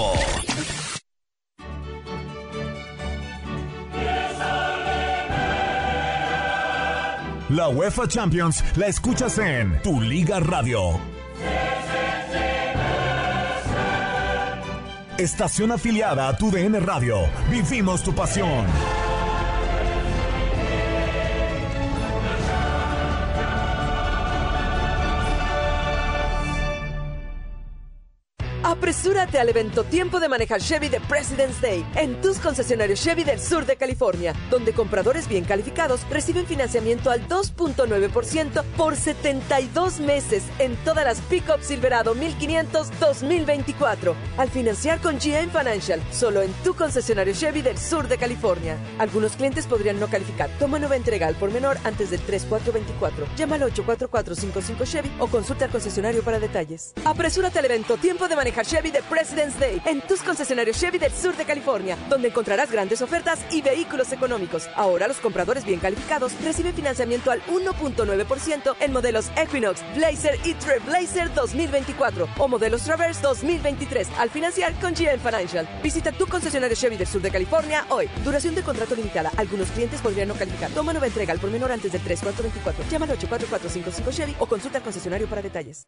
La 7.49 7.67
UEFA 7.67 8.07
Champions 8.07 8.63
la 8.75 8.85
escuchas 8.85 9.39
en 9.39 9.81
Tu 9.81 9.99
Liga 10.01 10.39
Radio. 10.39 10.99
Estación 15.17 15.71
afiliada 15.71 16.27
a 16.27 16.37
Tu 16.37 16.51
DN 16.51 16.79
Radio. 16.79 17.27
Vivimos 17.49 18.03
tu 18.03 18.13
pasión. 18.13 18.65
Apresúrate 28.69 29.39
al 29.39 29.49
evento 29.49 29.83
Tiempo 29.83 30.19
de 30.19 30.29
manejar 30.29 30.61
Chevy 30.61 30.89
de 30.89 30.99
President's 30.99 31.59
Day 31.59 31.83
en 31.95 32.21
tus 32.21 32.37
concesionarios 32.37 33.01
Chevy 33.01 33.23
del 33.23 33.39
sur 33.39 33.65
de 33.65 33.77
California, 33.77 34.35
donde 34.51 34.73
compradores 34.73 35.27
bien 35.27 35.43
calificados 35.43 36.07
reciben 36.11 36.45
financiamiento 36.45 37.09
al 37.09 37.27
2.9% 37.27 38.63
por 38.77 38.95
72 38.95 39.99
meses 40.01 40.43
en 40.59 40.75
todas 40.85 41.03
las 41.03 41.19
Pickup 41.21 41.63
Silverado 41.63 42.13
1500 42.13 42.91
2024. 42.99 44.15
Al 44.37 44.49
financiar 44.49 45.01
con 45.01 45.17
GM 45.17 45.49
Financial, 45.49 45.99
solo 46.11 46.43
en 46.43 46.53
tu 46.63 46.75
concesionario 46.75 47.33
Chevy 47.33 47.63
del 47.63 47.79
sur 47.79 48.07
de 48.07 48.19
California. 48.19 48.77
Algunos 48.99 49.31
clientes 49.31 49.65
podrían 49.65 49.99
no 49.99 50.09
calificar. 50.09 50.47
Toma 50.59 50.77
nueva 50.77 50.95
entrega 50.95 51.25
al 51.25 51.33
por 51.33 51.51
menor 51.51 51.79
antes 51.85 52.11
del 52.11 52.19
3424. 52.19 53.29
Llama 53.35 53.55
al 53.55 53.63
844-55 53.63 54.83
Chevy 54.85 55.11
o 55.17 55.25
consulta 55.25 55.65
al 55.65 55.71
concesionario 55.71 56.21
para 56.21 56.39
detalles. 56.39 56.93
Apresúrate 57.03 57.57
al 57.57 57.65
evento 57.65 57.97
Tiempo 57.97 58.27
de 58.27 58.35
manejar 58.35 58.58
Chevy 58.63 58.91
de 58.91 59.01
President's 59.03 59.59
Day 59.59 59.81
en 59.85 60.01
tus 60.01 60.21
concesionarios 60.21 60.79
Chevy 60.79 60.97
del 60.97 61.11
sur 61.11 61.35
de 61.35 61.45
California, 61.45 61.97
donde 62.09 62.29
encontrarás 62.29 62.71
grandes 62.71 63.01
ofertas 63.01 63.39
y 63.51 63.61
vehículos 63.61 64.11
económicos. 64.11 64.67
Ahora 64.75 65.07
los 65.07 65.17
compradores 65.17 65.65
bien 65.65 65.79
calificados 65.79 66.33
reciben 66.43 66.73
financiamiento 66.73 67.31
al 67.31 67.41
1.9% 67.47 68.75
en 68.79 68.91
modelos 68.91 69.29
Equinox, 69.35 69.81
Blazer 69.95 70.39
y 70.43 70.53
Trailblazer 70.55 71.33
2024 71.33 72.27
o 72.37 72.47
modelos 72.47 72.83
Traverse 72.83 73.21
2023 73.21 74.07
al 74.17 74.29
financiar 74.29 74.73
con 74.79 74.93
GM 74.93 75.19
Financial. 75.19 75.67
Visita 75.81 76.11
tu 76.11 76.27
concesionario 76.27 76.75
Chevy 76.75 76.97
del 76.97 77.07
sur 77.07 77.21
de 77.21 77.31
California 77.31 77.85
hoy. 77.89 78.09
Duración 78.23 78.55
del 78.55 78.63
contrato 78.63 78.95
limitada. 78.95 79.31
Algunos 79.37 79.69
clientes 79.69 80.01
podrían 80.01 80.27
no 80.27 80.35
calificar. 80.35 80.69
Toma 80.71 80.93
nueva 80.93 81.07
entrega 81.07 81.33
al 81.33 81.39
por 81.39 81.51
menor 81.51 81.71
antes 81.71 81.91
del 81.91 82.01
3424. 82.01 82.85
Llama 82.89 83.05
al 83.05 83.11
84455 83.11 84.11
Chevy 84.11 84.35
o 84.39 84.45
consulta 84.45 84.77
al 84.77 84.83
concesionario 84.83 85.27
para 85.27 85.41
detalles. 85.41 85.87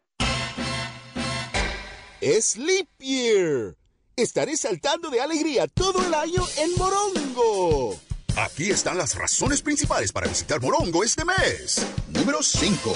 Es 2.22 2.54
Year. 3.00 3.76
Estaré 4.14 4.56
saltando 4.56 5.10
de 5.10 5.20
alegría 5.20 5.66
todo 5.66 6.06
el 6.06 6.14
año 6.14 6.44
en 6.56 6.72
Morongo. 6.76 7.98
Aquí 8.36 8.70
están 8.70 8.96
las 8.96 9.16
razones 9.16 9.60
principales 9.60 10.12
para 10.12 10.28
visitar 10.28 10.60
Morongo 10.60 11.02
este 11.02 11.24
mes. 11.24 11.84
Número 12.12 12.40
5. 12.40 12.94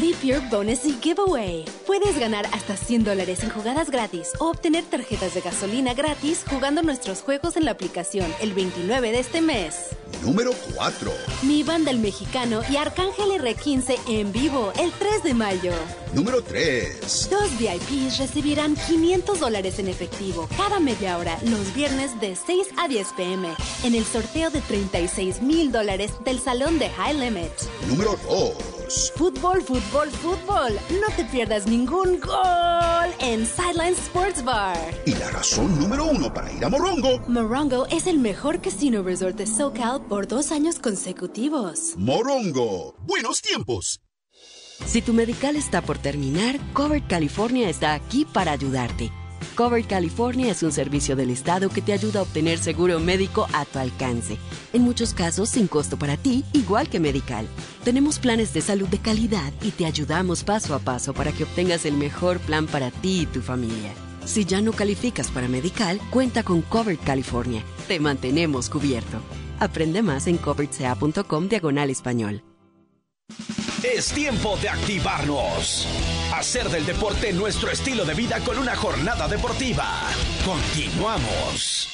Leap 0.00 0.20
Year 0.22 0.42
Bonus 0.50 0.84
y 0.86 0.92
Giveaway. 1.00 1.64
Puedes 1.86 2.18
ganar 2.18 2.46
hasta 2.52 2.76
100 2.76 3.04
dólares 3.04 3.44
en 3.44 3.50
jugadas 3.50 3.90
gratis 3.90 4.32
o 4.40 4.50
obtener 4.50 4.82
tarjetas 4.84 5.34
de 5.34 5.40
gasolina 5.40 5.94
gratis 5.94 6.44
jugando 6.48 6.82
nuestros 6.82 7.20
juegos 7.20 7.56
en 7.56 7.64
la 7.64 7.70
aplicación 7.70 8.26
el 8.40 8.54
29 8.54 9.12
de 9.12 9.20
este 9.20 9.40
mes. 9.40 9.90
Número 10.24 10.50
4. 10.74 11.12
Mi 11.42 11.62
banda 11.62 11.92
el 11.92 11.98
mexicano 11.98 12.62
y 12.68 12.76
Arcángel 12.76 13.30
R15 13.40 13.96
en 14.08 14.32
vivo 14.32 14.72
el 14.80 14.90
3 14.90 15.22
de 15.22 15.34
mayo. 15.34 15.72
Número 16.12 16.42
3. 16.42 17.28
Dos 17.30 17.50
VIPs 17.58 18.18
recibirán 18.18 18.74
500 18.74 19.38
dólares 19.38 19.78
en 19.78 19.86
efectivo 19.88 20.48
cada 20.56 20.80
media 20.80 21.18
hora 21.18 21.38
los 21.44 21.72
viernes 21.72 22.18
de 22.20 22.34
6 22.34 22.68
a 22.78 22.88
10 22.88 23.12
pm 23.16 23.48
en 23.84 23.94
el 23.94 24.04
sorteo 24.04 24.50
de 24.50 24.60
36 24.60 25.40
mil 25.42 25.70
dólares 25.70 26.12
del 26.24 26.40
salón 26.40 26.80
de 26.80 26.90
High 26.90 27.14
Limit. 27.14 27.52
Número 27.88 28.18
2. 28.28 28.83
Fútbol, 29.16 29.60
fútbol, 29.62 30.08
fútbol. 30.10 30.72
No 31.00 31.16
te 31.16 31.24
pierdas 31.24 31.66
ningún 31.66 32.20
gol 32.20 33.10
en 33.18 33.44
Sideline 33.44 33.94
Sports 33.94 34.44
Bar. 34.44 34.76
Y 35.04 35.14
la 35.14 35.30
razón 35.30 35.78
número 35.80 36.04
uno 36.04 36.32
para 36.32 36.52
ir 36.52 36.64
a 36.64 36.68
Morongo. 36.68 37.18
Morongo 37.26 37.86
es 37.86 38.06
el 38.06 38.18
mejor 38.18 38.60
casino 38.60 39.02
resort 39.02 39.36
de 39.36 39.46
SoCal 39.46 40.02
por 40.06 40.28
dos 40.28 40.52
años 40.52 40.78
consecutivos. 40.78 41.94
Morongo. 41.96 42.94
Buenos 43.00 43.42
tiempos. 43.42 44.00
Si 44.86 45.02
tu 45.02 45.12
medical 45.12 45.56
está 45.56 45.82
por 45.82 45.98
terminar, 45.98 46.58
Covered 46.72 47.04
California 47.08 47.68
está 47.68 47.94
aquí 47.94 48.24
para 48.24 48.52
ayudarte. 48.52 49.10
Covered 49.56 49.86
California 49.86 50.50
es 50.50 50.62
un 50.62 50.72
servicio 50.72 51.16
del 51.16 51.30
Estado 51.30 51.68
que 51.68 51.80
te 51.80 51.92
ayuda 51.92 52.20
a 52.20 52.22
obtener 52.22 52.58
seguro 52.58 52.98
médico 52.98 53.46
a 53.52 53.64
tu 53.64 53.78
alcance. 53.78 54.38
En 54.72 54.82
muchos 54.82 55.14
casos 55.14 55.48
sin 55.50 55.68
costo 55.68 55.96
para 55.96 56.16
ti, 56.16 56.44
igual 56.52 56.88
que 56.88 57.00
medical. 57.00 57.46
Tenemos 57.84 58.18
planes 58.18 58.52
de 58.52 58.60
salud 58.60 58.88
de 58.88 58.98
calidad 58.98 59.52
y 59.62 59.70
te 59.70 59.86
ayudamos 59.86 60.44
paso 60.44 60.74
a 60.74 60.78
paso 60.78 61.14
para 61.14 61.32
que 61.32 61.44
obtengas 61.44 61.86
el 61.86 61.94
mejor 61.94 62.40
plan 62.40 62.66
para 62.66 62.90
ti 62.90 63.22
y 63.22 63.26
tu 63.26 63.40
familia. 63.40 63.92
Si 64.24 64.44
ya 64.44 64.60
no 64.60 64.72
calificas 64.72 65.30
para 65.30 65.48
medical, 65.48 66.00
cuenta 66.10 66.42
con 66.42 66.62
Covered 66.62 66.98
California. 67.04 67.62
Te 67.86 68.00
mantenemos 68.00 68.70
cubierto. 68.70 69.18
Aprende 69.60 70.02
más 70.02 70.26
en 70.26 70.38
coveredsea.com 70.38 71.48
diagonal 71.48 71.90
español. 71.90 72.42
Es 73.82 74.12
tiempo 74.12 74.56
de 74.62 74.70
activarnos. 74.70 75.86
Hacer 76.34 76.70
del 76.70 76.86
deporte 76.86 77.34
nuestro 77.34 77.70
estilo 77.70 78.06
de 78.06 78.14
vida 78.14 78.40
con 78.40 78.58
una 78.58 78.74
jornada 78.74 79.28
deportiva. 79.28 79.86
Continuamos. 80.42 81.90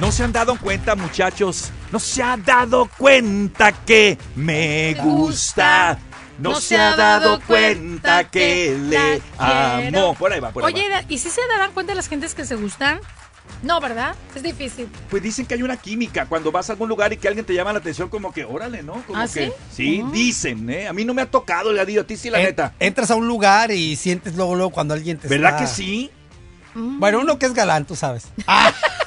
¿No 0.00 0.12
se 0.12 0.22
han 0.22 0.32
dado 0.32 0.56
cuenta, 0.56 0.94
muchachos? 0.94 1.72
¿No 1.90 1.98
se 1.98 2.22
ha 2.22 2.36
dado 2.36 2.88
cuenta 2.96 3.72
que 3.72 4.16
me 4.36 4.94
gusta? 4.94 5.98
No, 6.38 6.60
se 6.60 6.76
ha 6.76 6.94
dado 6.96 7.40
cuenta 7.40 8.30
que 8.30 8.76
le 8.78 9.20
amo. 9.36 10.14
Por 10.14 10.32
ahí 10.32 10.40
va, 10.40 10.50
por 10.50 10.64
ahí 10.64 10.72
Oye, 10.72 10.88
va. 10.88 11.02
¿y 11.08 11.18
si 11.18 11.30
se 11.30 11.40
darán 11.48 11.72
cuenta 11.72 11.94
las 11.94 12.08
gentes 12.08 12.34
que 12.34 12.44
se 12.44 12.54
gustan? 12.54 13.00
No, 13.62 13.80
¿verdad? 13.80 14.14
Es 14.34 14.42
difícil. 14.42 14.88
Pues 15.08 15.22
dicen 15.22 15.46
que 15.46 15.54
hay 15.54 15.62
una 15.62 15.76
química 15.78 16.26
cuando 16.26 16.52
vas 16.52 16.68
a 16.68 16.72
algún 16.74 16.88
lugar 16.88 17.12
y 17.12 17.16
que 17.16 17.28
alguien 17.28 17.46
te 17.46 17.54
llama 17.54 17.72
la 17.72 17.78
atención 17.78 18.08
como 18.10 18.32
que, 18.32 18.44
órale, 18.44 18.82
¿no? 18.82 19.02
Como 19.06 19.18
¿Ah, 19.18 19.24
que, 19.26 19.46
sí? 19.46 19.52
Sí, 19.72 20.04
dicen, 20.12 20.68
¿eh? 20.68 20.86
A 20.86 20.92
mí 20.92 21.04
no 21.04 21.14
me 21.14 21.22
ha 21.22 21.30
tocado, 21.30 21.72
le 21.72 21.84
digo 21.86 22.02
a 22.02 22.04
ti 22.04 22.16
sí, 22.16 22.28
la 22.30 22.38
En- 22.40 22.46
neta. 22.46 22.74
Entras 22.78 23.10
a 23.10 23.14
un 23.14 23.26
lugar 23.26 23.70
y 23.70 23.96
sientes 23.96 24.34
luego, 24.36 24.54
luego 24.54 24.70
cuando 24.70 24.92
alguien 24.94 25.18
te 25.18 25.28
¿Verdad 25.28 25.52
está- 25.54 25.64
que 25.64 25.66
sí? 25.70 26.10
Bueno, 26.74 27.20
uno 27.20 27.38
que 27.38 27.46
es 27.46 27.54
galán, 27.54 27.84
tú 27.86 27.94
sabes. 27.96 28.26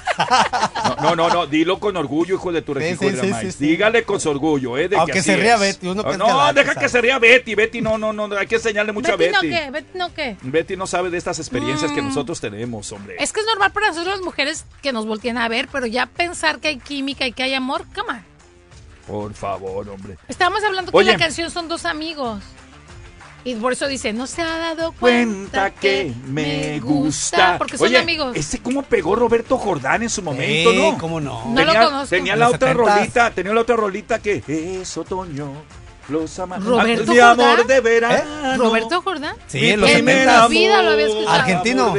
No, 1.02 1.16
no, 1.16 1.16
no, 1.16 1.30
no, 1.30 1.48
dilo 1.48 1.80
con 1.80 1.96
orgullo, 1.98 2.36
hijo 2.36 2.52
de 2.52 2.62
tu 2.62 2.74
Sí, 2.76 2.96
sí, 2.98 3.06
de 3.06 3.12
la 3.14 3.24
sí, 3.24 3.30
maíz. 3.30 3.46
sí, 3.54 3.60
sí. 3.60 3.68
Dígale 3.68 4.04
con 4.04 4.20
su 4.20 4.30
orgullo, 4.30 4.78
¿eh? 4.78 4.84
De 4.84 4.90
que 4.90 4.96
Aunque 4.98 5.20
así 5.20 5.32
se 5.32 5.38
ría 5.38 5.56
es. 5.56 5.60
Betty, 5.60 5.88
uno 5.88 6.04
que 6.04 6.12
es 6.12 6.18
No, 6.18 6.28
galán, 6.28 6.56
deja 6.56 6.76
que 6.76 6.90
se 6.90 7.02
ría 7.02 7.20
Betty. 7.20 7.56
Betty, 7.56 7.82
no, 7.82 7.98
no, 7.98 8.14
no, 8.14 8.36
hay 8.38 8.48
que 8.48 8.56
enseñarle 8.56 8.92
mucho 8.92 9.16
Betty, 9.18 9.34
a 9.36 9.38
no 9.38 9.42
Betty. 9.42 9.56
qué, 9.66 9.72
Betty 9.72 9.98
no 9.98 10.14
qué. 10.14 10.38
Betty 10.42 10.76
no 10.78 10.88
sabe 10.88 11.10
de 11.10 11.18
estas 11.18 11.40
experiencias 11.40 11.92
que 11.92 12.02
Mm. 12.02 12.08
nosotros 12.08 12.40
tenemos, 12.42 12.92
hombre. 12.92 13.16
Es 13.20 13.32
que 13.34 13.40
es 13.42 13.46
normal 13.46 13.72
para 13.72 13.88
nosotros 13.90 14.16
las 14.16 14.24
mujeres 14.26 14.66
que 14.82 14.92
nos 14.92 15.06
volteen 15.06 15.38
a 15.38 15.48
ver, 15.48 15.68
pero 15.72 15.86
ya 15.86 16.06
pensar 16.08 16.60
que 16.60 16.70
hay 16.70 16.78
química 16.78 17.26
y 17.28 17.32
que 17.34 17.44
hay 17.44 17.54
amor, 17.54 17.86
come 17.96 18.10
on. 18.20 18.26
Por 19.08 19.34
favor, 19.34 19.88
hombre. 19.90 20.18
Estábamos 20.28 20.64
hablando 20.64 20.92
que 20.92 20.98
Oye. 20.98 21.14
la 21.14 21.18
canción 21.18 21.50
son 21.50 21.68
dos 21.70 21.86
amigos. 21.86 22.44
Y 23.44 23.56
por 23.56 23.72
eso 23.72 23.88
dice, 23.88 24.12
no 24.12 24.28
se 24.28 24.42
ha 24.42 24.58
dado 24.58 24.92
Cuenta 25.00 25.62
cuenta 25.62 25.70
que 25.80 26.12
me 26.26 26.80
gusta. 26.80 27.58
Porque 27.58 27.78
son 27.78 27.88
Oye, 27.88 27.98
amigos. 27.98 28.36
Ese 28.36 28.60
cómo 28.60 28.84
pegó 28.84 29.16
Roberto 29.16 29.58
Jordán 29.58 30.04
en 30.04 30.10
su 30.10 30.22
momento, 30.22 30.72
Sí, 30.72 30.78
¿no? 30.78 30.98
cómo 30.98 31.22
no. 31.22 31.46
No 31.46 31.62
lo 31.62 31.72
tenía, 31.72 31.84
conozco. 31.86 32.08
Tenía 32.10 32.34
En 32.34 32.40
la 32.40 32.50
otra 32.50 32.74
70s. 32.74 32.76
rolita, 32.76 33.32
tenía 33.32 33.54
la 33.54 33.62
otra 33.62 33.76
rolita 33.78 34.20
que 34.20 34.44
es 34.82 34.98
otoño. 34.98 35.52
Los 36.10 36.38
¿Roberto 36.38 37.04
Ah, 37.12 37.14
Mi 37.14 37.20
amor 37.20 37.46
Jordán? 37.48 37.68
de 37.68 37.82
verano. 37.82 38.58
¿Roberto 38.64 39.02
Jordán? 39.02 39.36
Sí, 39.48 39.72
en 39.72 39.82
los 39.82 39.90
70s. 39.90 40.48
vida 40.50 40.82
lo 40.82 40.92
había 40.92 41.06
escuchado. 41.08 41.30
Argentino. 41.36 41.84
Amor. 41.88 41.98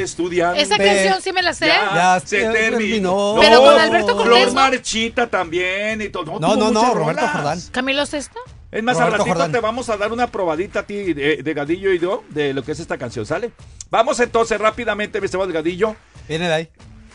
Esa 0.57 0.78
canción 0.78 1.20
sí 1.22 1.32
me 1.32 1.43
la 1.43 1.53
sé. 1.53 1.66
Ya, 1.66 1.91
Ya 1.95 2.20
se 2.20 2.26
se 2.26 2.49
terminó. 2.49 2.76
terminó. 2.78 3.36
Pero 3.39 3.62
con 3.62 3.78
Alberto 3.78 4.14
Flor 4.16 4.28
Cortés, 4.28 4.47
¿no? 4.49 4.55
Marchita 4.55 5.26
también 5.26 6.01
y 6.01 6.09
todo. 6.09 6.39
No, 6.41 6.57
no, 6.57 6.70
no, 6.70 6.95
Roberto. 6.95 7.26
Jordán. 7.28 7.61
¿Camilo 7.70 8.07
Sesto? 8.07 8.39
Es 8.71 8.83
más, 8.83 8.97
Roberto 8.97 9.14
al 9.14 9.19
ratito 9.19 9.35
Jordán. 9.35 9.53
te 9.53 9.61
vamos 9.61 9.89
a 9.89 9.97
dar 9.97 10.12
una 10.12 10.27
probadita 10.27 10.81
a 10.81 10.83
ti 10.83 11.14
de, 11.14 11.43
de 11.43 11.55
Gadillo 11.55 11.93
y 11.93 11.99
yo 11.99 12.25
de 12.29 12.53
lo 12.53 12.62
que 12.62 12.73
es 12.73 12.81
esta 12.81 12.99
canción, 12.99 13.25
¿sale? 13.25 13.53
Vamos 13.91 14.21
entonces 14.21 14.61
rápidamente, 14.61 15.21
mi 15.21 15.25
estimado 15.25 15.51
Gadillo. 15.51 15.97
Viene 16.29 16.49
de 16.49 16.55
ahí. 16.55 16.69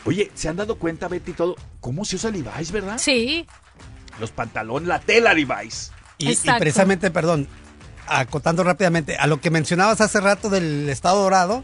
Oye, 0.06 0.32
¿se 0.34 0.50
han 0.50 0.56
dado 0.56 0.78
cuenta, 0.78 1.08
Betty, 1.08 1.32
y 1.32 1.34
todo? 1.34 1.56
¿Cómo 1.80 2.06
se 2.06 2.16
usa 2.16 2.32
Levi's, 2.32 2.72
verdad? 2.72 2.98
Sí. 2.98 3.46
Los 4.20 4.32
pantalones, 4.32 4.88
la 4.88 5.00
tela 5.00 5.34
Levi's. 5.34 5.92
Y, 6.18 6.36
precisamente, 6.36 7.12
perdón, 7.12 7.48
acotando 8.08 8.64
rápidamente, 8.64 9.18
a 9.18 9.28
lo 9.28 9.40
que 9.40 9.50
mencionabas 9.50 10.02
hace 10.02 10.20
rato 10.20 10.50
del 10.50 10.90
Estado 10.90 11.22
Dorado, 11.22 11.64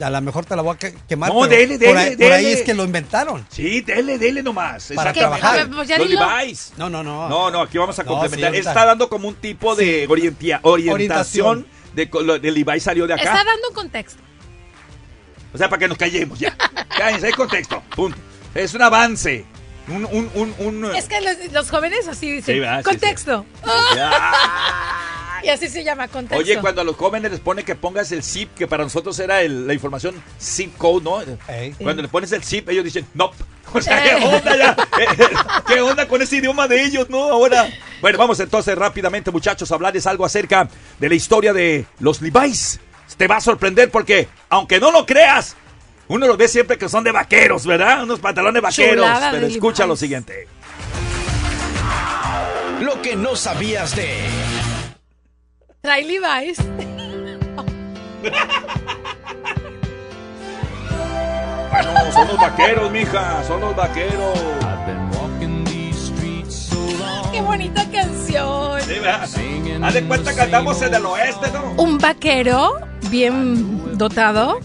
a 0.00 0.10
lo 0.10 0.20
mejor 0.20 0.44
te 0.44 0.54
la 0.56 0.62
voy 0.62 0.74
a 0.74 0.78
que- 0.78 0.94
quemar. 1.08 1.30
No, 1.32 1.40
pero 1.40 1.50
dele, 1.56 1.78
por, 1.78 1.78
dele, 1.80 1.98
ahí, 2.00 2.16
por 2.16 2.32
ahí 2.32 2.46
es 2.46 2.62
que 2.62 2.74
lo 2.74 2.84
inventaron. 2.84 3.46
Sí, 3.50 3.80
dele, 3.80 4.18
dele 4.18 4.42
nomás. 4.42 4.92
Para 4.94 5.12
trabajar. 5.12 5.68
Pues 5.70 5.88
ya. 5.88 5.98
Levi's. 5.98 6.72
No, 6.76 6.88
no, 6.90 7.02
no. 7.02 7.28
No, 7.28 7.50
no, 7.50 7.62
aquí 7.62 7.78
vamos 7.78 7.98
a 7.98 8.02
No, 8.02 8.10
complementar. 8.10 8.52
sí. 8.52 8.58
Está 8.58 8.84
dando 8.84 9.08
como 9.08 9.28
un 9.28 9.34
tipo 9.36 9.74
de 9.74 10.02
Sí. 10.02 10.06
orientia- 10.12 10.60
orientación 10.62 10.94
Orientación. 10.94 11.66
de, 11.94 12.38
de 12.40 12.50
Levi's 12.50 12.82
salió 12.82 13.06
de 13.06 13.14
acá. 13.14 13.22
Está 13.22 13.44
dando 13.44 13.68
un 13.70 13.74
contexto. 13.74 14.22
O 15.54 15.58
sea, 15.58 15.68
para 15.70 15.80
que 15.80 15.88
nos 15.88 15.96
callemos 15.96 16.38
ya. 16.38 16.54
Cállense, 16.96 17.26
hay 17.28 17.32
contexto. 17.32 17.82
Punto. 17.94 18.18
Es 18.54 18.74
un 18.74 18.82
avance. 18.82 19.44
Un, 19.88 20.04
un, 20.04 20.28
un, 20.34 20.54
un- 20.58 20.96
Es 20.96 21.06
que 21.08 21.20
los, 21.20 21.52
los 21.52 21.70
jóvenes 21.70 22.08
así 22.08 22.30
dicen. 22.30 22.56
Sí, 22.56 22.60
¿verdad? 22.60 22.78
Sí, 22.78 22.84
contexto. 22.84 23.46
Ya. 23.94 24.10
Y 25.46 25.48
así 25.50 25.68
se 25.68 25.84
llama 25.84 26.08
contexto. 26.08 26.38
Oye, 26.42 26.58
cuando 26.60 26.80
a 26.80 26.84
los 26.84 26.96
jóvenes 26.96 27.30
les 27.30 27.38
pone 27.38 27.62
que 27.62 27.76
pongas 27.76 28.10
el 28.10 28.24
zip, 28.24 28.52
que 28.54 28.66
para 28.66 28.82
nosotros 28.82 29.16
era 29.20 29.42
el- 29.42 29.64
la 29.66 29.74
información 29.74 30.20
zip 30.40 30.76
code, 30.76 31.04
¿no? 31.04 31.20
Ey. 31.46 31.72
Cuando 31.80 32.02
le 32.02 32.08
pones 32.08 32.32
el 32.32 32.42
zip, 32.42 32.68
ellos 32.68 32.82
dicen, 32.84 33.06
no. 33.14 33.30
O 33.72 33.80
sea, 33.80 34.02
¿qué 34.02 34.14
onda 34.24 34.56
ya? 34.56 34.76
¿Qué 35.68 35.80
onda 35.80 36.08
con 36.08 36.20
ese 36.22 36.36
idioma 36.36 36.66
de 36.66 36.82
ellos, 36.82 37.08
no? 37.10 37.22
Ahora. 37.30 37.68
Bueno, 38.00 38.18
vamos 38.18 38.40
entonces 38.40 38.76
rápidamente, 38.76 39.30
muchachos, 39.30 39.70
a 39.70 39.74
hablarles 39.76 40.06
algo 40.06 40.24
acerca 40.24 40.68
de 40.98 41.08
la 41.08 41.14
historia 41.14 41.52
de 41.52 41.84
los 42.00 42.20
Levi's. 42.22 42.80
Te 43.16 43.26
va 43.28 43.36
a 43.36 43.40
sorprender 43.40 43.90
porque, 43.90 44.28
aunque 44.48 44.80
no 44.80 44.90
lo 44.90 45.06
creas, 45.06 45.56
uno 46.08 46.26
los 46.26 46.36
ve 46.36 46.48
siempre 46.48 46.76
que 46.76 46.88
son 46.88 47.04
de 47.04 47.12
vaqueros, 47.12 47.64
¿verdad? 47.66 48.02
Unos 48.02 48.18
pantalones 48.18 48.62
vaqueros. 48.62 48.96
Chulada 49.06 49.30
Pero 49.30 49.46
escucha 49.46 49.86
lo 49.86 49.94
siguiente. 49.96 50.48
Lo 52.80 53.00
que 53.00 53.14
no 53.16 53.36
sabías 53.36 53.94
de. 53.96 54.20
Trae 55.86 56.02
Levi's. 56.02 56.58
Bueno, 61.70 62.12
son 62.12 62.28
los 62.28 62.36
vaqueros, 62.38 62.90
mija, 62.90 63.44
son 63.44 63.60
los 63.60 63.76
vaqueros. 63.76 64.38
Qué 67.32 67.40
bonita 67.42 67.84
canción. 67.90 68.80
Sí. 68.80 68.94
Haz 69.82 69.94
de 69.94 70.04
cuenta 70.06 70.34
que 70.34 70.40
andamos 70.40 70.80
en 70.82 70.94
el 70.94 71.04
oeste, 71.06 71.50
¿no? 71.52 71.82
Un 71.82 71.98
vaquero 71.98 72.72
bien 73.10 73.96
dotado, 73.98 74.58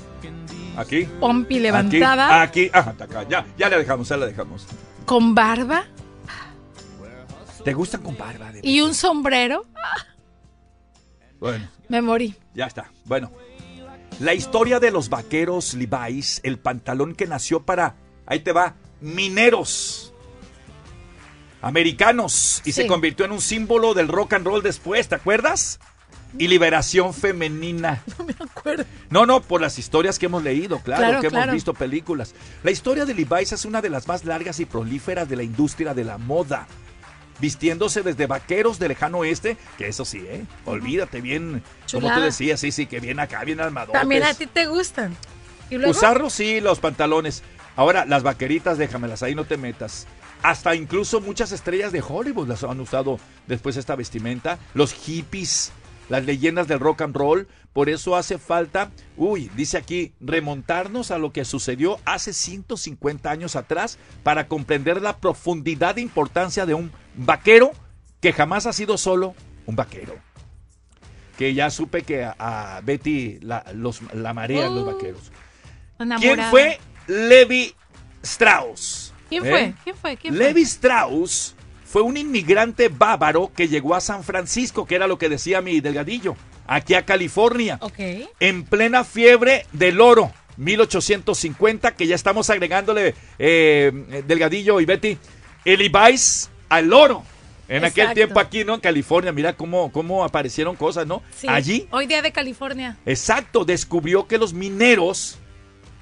Aquí. 0.78 1.04
pompi 1.20 1.56
Aquí, 1.56 1.60
levantada, 1.62 2.42
aquí, 2.42 2.70
ajá, 2.74 2.92
hasta 2.92 3.04
acá. 3.04 3.24
Ya, 3.30 3.46
ya 3.58 3.70
le 3.70 3.78
dejamos, 3.78 4.08
ya 4.08 4.18
le 4.18 4.26
dejamos. 4.28 4.66
con 5.06 5.36
barba 5.36 5.84
¿Te 7.66 7.74
gustan 7.74 8.02
con 8.02 8.18
barba? 8.18 8.52
de- 8.52 8.62
y 8.64 8.82
un 8.82 8.96
sombrero. 8.96 9.66
Bueno, 11.42 11.68
Me 11.90 12.02
morí. 12.02 12.36
ya 12.54 12.68
está. 12.68 12.90
Bueno, 13.06 13.32
la 14.22 14.34
historia 14.34 14.80
de 14.80 14.92
los 14.92 15.10
vaqueros 15.10 15.74
Levi's, 15.74 16.40
el 16.44 16.58
pantalón 16.60 17.16
que 17.16 17.26
nació 17.28 17.64
para, 17.64 17.96
ahí 18.26 18.40
te 18.40 18.54
va, 18.54 18.76
mineros 19.02 20.14
americanos 21.64 22.62
y 22.66 22.72
se 22.72 22.88
convirtió 22.88 23.26
en 23.26 23.32
un 23.32 23.42
símbolo 23.42 23.94
del 23.94 24.08
rock 24.08 24.34
and 24.34 24.46
roll 24.46 24.64
después, 24.64 25.08
¿te 25.10 25.16
acuerdas? 25.16 25.80
Y 26.38 26.48
liberación 26.48 27.14
femenina. 27.14 28.02
No 28.18 28.26
me 28.26 28.34
acuerdo. 28.40 28.86
No, 29.10 29.26
no, 29.26 29.42
por 29.42 29.60
las 29.62 29.78
historias 29.80 30.18
que 30.18 30.28
hemos 30.28 30.44
leído, 30.44 30.80
claro, 30.80 31.02
Claro, 31.04 31.22
que 31.22 31.28
claro. 31.28 31.44
hemos 31.46 31.56
visto 31.56 31.74
películas. 31.74 32.34
La 32.64 32.72
historia 32.72 33.06
de 33.06 33.14
Levi's 33.14 33.52
es 33.52 33.66
una 33.66 33.82
de 33.82 33.90
las 33.90 34.08
más 34.08 34.24
largas 34.26 34.60
y 34.60 34.66
prolíferas 34.66 35.28
de 35.28 35.36
la 35.36 35.44
industria 35.44 35.94
de 35.94 36.04
la 36.06 36.18
moda. 36.18 36.68
Vistiéndose 37.42 38.04
desde 38.04 38.28
vaqueros 38.28 38.80
del 38.80 38.90
lejano 38.90 39.20
oeste, 39.20 39.58
que 39.78 39.88
eso 39.88 40.06
sí, 40.06 40.20
¿eh? 40.20 40.46
Olvídate 40.66 41.22
bien, 41.22 41.64
como 41.92 42.14
tú 42.14 42.22
decías, 42.22 42.60
sí, 42.60 42.72
sí, 42.72 42.86
que 42.86 43.00
bien 43.00 43.20
acá, 43.20 43.44
bien 43.44 43.60
armadotes. 43.60 44.00
También 44.00 44.24
a 44.24 44.34
ti 44.34 44.46
te 44.46 44.68
gustan. 44.68 45.18
¿Y 45.70 45.78
luego? 45.78 45.92
Usarlos, 45.92 46.34
sí, 46.34 46.62
los 46.62 46.80
pantalones. 46.80 47.44
Ahora, 47.76 48.06
las 48.06 48.24
vaqueritas, 48.24 48.78
déjamelas, 48.78 49.24
ahí 49.24 49.34
no 49.34 49.46
te 49.46 49.58
metas. 49.58 50.06
Hasta 50.44 50.76
incluso 50.76 51.22
muchas 51.22 51.52
estrellas 51.52 51.92
de 51.92 52.04
Hollywood 52.08 52.48
las 52.48 52.64
han 52.64 52.80
usado 52.80 53.20
después 53.48 53.78
esta 53.78 53.96
vestimenta. 53.96 54.60
Los 54.74 54.94
hippies, 54.94 55.72
las 56.10 56.26
leyendas 56.26 56.68
del 56.68 56.80
rock 56.80 57.02
and 57.02 57.16
roll. 57.16 57.48
Por 57.74 57.90
eso 57.90 58.18
hace 58.18 58.38
falta, 58.38 58.92
uy, 59.16 59.50
dice 59.56 59.78
aquí, 59.78 60.12
remontarnos 60.20 61.10
a 61.10 61.18
lo 61.18 61.32
que 61.32 61.46
sucedió 61.46 62.00
hace 62.04 62.34
150 62.34 63.32
años 63.32 63.56
atrás 63.56 63.98
para 64.24 64.48
comprender 64.48 65.02
la 65.02 65.18
profundidad 65.18 65.98
e 65.98 66.02
importancia 66.02 66.66
de 66.66 66.74
un 66.74 66.92
vaquero 67.16 67.72
que 68.20 68.34
jamás 68.34 68.66
ha 68.66 68.74
sido 68.74 68.98
solo 68.98 69.36
un 69.66 69.76
vaquero. 69.76 70.16
Que 71.38 71.54
ya 71.54 71.70
supe 71.70 72.04
que 72.04 72.24
a, 72.24 72.36
a 72.38 72.82
Betty 72.82 73.40
la, 73.42 73.66
los, 73.74 74.02
la 74.14 74.34
marean 74.34 74.76
los 74.76 74.84
Uh, 74.84 74.92
vaqueros. 74.94 75.32
¿Quién 76.20 76.42
fue 76.50 76.80
Levi 77.08 77.74
Strauss? 78.24 79.14
¿Quién 79.30 79.46
¿Eh? 79.46 79.50
fue? 79.50 79.74
¿Quién 79.84 79.96
fue? 79.96 80.18
¿Quién 80.18 80.36
fue? 80.36 80.44
Levi 80.46 80.62
Strauss 80.62 81.56
fue 81.86 82.02
un 82.04 82.16
inmigrante 82.18 82.90
bávaro 82.90 83.52
que 83.56 83.68
llegó 83.68 83.96
a 83.96 84.02
San 84.02 84.24
Francisco, 84.24 84.86
que 84.86 84.96
era 84.96 85.08
lo 85.08 85.18
que 85.18 85.30
decía 85.30 85.62
mi 85.62 85.82
delgadillo, 85.82 86.36
aquí 86.68 86.94
a 86.94 87.06
California, 87.06 87.78
Ok. 87.82 88.00
en 88.40 88.64
plena 88.64 89.04
fiebre 89.04 89.66
del 89.74 90.00
oro, 90.00 90.32
1850, 90.58 91.96
que 91.96 92.08
ya 92.08 92.16
estamos 92.16 92.50
agregándole, 92.50 93.16
eh, 93.40 94.24
delgadillo 94.28 94.80
y 94.80 94.86
Betty, 94.86 95.18
el 95.66 95.80
Levi's 95.80 96.50
al 96.72 96.94
oro. 96.94 97.24
En 97.68 97.86
aquel 97.86 98.04
Exacto. 98.04 98.16
tiempo 98.16 98.40
aquí, 98.40 98.64
¿no? 98.66 98.76
En 98.76 98.80
California, 98.80 99.32
mira 99.32 99.54
cómo, 99.54 99.92
cómo 99.92 100.24
aparecieron 100.26 100.76
cosas, 100.76 101.06
¿no? 101.06 101.22
Sí. 101.36 101.48
Allí 101.48 101.88
Hoy 101.92 102.08
día 102.08 102.22
de 102.22 102.32
California. 102.32 102.98
Exacto, 103.06 103.64
descubrió 103.64 104.28
que 104.28 104.38
los 104.38 104.54
mineros 104.54 105.38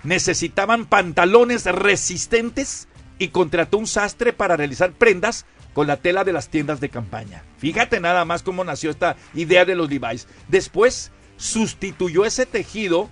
necesitaban 0.03 0.85
pantalones 0.85 1.65
resistentes 1.65 2.87
y 3.19 3.29
contrató 3.29 3.77
un 3.77 3.87
sastre 3.87 4.31
para 4.31 4.57
realizar 4.57 4.91
prendas 4.93 5.45
con 5.73 5.87
la 5.87 5.97
tela 5.97 6.23
de 6.23 6.33
las 6.33 6.49
tiendas 6.49 6.79
de 6.79 6.89
campaña. 6.89 7.43
Fíjate 7.57 7.99
nada 7.99 8.25
más 8.25 8.41
cómo 8.41 8.63
nació 8.63 8.89
esta 8.89 9.15
idea 9.33 9.65
de 9.65 9.75
los 9.75 9.89
Levi's. 9.89 10.27
Después 10.47 11.11
sustituyó 11.37 12.25
ese 12.25 12.45
tejido 12.45 13.09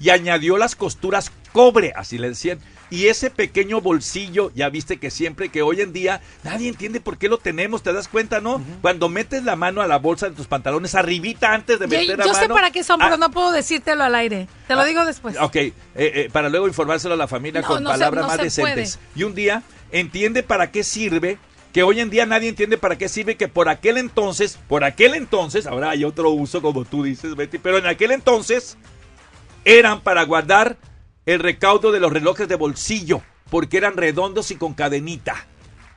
y 0.00 0.10
añadió 0.10 0.58
las 0.58 0.76
costuras 0.76 1.30
cobre, 1.52 1.92
así 1.96 2.18
le 2.18 2.30
decían. 2.30 2.58
Y 2.92 3.06
ese 3.08 3.30
pequeño 3.30 3.80
bolsillo, 3.80 4.52
ya 4.54 4.68
viste 4.68 4.98
que 4.98 5.10
siempre, 5.10 5.48
que 5.48 5.62
hoy 5.62 5.80
en 5.80 5.94
día 5.94 6.20
nadie 6.44 6.68
entiende 6.68 7.00
por 7.00 7.16
qué 7.16 7.30
lo 7.30 7.38
tenemos, 7.38 7.82
¿te 7.82 7.90
das 7.94 8.06
cuenta, 8.06 8.42
no? 8.42 8.62
Cuando 8.82 9.08
metes 9.08 9.44
la 9.44 9.56
mano 9.56 9.80
a 9.80 9.86
la 9.86 9.96
bolsa 9.96 10.28
de 10.28 10.36
tus 10.36 10.46
pantalones, 10.46 10.94
arribita 10.94 11.54
antes 11.54 11.78
de 11.78 11.86
Yo, 11.86 11.98
meter 11.98 12.18
la 12.18 12.26
yo 12.26 12.32
mano. 12.34 12.44
sé 12.46 12.52
para 12.52 12.70
qué 12.70 12.84
son, 12.84 13.00
ah, 13.00 13.06
pero 13.06 13.16
no 13.16 13.30
puedo 13.30 13.50
decírtelo 13.50 14.04
al 14.04 14.14
aire. 14.14 14.46
Te 14.68 14.74
lo 14.76 14.84
digo 14.84 15.06
después. 15.06 15.36
Ok, 15.40 15.56
eh, 15.56 15.72
eh, 15.94 16.28
para 16.30 16.50
luego 16.50 16.68
informárselo 16.68 17.14
a 17.14 17.16
la 17.16 17.26
familia 17.28 17.62
No, 17.62 17.66
con 17.66 17.82
no 17.82 17.88
se- 17.88 17.94
palabras 17.94 18.22
no 18.24 18.28
más 18.28 18.36
decentes. 18.42 18.98
puede. 18.98 19.08
Y 19.18 19.22
un 19.24 19.34
día 19.34 19.62
entiende 19.90 20.42
para 20.42 20.70
qué 20.70 20.84
sirve, 20.84 21.38
que 21.72 21.82
hoy 21.84 21.98
en 22.00 22.10
día 22.10 22.26
nadie 22.26 22.50
entiende 22.50 22.76
para 22.76 22.98
qué 22.98 23.08
sirve, 23.08 23.36
que 23.38 23.48
por 23.48 23.70
aquel 23.70 23.96
entonces, 23.96 24.58
por 24.68 24.84
aquel 24.84 25.14
entonces, 25.14 25.66
ahora 25.66 25.88
hay 25.88 26.04
otro 26.04 26.28
uso 26.28 26.60
como 26.60 26.84
tú 26.84 27.02
dices, 27.04 27.36
Betty, 27.36 27.56
pero 27.56 27.78
en 27.78 27.86
aquel 27.86 28.10
entonces 28.10 28.76
eran 29.64 30.02
para 30.02 30.24
guardar 30.24 30.76
el 31.26 31.40
recaudo 31.40 31.92
de 31.92 32.00
los 32.00 32.12
relojes 32.12 32.48
de 32.48 32.56
bolsillo, 32.56 33.22
porque 33.50 33.76
eran 33.76 33.96
redondos 33.96 34.50
y 34.50 34.56
con 34.56 34.74
cadenita. 34.74 35.46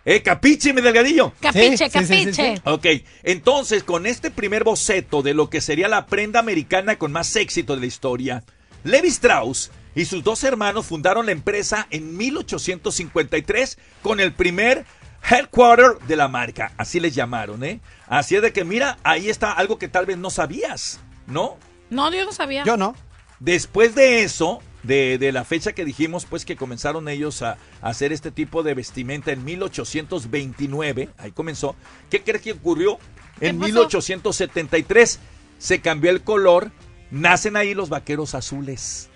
¿Eh? 0.05 0.21
¿Capiche, 0.21 0.71
mi 0.71 0.82
delgadillo? 0.82 1.34
Capiche, 1.39 1.89
capiche. 1.89 2.61
Ok, 2.65 2.86
entonces 3.23 3.84
con 3.84 4.05
este 4.05 4.30
primer 4.30 4.63
boceto 4.63 5.23
de 5.23 5.34
lo 5.34 5.49
que 5.49 5.61
sería 5.61 5.88
la 5.88 6.05
prenda 6.05 6.39
americana 6.39 6.97
con 6.97 7.11
más 7.11 7.36
éxito 7.36 7.73
de 7.73 7.80
la 7.80 7.88
historia, 7.88 8.43
Levi 8.84 9.07
Strauss 9.07 9.71
y 9.95 10.05
sus 10.05 10.23
dos 10.23 10.43
hermanos 10.43 10.86
fundaron 10.86 11.26
la 11.26 11.32
empresa 11.32 11.88
en 11.89 12.15
1853 12.17 13.80
con 14.03 14.19
el 14.19 14.32
primer 14.32 14.86
headquarter 15.28 15.97
de 16.07 16.15
la 16.15 16.28
marca, 16.28 16.71
así 16.78 16.99
les 16.99 17.15
llamaron, 17.15 17.63
¿eh? 17.63 17.80
Así 18.07 18.36
es 18.36 18.43
de 18.43 18.53
que 18.53 18.63
mira, 18.63 18.99
ahí 19.03 19.30
está 19.30 19.53
algo 19.53 19.80
que 19.80 19.88
tal 19.88 20.05
vez 20.05 20.19
no 20.19 20.30
sabías, 20.30 20.99
¿no? 21.26 21.57
No, 21.89 22.11
yo 22.13 22.26
no 22.26 22.32
sabía. 22.32 22.63
no. 22.63 22.95
Después 23.39 23.95
de 23.95 24.21
eso, 24.21 24.61
de, 24.86 25.18
de 25.18 25.32
la 25.32 25.44
fecha 25.44 25.74
que 25.74 25.86
dijimos, 25.86 26.26
pues 26.26 26.46
que 26.46 26.56
comenzaron 26.56 27.08
ellos 27.08 27.42
a, 27.42 27.58
a 27.82 27.90
hacer 27.90 28.12
este 28.12 28.32
tipo 28.32 28.64
de 28.64 28.74
vestimenta 28.74 29.32
en 29.32 29.44
1829, 29.44 31.10
ahí 31.18 31.32
comenzó. 31.32 31.76
¿Qué 32.10 32.22
crees 32.22 32.42
que 32.42 32.52
ocurrió? 32.54 33.00
En 33.42 33.58
pasó? 33.58 33.68
1873 33.68 35.20
se 35.58 35.82
cambió 35.82 36.12
el 36.12 36.22
color, 36.22 36.72
nacen 37.12 37.58
ahí 37.58 37.74
los 37.74 37.90
vaqueros 37.90 38.36
azules. 38.36 39.10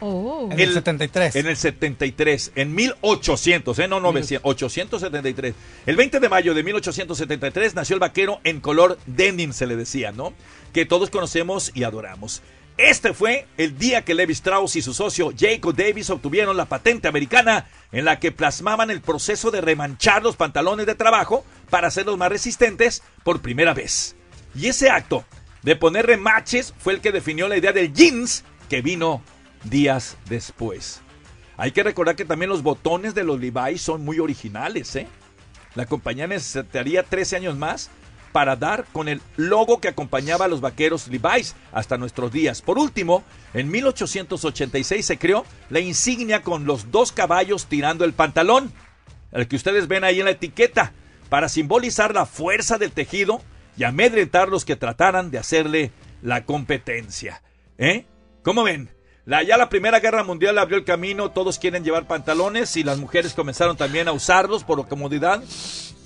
Oh. 0.00 0.48
En 0.50 0.60
el 0.60 0.72
73. 0.72 1.36
En 1.36 1.46
el 1.46 1.56
73, 1.56 2.52
en 2.54 2.74
1800, 2.74 3.78
¿eh? 3.80 3.88
no 3.88 4.00
900, 4.00 4.48
873. 4.48 5.54
El 5.86 5.96
20 5.96 6.20
de 6.20 6.28
mayo 6.28 6.54
de 6.54 6.62
1873 6.62 7.74
nació 7.74 7.94
el 7.94 8.00
vaquero 8.00 8.40
en 8.44 8.60
color 8.60 8.98
denim, 9.06 9.52
se 9.52 9.66
le 9.66 9.76
decía, 9.76 10.12
¿no? 10.12 10.32
Que 10.72 10.86
todos 10.86 11.10
conocemos 11.10 11.72
y 11.74 11.82
adoramos. 11.82 12.42
Este 12.78 13.12
fue 13.12 13.48
el 13.56 13.76
día 13.76 14.04
que 14.04 14.14
Levi 14.14 14.32
Strauss 14.34 14.76
y 14.76 14.82
su 14.82 14.94
socio 14.94 15.32
Jacob 15.36 15.74
Davis 15.74 16.10
obtuvieron 16.10 16.56
la 16.56 16.66
patente 16.66 17.08
americana 17.08 17.66
en 17.90 18.04
la 18.04 18.20
que 18.20 18.30
plasmaban 18.30 18.88
el 18.92 19.00
proceso 19.00 19.50
de 19.50 19.60
remanchar 19.60 20.22
los 20.22 20.36
pantalones 20.36 20.86
de 20.86 20.94
trabajo 20.94 21.44
para 21.70 21.88
hacerlos 21.88 22.16
más 22.16 22.28
resistentes 22.28 23.02
por 23.24 23.40
primera 23.42 23.74
vez. 23.74 24.14
Y 24.54 24.68
ese 24.68 24.90
acto 24.90 25.24
de 25.64 25.74
poner 25.74 26.06
remaches 26.06 26.72
fue 26.78 26.92
el 26.92 27.00
que 27.00 27.10
definió 27.10 27.48
la 27.48 27.56
idea 27.56 27.72
del 27.72 27.92
jeans 27.92 28.44
que 28.70 28.80
vino 28.80 29.24
días 29.64 30.16
después. 30.28 31.00
Hay 31.56 31.72
que 31.72 31.82
recordar 31.82 32.14
que 32.14 32.24
también 32.24 32.48
los 32.48 32.62
botones 32.62 33.12
de 33.12 33.24
los 33.24 33.40
Levi's 33.40 33.82
son 33.82 34.04
muy 34.04 34.20
originales, 34.20 34.94
¿eh? 34.94 35.08
La 35.74 35.86
compañía 35.86 36.28
necesitaría 36.28 37.02
13 37.02 37.36
años 37.36 37.56
más 37.56 37.90
para 38.38 38.54
dar 38.54 38.84
con 38.92 39.08
el 39.08 39.20
logo 39.36 39.80
que 39.80 39.88
acompañaba 39.88 40.44
a 40.44 40.48
los 40.48 40.60
vaqueros 40.60 41.08
Levi's 41.08 41.56
hasta 41.72 41.98
nuestros 41.98 42.30
días. 42.30 42.62
Por 42.62 42.78
último, 42.78 43.24
en 43.52 43.68
1886 43.68 45.04
se 45.04 45.18
creó 45.18 45.44
la 45.70 45.80
insignia 45.80 46.42
con 46.42 46.64
los 46.64 46.92
dos 46.92 47.10
caballos 47.10 47.66
tirando 47.66 48.04
el 48.04 48.12
pantalón, 48.12 48.72
el 49.32 49.48
que 49.48 49.56
ustedes 49.56 49.88
ven 49.88 50.04
ahí 50.04 50.20
en 50.20 50.26
la 50.26 50.30
etiqueta, 50.30 50.92
para 51.28 51.48
simbolizar 51.48 52.14
la 52.14 52.26
fuerza 52.26 52.78
del 52.78 52.92
tejido 52.92 53.42
y 53.76 53.82
amedrentar 53.82 54.50
los 54.50 54.64
que 54.64 54.76
trataran 54.76 55.32
de 55.32 55.38
hacerle 55.38 55.90
la 56.22 56.44
competencia. 56.44 57.42
¿Eh? 57.76 58.06
¿Cómo 58.44 58.62
ven? 58.62 58.88
Ya 59.26 59.56
la 59.56 59.68
Primera 59.68 59.98
Guerra 59.98 60.22
Mundial 60.22 60.58
abrió 60.58 60.78
el 60.78 60.84
camino, 60.84 61.32
todos 61.32 61.58
quieren 61.58 61.82
llevar 61.82 62.06
pantalones 62.06 62.76
y 62.76 62.84
las 62.84 62.98
mujeres 62.98 63.34
comenzaron 63.34 63.76
también 63.76 64.06
a 64.06 64.12
usarlos 64.12 64.62
por 64.62 64.86
comodidad. 64.86 65.42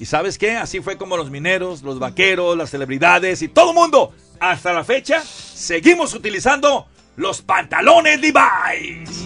¿Y 0.03 0.05
sabes 0.05 0.36
qué? 0.36 0.57
Así 0.57 0.80
fue 0.80 0.98
como 0.98 1.16
los 1.16 1.30
mineros, 1.30 1.82
los 1.82 2.00
vaqueros, 2.00 2.57
las 2.57 2.70
celebridades 2.70 3.40
y 3.40 3.46
todo 3.46 3.72
mundo, 3.72 4.12
hasta 4.40 4.72
la 4.72 4.82
fecha, 4.82 5.22
seguimos 5.22 6.12
utilizando 6.14 6.88
los 7.14 7.40
pantalones 7.40 8.20
Levi's. 8.20 9.24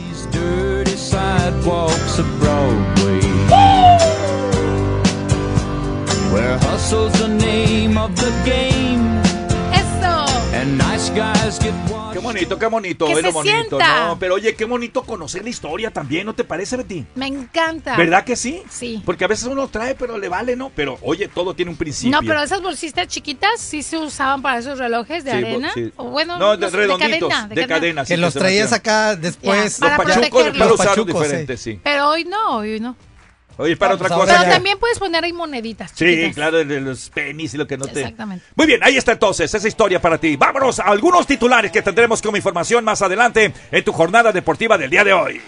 Eso. 9.72 10.26
Qué 12.16 12.22
bonito, 12.22 12.58
qué 12.58 12.66
bonito, 12.66 13.06
Que 13.06 13.14
lo 13.14 13.20
se 13.20 13.30
bonito, 13.30 13.56
sienta. 13.78 14.06
¿no? 14.08 14.18
Pero 14.18 14.34
oye, 14.36 14.54
qué 14.54 14.64
bonito 14.64 15.02
conocer 15.02 15.42
la 15.42 15.50
historia 15.50 15.90
también, 15.90 16.24
¿no 16.24 16.34
te 16.34 16.44
parece, 16.44 16.78
Betty? 16.78 17.04
Me 17.14 17.26
encanta. 17.26 17.94
¿Verdad 17.94 18.24
que 18.24 18.36
sí? 18.36 18.62
Sí. 18.70 19.02
Porque 19.04 19.24
a 19.24 19.28
veces 19.28 19.46
uno 19.46 19.68
trae, 19.68 19.94
pero 19.94 20.16
le 20.16 20.28
vale, 20.30 20.56
¿no? 20.56 20.70
Pero 20.74 20.98
oye, 21.02 21.28
todo 21.28 21.54
tiene 21.54 21.70
un 21.70 21.76
principio. 21.76 22.18
No, 22.18 22.26
pero 22.26 22.42
esas 22.42 22.62
bolsitas 22.62 23.06
chiquitas 23.08 23.60
sí 23.60 23.82
se 23.82 23.98
usaban 23.98 24.40
para 24.40 24.58
esos 24.58 24.78
relojes 24.78 25.24
de 25.24 25.30
Sí, 25.32 25.36
arena. 25.36 25.70
sí. 25.74 25.92
O 25.96 26.04
bueno, 26.06 26.38
No, 26.38 26.56
de 26.56 26.70
redonditos, 26.70 27.28
cadena, 27.28 27.54
de 27.54 27.66
cadena, 27.66 28.04
sí, 28.06 28.14
que 28.14 28.16
los 28.16 28.32
traías 28.32 28.72
acá 28.72 29.14
después. 29.14 29.78
Ya, 29.78 29.96
para 29.98 30.08
Los 30.08 30.16
pachucos 30.18 30.56
Los 30.56 30.76
pachucos, 30.78 31.22
diferente, 31.22 31.56
sí. 31.58 31.78
Pero 31.84 32.08
hoy 32.08 32.24
no, 32.24 32.56
hoy 32.56 32.80
no. 32.80 32.96
Oye, 33.58 33.76
para 33.76 33.94
otra 33.94 34.08
cosa. 34.08 34.38
Pero 34.38 34.50
también 34.50 34.78
puedes 34.78 34.98
poner 34.98 35.24
ahí 35.24 35.32
moneditas. 35.32 35.90
Sí, 35.94 36.04
chiquitas. 36.04 36.34
claro, 36.34 36.64
de 36.64 36.80
los 36.80 37.08
penis 37.10 37.54
y 37.54 37.56
lo 37.56 37.66
que 37.66 37.78
no 37.78 37.86
te. 37.86 38.00
Exactamente. 38.00 38.44
Muy 38.54 38.66
bien, 38.66 38.80
ahí 38.82 38.96
está 38.96 39.12
entonces 39.12 39.52
esa 39.52 39.66
historia 39.68 40.00
para 40.00 40.18
ti. 40.18 40.36
Vámonos 40.36 40.78
a 40.80 40.84
algunos 40.84 41.26
titulares 41.26 41.72
que 41.72 41.82
tendremos 41.82 42.20
como 42.20 42.36
información 42.36 42.84
más 42.84 43.00
adelante 43.02 43.52
en 43.70 43.84
tu 43.84 43.92
jornada 43.92 44.32
deportiva 44.32 44.76
del 44.76 44.90
día 44.90 45.04
de 45.04 45.12
hoy. 45.12 45.40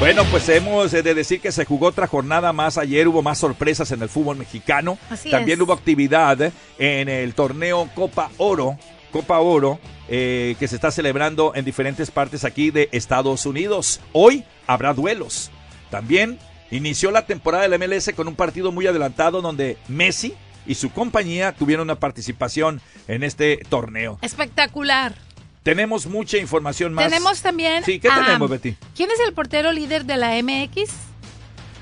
Bueno, 0.00 0.24
pues 0.30 0.48
hemos 0.50 0.90
de 0.90 1.14
decir 1.14 1.40
que 1.40 1.50
se 1.50 1.64
jugó 1.64 1.86
otra 1.86 2.06
jornada 2.06 2.52
más. 2.52 2.76
Ayer 2.76 3.08
hubo 3.08 3.22
más 3.22 3.38
sorpresas 3.38 3.90
en 3.92 4.02
el 4.02 4.08
fútbol 4.08 4.36
mexicano. 4.36 4.98
Así 5.08 5.30
También 5.30 5.58
es. 5.58 5.64
hubo 5.64 5.72
actividad 5.72 6.52
en 6.78 7.08
el 7.08 7.32
torneo 7.34 7.88
Copa 7.94 8.30
Oro. 8.36 8.76
Copa 9.14 9.38
Oro, 9.38 9.78
eh, 10.08 10.56
que 10.58 10.66
se 10.66 10.74
está 10.74 10.90
celebrando 10.90 11.52
en 11.54 11.64
diferentes 11.64 12.10
partes 12.10 12.44
aquí 12.44 12.72
de 12.72 12.88
Estados 12.90 13.46
Unidos. 13.46 14.00
Hoy 14.12 14.42
habrá 14.66 14.92
duelos. 14.92 15.52
También 15.88 16.36
inició 16.72 17.12
la 17.12 17.24
temporada 17.24 17.68
del 17.68 17.78
MLS 17.78 18.12
con 18.16 18.26
un 18.26 18.34
partido 18.34 18.72
muy 18.72 18.88
adelantado 18.88 19.40
donde 19.40 19.78
Messi 19.86 20.34
y 20.66 20.74
su 20.74 20.90
compañía 20.90 21.52
tuvieron 21.52 21.84
una 21.86 22.00
participación 22.00 22.80
en 23.06 23.22
este 23.22 23.58
torneo. 23.68 24.18
Espectacular. 24.20 25.14
Tenemos 25.62 26.06
mucha 26.06 26.38
información 26.38 26.92
más. 26.92 27.04
Tenemos 27.08 27.40
también. 27.40 27.84
Sí, 27.84 28.00
¿qué 28.00 28.08
tenemos, 28.10 28.50
Betty? 28.50 28.74
¿Quién 28.96 29.12
es 29.12 29.20
el 29.24 29.32
portero 29.32 29.70
líder 29.70 30.06
de 30.06 30.16
la 30.16 30.32
MX? 30.42 30.90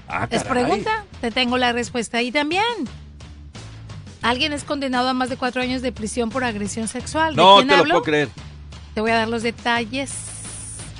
Ah, 0.07 0.29
Es 0.31 0.43
caray. 0.45 0.65
pregunta. 0.65 1.07
Te 1.23 1.31
tengo 1.31 1.57
la 1.57 1.73
respuesta 1.73 2.19
ahí 2.19 2.31
también. 2.31 2.63
Alguien 4.23 4.53
es 4.53 4.65
condenado 4.65 5.09
a 5.09 5.15
más 5.15 5.29
de 5.29 5.37
cuatro 5.37 5.63
años 5.63 5.83
de 5.83 5.93
prisión 5.93 6.31
por 6.31 6.45
agresión 6.45 6.89
sexual. 6.89 7.35
¿De 7.35 7.43
No 7.43 7.57
quién 7.57 7.69
te 7.69 7.77
lo 7.77 7.85
puedo 7.85 8.03
creer. 8.03 8.29
Te 8.95 9.01
voy 9.01 9.11
a 9.11 9.17
dar 9.17 9.29
los 9.29 9.43
detalles. 9.43 10.13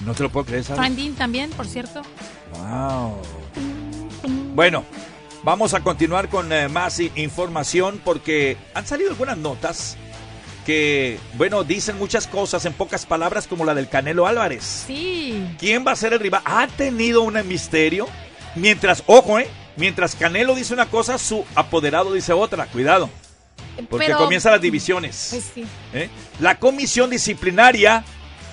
No 0.05 0.15
te 0.15 0.25
lo 0.25 0.31
puedo 0.31 0.47
creer, 0.47 0.65
¿sabes? 0.65 0.81
Trending 0.81 1.15
también, 1.15 1.51
por 1.51 1.67
cierto. 1.67 2.03
Wow. 2.59 3.17
Bueno, 4.55 4.85
vamos 5.45 5.73
a 5.75 5.81
continuar 5.81 6.29
con 6.29 6.53
eh, 6.53 6.69
más 6.69 6.99
información 7.01 8.01
porque 8.05 8.57
han 8.75 8.87
salido 8.87 9.11
algunas 9.11 9.39
notas 9.39 9.97
que, 10.67 11.19
bueno, 11.35 11.65
dicen 11.65 11.99
muchas 11.99 12.27
cosas 12.27 12.65
en 12.65 12.73
pocas 12.73 13.07
palabras 13.07 13.47
como 13.47 13.65
la 13.65 13.75
del 13.75 13.89
Canelo 13.89 14.27
Álvarez. 14.27 14.85
Sí. 14.87 15.45
¿Quién 15.59 15.85
va 15.87 15.93
a 15.93 15.97
ser 15.97 16.13
el 16.13 16.21
rival? 16.21 16.43
Ha 16.45 16.67
tenido 16.67 17.23
un 17.23 17.35
misterio. 17.47 18.09
Mientras, 18.55 19.03
ojo, 19.07 19.39
¿eh? 19.39 19.49
Mientras 19.77 20.15
Canelo 20.15 20.55
dice 20.55 20.75
una 20.75 20.87
cosa, 20.87 21.19
su 21.19 21.45
apoderado 21.55 22.13
dice 22.13 22.33
otra. 22.33 22.67
Cuidado. 22.67 23.09
Porque 23.89 24.07
Pero- 24.07 24.19
comienzan 24.19 24.53
las 24.53 24.61
divisiones. 24.61 25.29
Pues 25.31 25.51
sí. 25.55 25.65
¿eh? 25.95 26.11
La 26.41 26.59
comisión 26.59 27.09
disciplinaria 27.11 28.05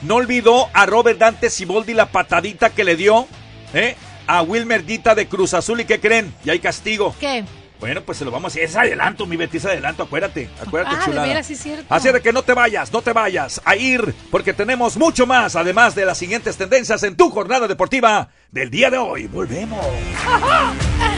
no 0.02 0.16
olvidó 0.16 0.70
a 0.74 0.86
Robert 0.86 1.20
Dante 1.20 1.50
Siboldi 1.50 1.94
la 1.94 2.06
patadita 2.08 2.70
que 2.70 2.86
le 2.86 2.96
dio 2.96 3.28
¿eh? 3.74 3.96
a 4.28 4.42
Wilmer 4.44 4.86
Dita 4.86 5.16
de 5.16 5.28
Cruz 5.28 5.54
Azul. 5.54 5.82
¿Y 5.82 5.86
qué 5.86 6.00
creen? 6.00 6.34
Y 6.46 6.50
hay 6.52 6.60
castigo. 6.60 7.14
¿Qué? 7.20 7.44
Bueno, 7.82 8.02
pues 8.02 8.18
se 8.18 8.26
lo 8.26 8.32
vamos 8.32 8.52
a 8.54 8.56
decir. 8.60 8.70
Es 8.70 8.76
adelanto, 8.76 9.26
mi 9.26 9.38
Betty, 9.38 9.56
es 9.58 9.66
adelanto. 9.66 10.04
Acuérdate, 10.04 10.50
acuérdate, 10.66 10.96
Ah, 10.96 11.00
de 11.00 11.06
chulada. 11.06 11.28
veras, 11.28 11.48
sí 11.48 11.54
es 11.54 11.60
cierto. 11.64 11.86
Así 11.94 12.12
de 12.12 12.22
que 12.22 12.34
no 12.34 12.44
te 12.44 12.54
vayas, 12.54 12.92
no 12.92 13.02
te 13.02 13.14
vayas 13.14 13.62
a 13.64 13.76
ir, 13.78 14.14
porque 14.32 14.52
tenemos 14.54 14.98
mucho 14.98 15.26
más, 15.26 15.56
además 15.56 15.96
de 15.96 16.04
las 16.06 16.18
siguientes 16.18 16.58
tendencias 16.58 17.04
en 17.04 17.16
tu 17.16 17.30
jornada 17.30 17.70
deportiva 17.70 18.30
del 18.52 18.70
día 18.70 18.90
de 18.90 18.98
hoy. 18.98 19.28
Volvemos. 19.28 19.80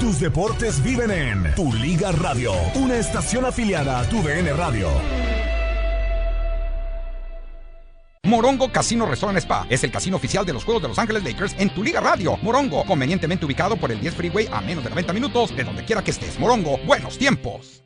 Tus 0.00 0.20
deportes 0.20 0.82
viven 0.82 1.10
en 1.10 1.54
Tu 1.54 1.72
Liga 1.72 2.12
Radio, 2.12 2.52
una 2.76 2.96
estación 2.96 3.44
afiliada 3.44 4.00
a 4.00 4.08
Tu 4.08 4.22
DN 4.22 4.52
Radio. 4.52 4.88
Morongo 8.26 8.72
Casino 8.72 9.06
Restaurant 9.06 9.38
Spa 9.38 9.66
es 9.70 9.84
el 9.84 9.92
casino 9.92 10.16
oficial 10.16 10.44
de 10.44 10.52
los 10.52 10.64
Juegos 10.64 10.82
de 10.82 10.88
Los 10.88 10.98
Ángeles 10.98 11.22
Lakers 11.22 11.54
en 11.58 11.70
tu 11.70 11.84
Liga 11.84 12.00
Radio. 12.00 12.36
Morongo, 12.42 12.84
convenientemente 12.84 13.46
ubicado 13.46 13.76
por 13.76 13.92
el 13.92 14.00
10 14.00 14.14
Freeway 14.14 14.48
a 14.52 14.60
menos 14.60 14.82
de 14.82 14.90
90 14.90 15.12
minutos 15.12 15.56
de 15.56 15.62
donde 15.62 15.84
quiera 15.84 16.02
que 16.02 16.10
estés. 16.10 16.38
Morongo, 16.38 16.78
buenos 16.78 17.18
tiempos. 17.18 17.85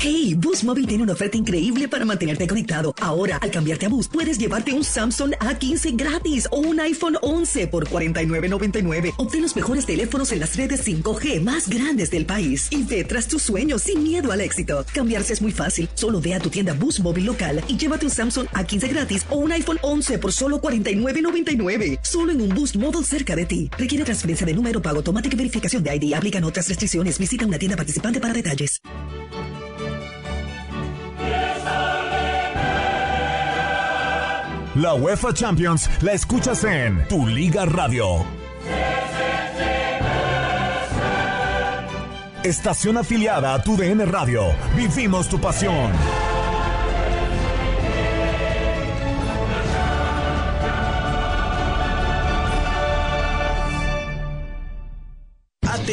Hey, 0.00 0.36
Boost 0.38 0.62
Mobile 0.62 0.86
tiene 0.86 1.02
una 1.02 1.12
oferta 1.12 1.36
increíble 1.36 1.88
para 1.88 2.04
mantenerte 2.04 2.46
conectado. 2.46 2.94
Ahora, 3.02 3.38
al 3.38 3.50
cambiarte 3.50 3.86
a 3.86 3.88
Boost, 3.88 4.12
puedes 4.12 4.38
llevarte 4.38 4.72
un 4.72 4.84
Samsung 4.84 5.34
A15 5.40 5.96
gratis 5.96 6.46
o 6.52 6.60
un 6.60 6.78
iPhone 6.78 7.16
11 7.20 7.66
por 7.66 7.88
$49.99. 7.88 9.14
Obtén 9.16 9.42
los 9.42 9.56
mejores 9.56 9.86
teléfonos 9.86 10.30
en 10.30 10.38
las 10.38 10.56
redes 10.56 10.86
5G 10.86 11.42
más 11.42 11.68
grandes 11.68 12.12
del 12.12 12.26
país 12.26 12.68
y 12.70 12.84
ve 12.84 13.02
tras 13.02 13.26
tus 13.26 13.42
sueños 13.42 13.82
sin 13.82 14.04
miedo 14.04 14.30
al 14.30 14.40
éxito. 14.40 14.86
Cambiarse 14.94 15.32
es 15.32 15.42
muy 15.42 15.50
fácil. 15.50 15.88
Solo 15.94 16.20
ve 16.20 16.32
a 16.32 16.38
tu 16.38 16.48
tienda 16.48 16.74
Boost 16.74 17.00
Mobile 17.00 17.26
local 17.26 17.64
y 17.66 17.76
llévate 17.76 18.06
un 18.06 18.12
Samsung 18.12 18.46
A15 18.50 18.88
gratis 18.88 19.26
o 19.30 19.38
un 19.38 19.50
iPhone 19.50 19.78
11 19.82 20.18
por 20.18 20.32
solo 20.32 20.60
$49.99. 20.60 21.98
Solo 22.02 22.30
en 22.30 22.40
un 22.40 22.50
Boost 22.50 22.76
Mobile 22.76 23.02
cerca 23.02 23.34
de 23.34 23.46
ti. 23.46 23.68
Requiere 23.76 24.04
transferencia 24.04 24.46
de 24.46 24.54
número 24.54 24.80
pago 24.80 24.98
automática 24.98 25.34
y 25.34 25.38
verificación 25.38 25.82
de 25.82 25.96
ID. 25.96 26.14
Aplican 26.14 26.44
otras 26.44 26.68
restricciones. 26.68 27.18
Visita 27.18 27.44
una 27.44 27.58
tienda 27.58 27.76
participante 27.76 28.20
para 28.20 28.32
detalles. 28.32 28.80
La 34.78 34.94
UEFA 34.94 35.34
Champions 35.34 35.90
la 36.02 36.12
escuchas 36.12 36.62
en 36.62 37.04
Tu 37.08 37.26
Liga 37.26 37.66
Radio. 37.66 38.24
Estación 42.44 42.96
afiliada 42.96 43.54
a 43.54 43.62
Tu 43.62 43.76
DN 43.76 44.06
Radio. 44.06 44.54
Vivimos 44.76 45.28
tu 45.28 45.40
pasión. 45.40 46.27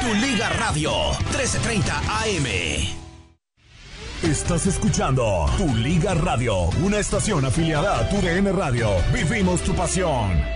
Tu 0.00 0.14
Liga 0.14 0.48
Radio 0.50 0.90
1330 1.30 1.98
AM. 1.98 2.46
Estás 4.22 4.66
escuchando 4.66 5.46
Tu 5.58 5.74
Liga 5.76 6.14
Radio, 6.14 6.70
una 6.82 6.98
estación 6.98 7.44
afiliada 7.44 7.98
a 7.98 8.08
Tu 8.08 8.16
DN 8.16 8.52
Radio. 8.52 8.90
Vivimos 9.12 9.60
tu 9.62 9.74
pasión. 9.74 10.55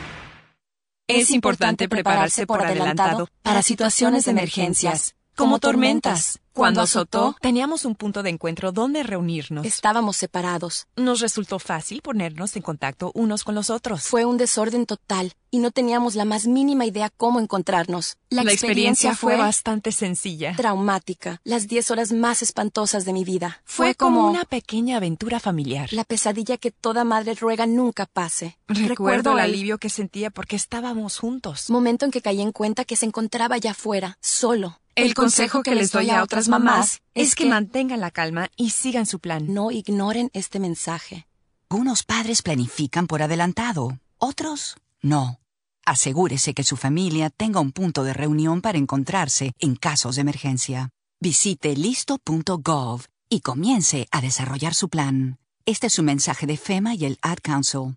Es 1.13 1.31
importante 1.31 1.89
prepararse 1.89 2.47
por 2.47 2.63
adelantado 2.63 3.27
para 3.41 3.61
situaciones 3.61 4.25
de 4.25 4.31
emergencias, 4.31 5.15
como 5.35 5.59
tormentas. 5.59 6.39
Cuando 6.53 6.81
azotó, 6.81 7.35
teníamos 7.39 7.85
un 7.85 7.95
punto 7.95 8.23
de 8.23 8.29
encuentro 8.29 8.73
donde 8.73 9.03
reunirnos. 9.03 9.65
Estábamos 9.65 10.17
separados. 10.17 10.87
Nos 10.97 11.21
resultó 11.21 11.59
fácil 11.59 12.01
ponernos 12.01 12.55
en 12.57 12.61
contacto 12.61 13.11
unos 13.15 13.45
con 13.45 13.55
los 13.55 13.69
otros. 13.69 14.03
Fue 14.03 14.25
un 14.25 14.37
desorden 14.37 14.85
total 14.85 15.33
y 15.49 15.59
no 15.59 15.71
teníamos 15.71 16.15
la 16.15 16.25
más 16.25 16.47
mínima 16.47 16.85
idea 16.85 17.09
cómo 17.09 17.39
encontrarnos. 17.39 18.17
La, 18.29 18.41
experiencia 18.43 19.15
fue 19.15 19.37
bastante 19.37 19.93
sencilla. 19.93 20.53
traumática. 20.57 21.39
Las 21.45 21.67
10 21.69 21.91
horas 21.91 22.11
más 22.11 22.41
espantosas 22.41 23.05
de 23.05 23.13
mi 23.13 23.23
vida. 23.23 23.61
Fue 23.63 23.95
como 23.95 24.27
una 24.27 24.43
pequeña 24.43 24.97
aventura 24.97 25.39
familiar. 25.39 25.93
la 25.93 26.03
pesadilla 26.03 26.57
que 26.57 26.71
toda 26.71 27.05
madre 27.05 27.33
ruega 27.35 27.65
nunca 27.65 28.05
pase. 28.05 28.57
Recuerdo 28.67 29.31
el 29.31 29.39
el 29.39 29.43
alivio 29.45 29.77
que 29.77 29.89
sentía 29.89 30.29
porque 30.31 30.57
estábamos 30.57 31.17
juntos. 31.17 31.69
momento 31.69 32.03
en 32.03 32.11
que 32.11 32.21
caí 32.21 32.41
en 32.41 32.51
cuenta 32.51 32.83
que 32.83 32.97
se 32.97 33.05
encontraba 33.05 33.55
allá 33.55 33.71
afuera, 33.71 34.17
solo. 34.19 34.80
El 34.95 35.13
consejo 35.13 35.63
que 35.63 35.73
les 35.73 35.91
doy 35.91 36.09
a 36.09 36.21
otras 36.21 36.49
mamás 36.49 37.01
es 37.13 37.35
que 37.35 37.45
mantengan 37.45 38.01
la 38.01 38.11
calma 38.11 38.49
y 38.57 38.71
sigan 38.71 39.05
su 39.05 39.19
plan. 39.19 39.53
No 39.53 39.71
ignoren 39.71 40.29
este 40.33 40.59
mensaje. 40.59 41.27
Unos 41.69 42.03
padres 42.03 42.41
planifican 42.41 43.07
por 43.07 43.21
adelantado, 43.21 43.99
otros 44.17 44.75
no. 45.01 45.39
Asegúrese 45.85 46.53
que 46.53 46.63
su 46.63 46.75
familia 46.75 47.29
tenga 47.29 47.61
un 47.61 47.71
punto 47.71 48.03
de 48.03 48.13
reunión 48.13 48.61
para 48.61 48.77
encontrarse 48.77 49.53
en 49.59 49.75
casos 49.75 50.15
de 50.15 50.21
emergencia. 50.21 50.89
Visite 51.21 51.75
listo.gov 51.75 53.05
y 53.29 53.39
comience 53.39 54.07
a 54.11 54.21
desarrollar 54.21 54.73
su 54.73 54.89
plan. 54.89 55.39
Este 55.65 55.87
es 55.87 55.93
su 55.93 56.03
mensaje 56.03 56.45
de 56.45 56.57
FEMA 56.57 56.95
y 56.95 57.05
el 57.05 57.17
Ad 57.21 57.37
Council. 57.41 57.95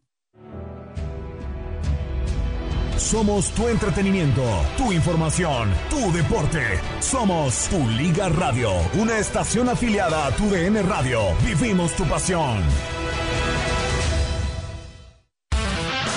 Somos 2.97 3.51
tu 3.51 3.68
entretenimiento, 3.68 4.42
tu 4.76 4.92
información, 4.92 5.72
tu 5.90 6.12
deporte. 6.12 6.80
Somos 7.01 7.68
tu 7.68 7.88
Liga 7.88 8.28
Radio, 8.28 8.70
una 8.95 9.18
estación 9.18 9.68
afiliada 9.68 10.26
a 10.26 10.30
tu 10.30 10.49
DN 10.49 10.80
Radio. 10.82 11.20
Vivimos 11.45 11.92
tu 11.97 12.05
pasión. 12.05 12.62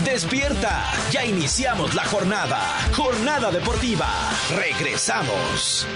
De 0.06 0.12
Despierta, 0.12 0.84
ya 1.12 1.26
iniciamos 1.26 1.96
la 1.96 2.06
jornada. 2.06 2.60
Jornada 2.96 3.52
deportiva. 3.52 4.08
Regresamos. 4.56 5.88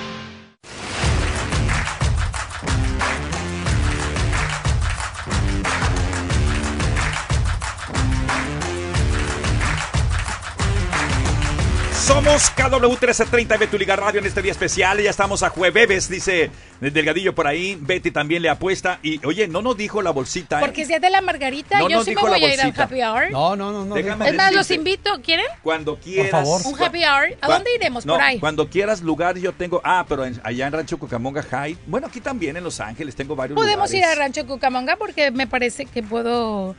Somos 12.12 12.50
KW 12.52 12.90
1330 12.90 13.58
de 13.58 13.68
tu 13.68 13.78
Liga 13.78 13.96
Radio 13.96 14.20
en 14.20 14.26
este 14.26 14.42
día 14.42 14.52
especial. 14.52 15.00
Ya 15.02 15.10
estamos 15.10 15.44
a 15.44 15.50
jueves, 15.50 16.10
dice 16.10 16.52
Delgadillo 16.82 17.34
por 17.34 17.48
ahí. 17.48 17.78
Betty 17.80 18.12
también 18.12 18.42
le 18.42 18.50
apuesta. 18.50 19.00
Y 19.02 19.26
oye, 19.26 19.48
no 19.48 19.62
nos 19.62 19.78
dijo 19.78 20.02
la 20.02 20.12
bolsita. 20.12 20.58
¿eh? 20.58 20.60
Porque 20.60 20.84
si 20.86 20.94
es 20.94 21.00
de 21.00 21.10
la 21.10 21.22
margarita, 21.22 21.80
No 21.80 21.88
yo 21.90 22.04
sí 22.04 22.14
me 22.14 22.22
voy 22.22 22.34
a 22.44 22.54
ir 22.54 22.60
al 22.60 22.74
happy 22.78 23.02
hour. 23.02 23.32
No, 23.32 23.56
no, 23.56 23.72
no, 23.72 23.86
no. 23.86 23.96
Déjame 23.96 24.28
Es 24.28 24.36
más, 24.36 24.54
los 24.54 24.70
invito. 24.72 25.22
¿Quieren? 25.24 25.46
Cuando 25.64 25.98
quieras. 26.00 26.32
favor. 26.32 26.62
Un 26.66 26.84
happy 26.84 27.04
hour. 27.06 27.38
¿A 27.40 27.48
dónde 27.48 27.74
iremos? 27.76 28.06
No, 28.06 28.16
Por 28.16 28.22
ahí. 28.24 28.40
Cuando 28.42 28.70
quieras 28.70 29.02
lugar, 29.02 29.38
yo 29.38 29.54
tengo. 29.54 29.80
Ah, 29.86 30.06
pero 30.08 30.26
en- 30.26 30.42
allá 30.44 30.68
en 30.68 30.74
Rancho 30.74 31.00
Cucamonga 31.00 31.44
High. 31.44 31.78
Bueno, 31.88 32.08
aquí 32.08 32.20
también 32.20 32.58
en 32.58 32.64
Los 32.66 32.82
Ángeles 32.82 33.16
tengo 33.16 33.38
varios 33.38 33.56
Podemos 33.56 33.90
ir 33.94 34.00
lugares. 34.02 34.18
a 34.18 34.22
Rancho 34.22 34.46
Cucamonga 34.46 34.98
porque 34.98 35.32
me 35.32 35.48
parece 35.48 35.86
que 35.86 36.04
puedo. 36.04 36.76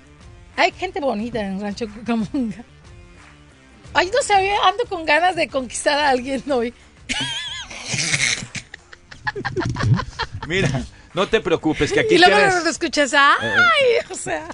Hay 0.56 0.72
gente 0.72 1.00
bonita 1.00 1.40
en 1.40 1.58
Rancho 1.58 1.86
Cucamonga. 1.88 2.64
Ay, 3.94 4.10
no 4.12 4.22
sé, 4.22 4.54
ando 4.64 4.84
con 4.88 5.04
ganas 5.04 5.36
de 5.36 5.48
conquistar 5.48 5.98
a 5.98 6.10
alguien 6.10 6.42
hoy. 6.50 6.72
Mira, 10.46 10.82
no 11.14 11.28
te 11.28 11.40
preocupes, 11.40 11.92
que 11.92 12.00
aquí 12.00 12.14
y 12.14 12.18
luego 12.18 12.36
tienes. 12.36 12.64
lo 12.64 12.70
escuchas. 12.70 13.12
Ay, 13.14 13.38
o 14.10 14.14
sea. 14.14 14.48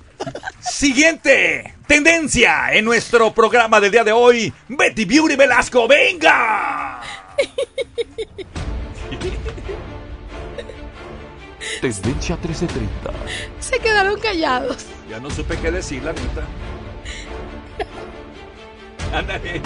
Siguiente 0.61 1.75
tendencia 1.87 2.73
en 2.73 2.85
nuestro 2.85 3.33
programa 3.33 3.81
del 3.81 3.93
día 3.93 4.05
de 4.05 4.13
hoy. 4.13 4.53
Betty 4.69 5.05
Beauty 5.05 5.37
Velasco, 5.37 5.87
venga. 5.87 7.01
Tendencia 11.81 12.37
1330. 12.37 13.13
Se 13.61 13.79
quedaron 13.79 14.19
callados. 14.21 14.87
Ya 15.09 15.21
no 15.21 15.31
supe 15.31 15.57
qué 15.59 15.71
decir, 15.71 16.03
la 16.03 16.13
neta. 16.13 16.43
Ándale. 19.13 19.61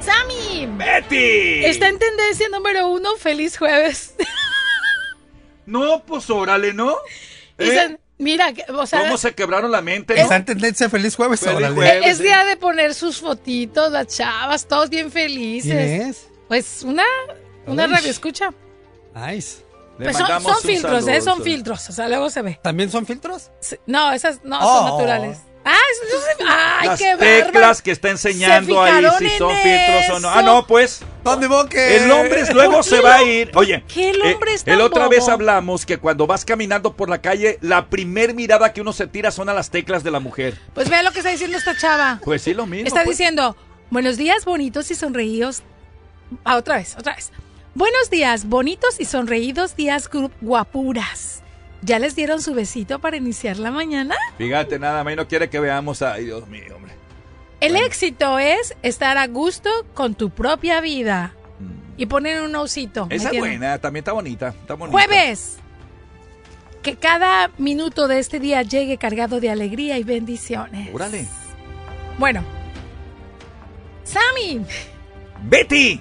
¡Sammy! 0.00 0.66
¡Betty! 0.76 1.64
Está 1.64 1.88
en 1.88 1.98
tendencia 1.98 2.48
número 2.48 2.88
uno. 2.88 3.16
Feliz 3.16 3.58
jueves. 3.58 4.14
No, 5.66 6.02
pues 6.04 6.30
órale, 6.30 6.72
¿no? 6.72 6.92
¿Eh? 7.58 7.64
Dicen, 7.64 7.98
mira, 8.18 8.52
o 8.74 8.86
sea, 8.86 9.00
¿Cómo 9.00 9.16
se 9.18 9.34
quebraron 9.34 9.72
la 9.72 9.80
mente? 9.82 10.14
no? 10.14 10.20
Está 10.22 10.36
en 10.36 10.44
tendencia 10.44 10.88
feliz 10.88 11.16
jueves. 11.16 11.40
Feliz 11.40 11.56
órale. 11.56 11.74
jueves. 11.74 12.06
es 12.06 12.18
día 12.20 12.44
de 12.44 12.56
poner 12.56 12.94
sus 12.94 13.18
fotitos, 13.20 13.90
las 13.90 14.06
chavas, 14.06 14.66
todos 14.68 14.90
bien 14.90 15.10
felices. 15.10 15.72
¿Quién 15.72 16.02
es? 16.02 16.28
Pues 16.46 16.82
una, 16.84 17.02
una 17.66 17.86
radio 17.88 18.08
escucha. 18.10 18.50
Nice. 19.14 19.64
Pues 19.98 20.16
son, 20.16 20.26
filtros, 20.62 21.04
saludo. 21.04 21.10
¿eh? 21.10 21.20
Son 21.22 21.42
filtros. 21.42 21.88
O 21.88 21.92
sea, 21.92 22.06
luego 22.08 22.28
se 22.30 22.42
ve. 22.42 22.60
¿También 22.62 22.90
son 22.90 23.06
filtros? 23.06 23.50
Sí, 23.60 23.76
No, 23.86 24.12
esas 24.12 24.44
no 24.44 24.58
Oh. 24.60 24.76
son 24.76 24.90
naturales. 24.92 25.38
Ah, 25.68 26.78
ay, 26.80 26.88
Las 26.88 26.98
qué 27.00 27.16
teclas 27.18 27.52
bárbaro. 27.52 27.82
que 27.82 27.90
está 27.90 28.10
enseñando 28.10 28.84
Se 28.84 28.90
ahí 28.90 29.04
si 29.18 29.28
son 29.30 29.52
filtros 29.56 30.10
o 30.16 30.20
no. 30.20 30.28
Ah, 30.28 30.42
no, 30.42 30.64
pues. 30.66 31.02
¿Dónde 31.24 31.48
vos 31.48 31.66
que 31.66 31.96
El 31.96 32.10
hombre 32.12 32.44
luego 32.52 32.74
¿Por 32.74 32.84
se 32.84 33.00
va 33.00 33.16
a 33.16 33.22
ir. 33.24 33.50
Oye, 33.56 33.82
qué 33.92 34.10
el 34.10 34.16
eh, 34.24 34.34
hombre 34.34 34.52
el 34.64 34.80
otra 34.80 35.08
vez 35.08 35.28
hablamos 35.28 35.84
que 35.84 35.98
cuando 35.98 36.28
vas 36.28 36.44
caminando 36.44 36.94
por 36.94 37.08
la 37.08 37.20
calle, 37.20 37.58
la 37.62 37.86
primer 37.86 38.32
mirada 38.34 38.72
que 38.72 38.80
uno 38.80 38.92
se 38.92 39.08
tira 39.08 39.32
son 39.32 39.48
a 39.48 39.54
las 39.54 39.70
teclas 39.70 40.04
de 40.04 40.12
la 40.12 40.20
mujer. 40.20 40.56
Pues 40.72 40.88
vea 40.88 41.02
lo 41.02 41.10
que 41.10 41.18
está 41.18 41.30
diciendo 41.30 41.58
esta 41.58 41.76
chava. 41.76 42.20
Pues 42.24 42.42
sí, 42.42 42.54
lo 42.54 42.66
mismo. 42.66 42.86
Está 42.86 43.02
pues. 43.02 43.18
diciendo, 43.18 43.56
buenos 43.90 44.16
días, 44.16 44.44
bonitos 44.44 44.92
y 44.92 44.94
sonreídos. 44.94 45.64
Ah, 46.44 46.56
otra 46.56 46.76
vez, 46.76 46.94
otra 46.96 47.16
vez. 47.16 47.32
Buenos 47.74 48.08
días, 48.08 48.48
bonitos 48.48 49.00
y 49.00 49.04
sonreídos 49.04 49.74
días 49.74 50.08
guapuras. 50.40 51.35
¿Ya 51.86 52.00
les 52.00 52.16
dieron 52.16 52.42
su 52.42 52.52
besito 52.52 52.98
para 52.98 53.16
iniciar 53.16 53.58
la 53.58 53.70
mañana? 53.70 54.16
Fíjate, 54.38 54.80
nada 54.80 55.04
más 55.04 55.14
no 55.14 55.28
quiere 55.28 55.48
que 55.48 55.60
veamos. 55.60 56.02
Ay, 56.02 56.24
Dios 56.24 56.48
mío, 56.48 56.74
hombre. 56.74 56.92
El 57.60 57.76
éxito 57.76 58.40
es 58.40 58.74
estar 58.82 59.16
a 59.18 59.28
gusto 59.28 59.70
con 59.94 60.16
tu 60.16 60.30
propia 60.30 60.80
vida. 60.80 61.34
Y 61.96 62.06
poner 62.06 62.42
un 62.42 62.56
osito. 62.56 63.06
¿me 63.06 63.14
Mm. 63.14 63.18
Esa 63.20 63.30
es 63.30 63.38
buena, 63.38 63.78
también 63.78 64.00
está 64.00 64.12
bonita. 64.12 64.48
Está 64.48 64.74
bonita. 64.74 64.98
Jueves. 64.98 65.58
Que 66.82 66.96
cada 66.96 67.52
minuto 67.56 68.08
de 68.08 68.18
este 68.18 68.40
día 68.40 68.62
llegue 68.62 68.98
cargado 68.98 69.38
de 69.38 69.50
alegría 69.50 69.96
y 69.96 70.02
bendiciones. 70.02 70.92
Órale. 70.92 71.28
Bueno. 72.18 72.42
Sammy. 74.02 74.66
Betty. 75.44 76.00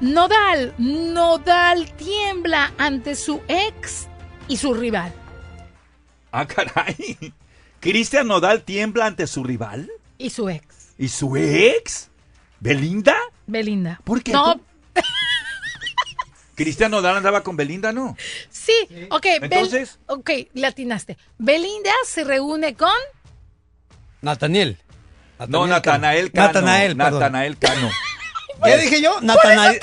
Nodal. 0.00 0.74
Nodal 0.76 1.88
tiembla 1.92 2.72
ante 2.78 3.14
su 3.14 3.40
ex 3.46 4.08
y 4.52 4.56
su 4.58 4.74
rival. 4.74 5.10
Ah, 6.30 6.46
caray. 6.46 7.32
Cristian 7.80 8.26
Nodal 8.28 8.62
tiembla 8.64 9.06
ante 9.06 9.26
su 9.26 9.42
rival. 9.42 9.90
Y 10.18 10.28
su 10.28 10.48
ex. 10.50 10.64
¿Y 10.98 11.08
su 11.08 11.34
ex? 11.36 12.10
¿Belinda? 12.60 13.16
Belinda. 13.46 13.98
¿Por 14.04 14.22
qué? 14.22 14.32
No, 14.32 14.60
Cristian 16.54 16.90
Nodal 16.90 17.16
andaba 17.16 17.42
con 17.42 17.56
Belinda, 17.56 17.92
¿no? 17.92 18.14
sí. 18.50 18.74
Ok. 19.10 19.24
Bel- 19.24 19.44
Entonces. 19.44 19.98
ok, 20.06 20.30
le 20.52 20.66
atinaste. 20.66 21.16
Belinda 21.38 21.90
se 22.06 22.24
reúne 22.24 22.74
con... 22.74 22.90
Nataniel. 24.20 24.76
No, 25.48 25.66
Natanael 25.66 26.30
Cano. 26.30 26.46
Natanael. 26.48 26.96
Natanael 26.96 27.56
Cano. 27.58 27.90
¿Qué 28.64 28.76
dije 28.78 29.02
yo? 29.02 29.20
Natanael. 29.20 29.80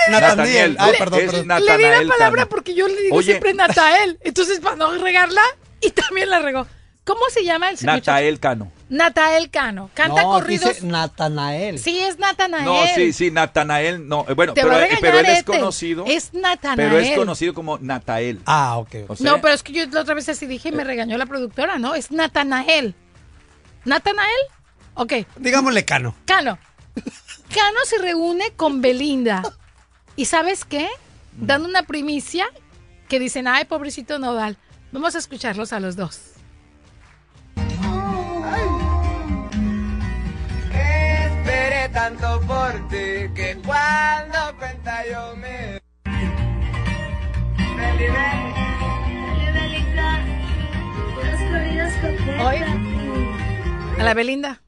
Ay, 0.80 0.92
Le- 0.92 0.98
perdón, 0.98 1.20
es 1.20 1.32
perdón. 1.32 1.66
Le 1.66 1.78
di 1.78 1.84
la 1.84 2.14
palabra 2.14 2.46
porque 2.48 2.74
yo 2.74 2.88
le 2.88 3.02
digo 3.02 3.16
Oye. 3.18 3.26
siempre 3.32 3.54
Natael. 3.54 4.18
Entonces, 4.22 4.60
para 4.60 4.76
no 4.76 4.92
regarla, 4.94 5.42
y 5.82 5.92
también 5.92 6.30
la 6.30 6.40
regó. 6.40 6.68
¿Cómo 7.06 7.22
se 7.34 7.44
llama 7.44 7.72
el 7.72 7.78
señor? 7.78 7.96
Natael 7.96 8.40
Cano. 8.40 8.72
Natael 8.90 9.50
Cano. 9.50 9.90
Canta 9.96 10.22
no, 10.22 10.30
corridos. 10.30 10.76
dice 10.76 10.86
Natanael. 10.86 11.80
Sí, 11.80 12.00
es 12.00 12.20
Natanael. 12.20 12.66
No, 12.66 12.82
sí, 12.94 13.14
sí, 13.14 13.32
Natanael. 13.32 14.08
No, 14.08 14.26
eh, 14.30 14.34
bueno, 14.34 14.54
Te 14.54 14.62
pero, 14.62 14.74
eh, 14.76 14.82
regañar, 14.82 15.00
pero 15.02 15.20
él 15.20 15.26
es 15.26 15.44
conocido. 15.44 16.06
Es 16.08 16.34
Natanael. 16.36 16.90
Pero 16.90 17.00
es 17.00 17.18
conocido 17.18 17.56
como 17.56 17.80
Natael. 17.80 18.42
Ah, 18.46 18.78
ok. 18.78 18.96
O 19.08 19.16
sea, 19.16 19.32
No, 19.32 19.42
pero 19.42 19.56
es 19.56 19.64
que 19.64 19.74
yo 19.74 19.86
la 19.88 20.02
otra 20.02 20.14
vez 20.14 20.30
así 20.30 20.46
dije 20.46 20.70
y 20.70 20.72
me 20.72 20.84
regañó 20.84 21.18
la 21.18 21.26
productora, 21.26 21.80
¿no? 21.80 21.96
Es 21.96 22.12
Natanael. 22.12 22.94
¿Natanael? 23.86 24.40
Ok. 24.94 25.14
Digámosle 25.38 25.86
Cano. 25.86 26.16
Cano. 26.26 26.60
Cano 27.54 27.80
se 27.86 27.98
reúne 27.98 28.52
con 28.56 28.82
Belinda. 28.82 29.42
¿Y 30.16 30.26
sabes 30.26 30.66
qué? 30.66 30.88
Dando 31.34 31.68
una 31.68 31.84
primicia 31.84 32.48
que 33.08 33.20
dicen, 33.20 33.48
ay, 33.48 33.66
pobrecito 33.66 34.20
Nodal. 34.20 34.58
Vamos 34.92 35.16
a 35.16 35.20
escucharlos 35.20 35.74
a 35.74 35.80
los 35.80 35.96
dos. 35.96 36.34
Esperé 40.72 41.90
tanto 41.90 42.42
por 42.42 42.72
ti 42.90 43.32
que 43.36 43.58
cuando 43.66 44.58
cuenta 44.58 45.04
yo 45.10 45.36
me. 45.38 45.80
Oye. 52.42 52.66
A 54.00 54.04
la 54.04 54.14
Belinda. 54.14 54.62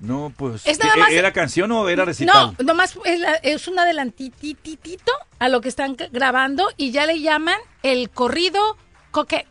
No, 0.00 0.32
pues. 0.36 0.66
Es 0.66 0.78
nada 0.78 0.94
¿e- 0.94 0.98
más- 0.98 1.12
¿Era 1.12 1.32
canción 1.32 1.70
o 1.72 1.88
era 1.88 2.04
recital? 2.04 2.54
No, 2.58 2.64
nomás 2.64 2.98
es, 3.04 3.20
la- 3.20 3.34
es 3.36 3.68
un 3.68 3.78
adelantititito 3.78 5.12
a 5.38 5.48
lo 5.48 5.60
que 5.60 5.68
están 5.68 5.96
grabando 6.10 6.68
y 6.76 6.90
ya 6.90 7.06
le 7.06 7.20
llaman 7.20 7.58
el 7.82 8.10
corrido 8.10 8.76
coquette. 9.10 9.46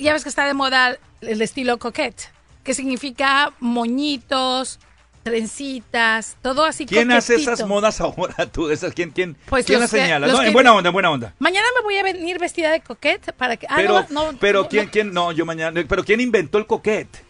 Ya 0.00 0.12
ves 0.12 0.22
que 0.22 0.28
está 0.28 0.46
de 0.46 0.54
moda 0.54 0.96
el 1.20 1.42
estilo 1.42 1.78
coquette, 1.78 2.30
que 2.62 2.74
significa 2.74 3.52
moñitos, 3.60 4.78
trencitas, 5.22 6.36
todo 6.40 6.64
así 6.64 6.86
¿Quién 6.86 7.10
hace 7.10 7.34
esas 7.34 7.66
modas 7.66 8.00
ahora 8.00 8.46
tú? 8.46 8.70
Esas, 8.70 8.94
¿Quién, 8.94 9.10
quién, 9.10 9.36
Pues 9.48 9.66
quién 9.66 9.80
las 9.80 9.90
señala? 9.90 10.28
No, 10.28 10.40
en 10.40 10.52
buena 10.52 10.72
onda, 10.72 10.90
en 10.90 10.92
buena 10.92 11.10
onda. 11.10 11.34
Mañana 11.40 11.66
me 11.76 11.82
voy 11.82 11.96
a 11.96 12.04
venir 12.04 12.38
vestida 12.38 12.70
de 12.70 12.80
coquette 12.80 13.32
para 13.32 13.56
que... 13.56 13.66
Ah, 13.68 13.74
Pero, 13.76 14.06
no, 14.10 14.30
no, 14.32 14.38
pero 14.38 14.68
¿quién, 14.68 14.86
quién? 14.86 15.12
No, 15.12 15.32
yo 15.32 15.44
mañana. 15.44 15.82
Pero 15.88 16.04
¿quién 16.04 16.20
inventó 16.20 16.58
el 16.58 16.66
coquete? 16.66 17.25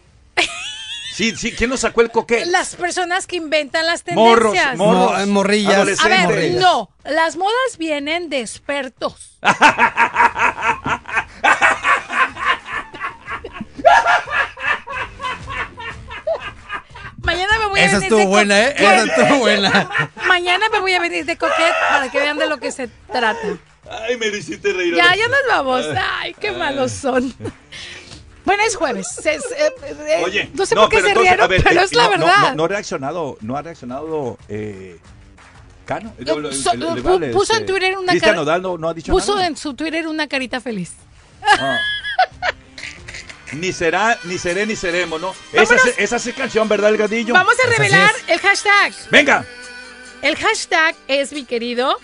Sí, 1.17 1.35
sí, 1.35 1.51
¿quién 1.51 1.71
nos 1.71 1.79
sacó 1.79 2.01
el 2.01 2.11
coquete? 2.11 2.45
Las 2.45 2.75
personas 2.75 3.25
que 3.25 3.37
inventan 3.37 3.87
las 3.87 4.03
Morros, 4.13 4.51
tendencias. 4.53 4.77
morros. 4.77 5.13
Mo- 5.13 5.17
eh, 5.19 5.25
morrillas. 5.25 5.99
A 6.05 6.07
ver, 6.07 6.51
no, 6.61 6.91
las 7.05 7.37
modas 7.37 7.79
vienen 7.79 8.29
de 8.29 8.41
expertos. 8.41 9.39
Mañana 17.23 17.57
me 17.59 17.65
voy 17.65 17.79
a 17.79 17.85
Esa 17.85 17.93
venir 17.95 18.03
estuvo 18.05 18.19
de 18.19 18.25
buena, 18.27 18.59
¿eh? 18.61 18.75
Esa 18.77 19.03
estuvo 19.03 19.39
buena. 19.39 20.11
Mañana 20.27 20.69
me 20.71 20.79
voy 20.79 20.93
a 20.93 20.99
venir 20.99 21.25
de 21.25 21.35
coquette 21.37 21.73
para 21.89 22.09
que 22.09 22.19
vean 22.19 22.37
de 22.37 22.47
lo 22.47 22.57
que 22.57 22.71
se 22.71 22.87
trata. 23.11 23.57
Ay, 23.89 24.17
me 24.17 24.27
hiciste 24.27 24.71
reír. 24.73 24.95
Ya, 24.95 25.15
ya 25.15 25.27
nos 25.27 25.39
vamos. 25.49 25.85
Ay, 26.19 26.35
qué 26.39 26.51
malos 26.51 26.91
son. 26.91 27.33
Bueno, 28.47 28.63
es 28.65 28.75
jueves. 28.77 29.07
Es, 29.25 29.25
eh, 29.27 29.73
eh, 30.07 30.21
Oye, 30.23 30.49
no 30.53 30.65
sé 30.65 30.73
por 30.73 30.87
qué 30.89 31.01
se 31.01 31.07
entonces, 31.09 31.31
rieron, 31.31 31.49
ver, 31.49 31.63
pero 31.63 31.81
eh, 31.81 31.83
es 31.83 31.93
la 31.93 32.03
no, 32.03 32.17
no, 32.17 32.25
verdad. 32.25 32.41
No, 32.51 32.55
no 32.55 32.63
ha 32.63 32.67
reaccionado, 32.69 33.37
no 33.41 33.57
ha 33.57 33.61
reaccionado 33.61 34.37
eh, 34.47 34.97
Cano. 35.85 36.13
Yo- 36.19 36.37
El- 36.37 36.45
el- 36.45 36.53
so- 36.55 36.71
el- 36.71 36.81
el- 36.83 37.03
pu- 37.03 37.23
el- 37.25 37.31
puso 37.31 37.53
en 37.53 37.59
este, 37.63 37.71
Twitter 37.73 37.97
una 37.97 38.13
Nodal 38.33 38.61
no, 38.61 38.77
no 38.77 38.87
ha 38.87 38.93
dicho 38.93 39.11
Puso 39.11 39.35
nada. 39.35 39.47
en 39.47 39.57
su 39.57 39.73
Twitter 39.73 40.07
una 40.07 40.27
carita 40.27 40.61
feliz. 40.61 40.93
Ah. 41.43 41.77
Ni 43.53 43.71
será, 43.73 44.17
ni 44.23 44.37
seré, 44.37 44.65
ni 44.65 44.75
seremos, 44.75 45.19
¿no? 45.21 45.33
Esa, 45.53 45.75
Vámonos. 45.75 45.85
es- 45.97 45.99
esa 46.13 46.29
es 46.29 46.35
canción, 46.35 46.67
¿verdad, 46.69 46.89
el 46.89 46.97
gadillo? 46.97 47.33
Vamos 47.33 47.53
a 47.53 47.61
Esa 47.63 47.71
sí 47.71 47.77
revelar 47.77 48.13
es. 48.15 48.23
el 48.29 48.39
hashtag. 48.39 48.93
Venga. 49.11 49.45
El 50.21 50.35
hashtag 50.35 50.95
es 51.07 51.31
mi 51.33 51.45
querido. 51.45 51.97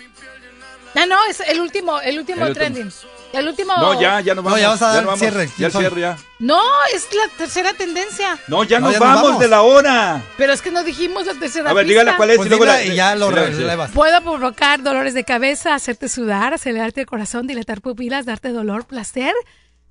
Ah, 0.94 1.06
no, 1.06 1.18
es 1.28 1.40
el 1.40 1.60
último, 1.60 2.00
el 2.00 2.18
último 2.18 2.46
El 2.46 2.52
último. 2.52 2.90
El 3.34 3.48
último. 3.48 3.72
No, 3.76 4.00
ya, 4.00 4.20
ya 4.20 4.34
nos 4.34 4.44
No, 4.44 4.50
vamos. 4.50 4.60
ya 4.60 4.68
vas 4.68 4.82
a 4.82 4.86
dar 4.86 4.96
nos 4.96 5.04
vamos. 5.06 5.18
cierre. 5.20 5.48
Ya 5.58 5.66
el 5.66 5.96
ya. 6.00 6.16
No, 6.38 6.60
es 6.94 7.08
la 7.14 7.28
tercera 7.36 7.72
tendencia. 7.74 8.38
No, 8.48 8.64
ya 8.64 8.78
No, 8.80 8.86
nos 8.86 8.94
ya 8.94 9.00
nos 9.00 9.22
vamos, 9.22 9.38
de 9.38 9.48
la 9.48 9.62
hora. 9.62 10.22
Pero 10.36 10.52
es 10.52 10.62
que 10.62 10.70
no 10.70 10.82
dijimos 10.84 11.26
la 11.26 11.34
tercera 11.34 11.70
A 11.70 11.72
ver, 11.72 11.84
pista. 11.84 12.00
dígala 12.00 12.16
cuál 12.16 12.30
es 12.30 12.36
Pues 12.36 12.46
y 12.46 12.48
luego 12.50 12.64
la- 12.64 12.82
y 12.84 12.94
ya 12.94 13.14
lo 13.14 13.28
sí, 13.30 13.34
sí. 13.34 13.40
relevas. 13.62 13.90
Puedo 13.92 14.20
provocar 14.20 14.82
dolores 14.82 15.14
de 15.14 15.24
cabeza, 15.24 15.74
hacerte 15.74 16.08
sudar, 16.08 16.54
acelerarte 16.54 17.00
el 17.02 17.06
corazón, 17.06 17.46
dilatar 17.46 17.80
pupilas, 17.80 18.26
darte 18.26 18.50
dolor, 18.50 18.84
placer. 18.86 19.32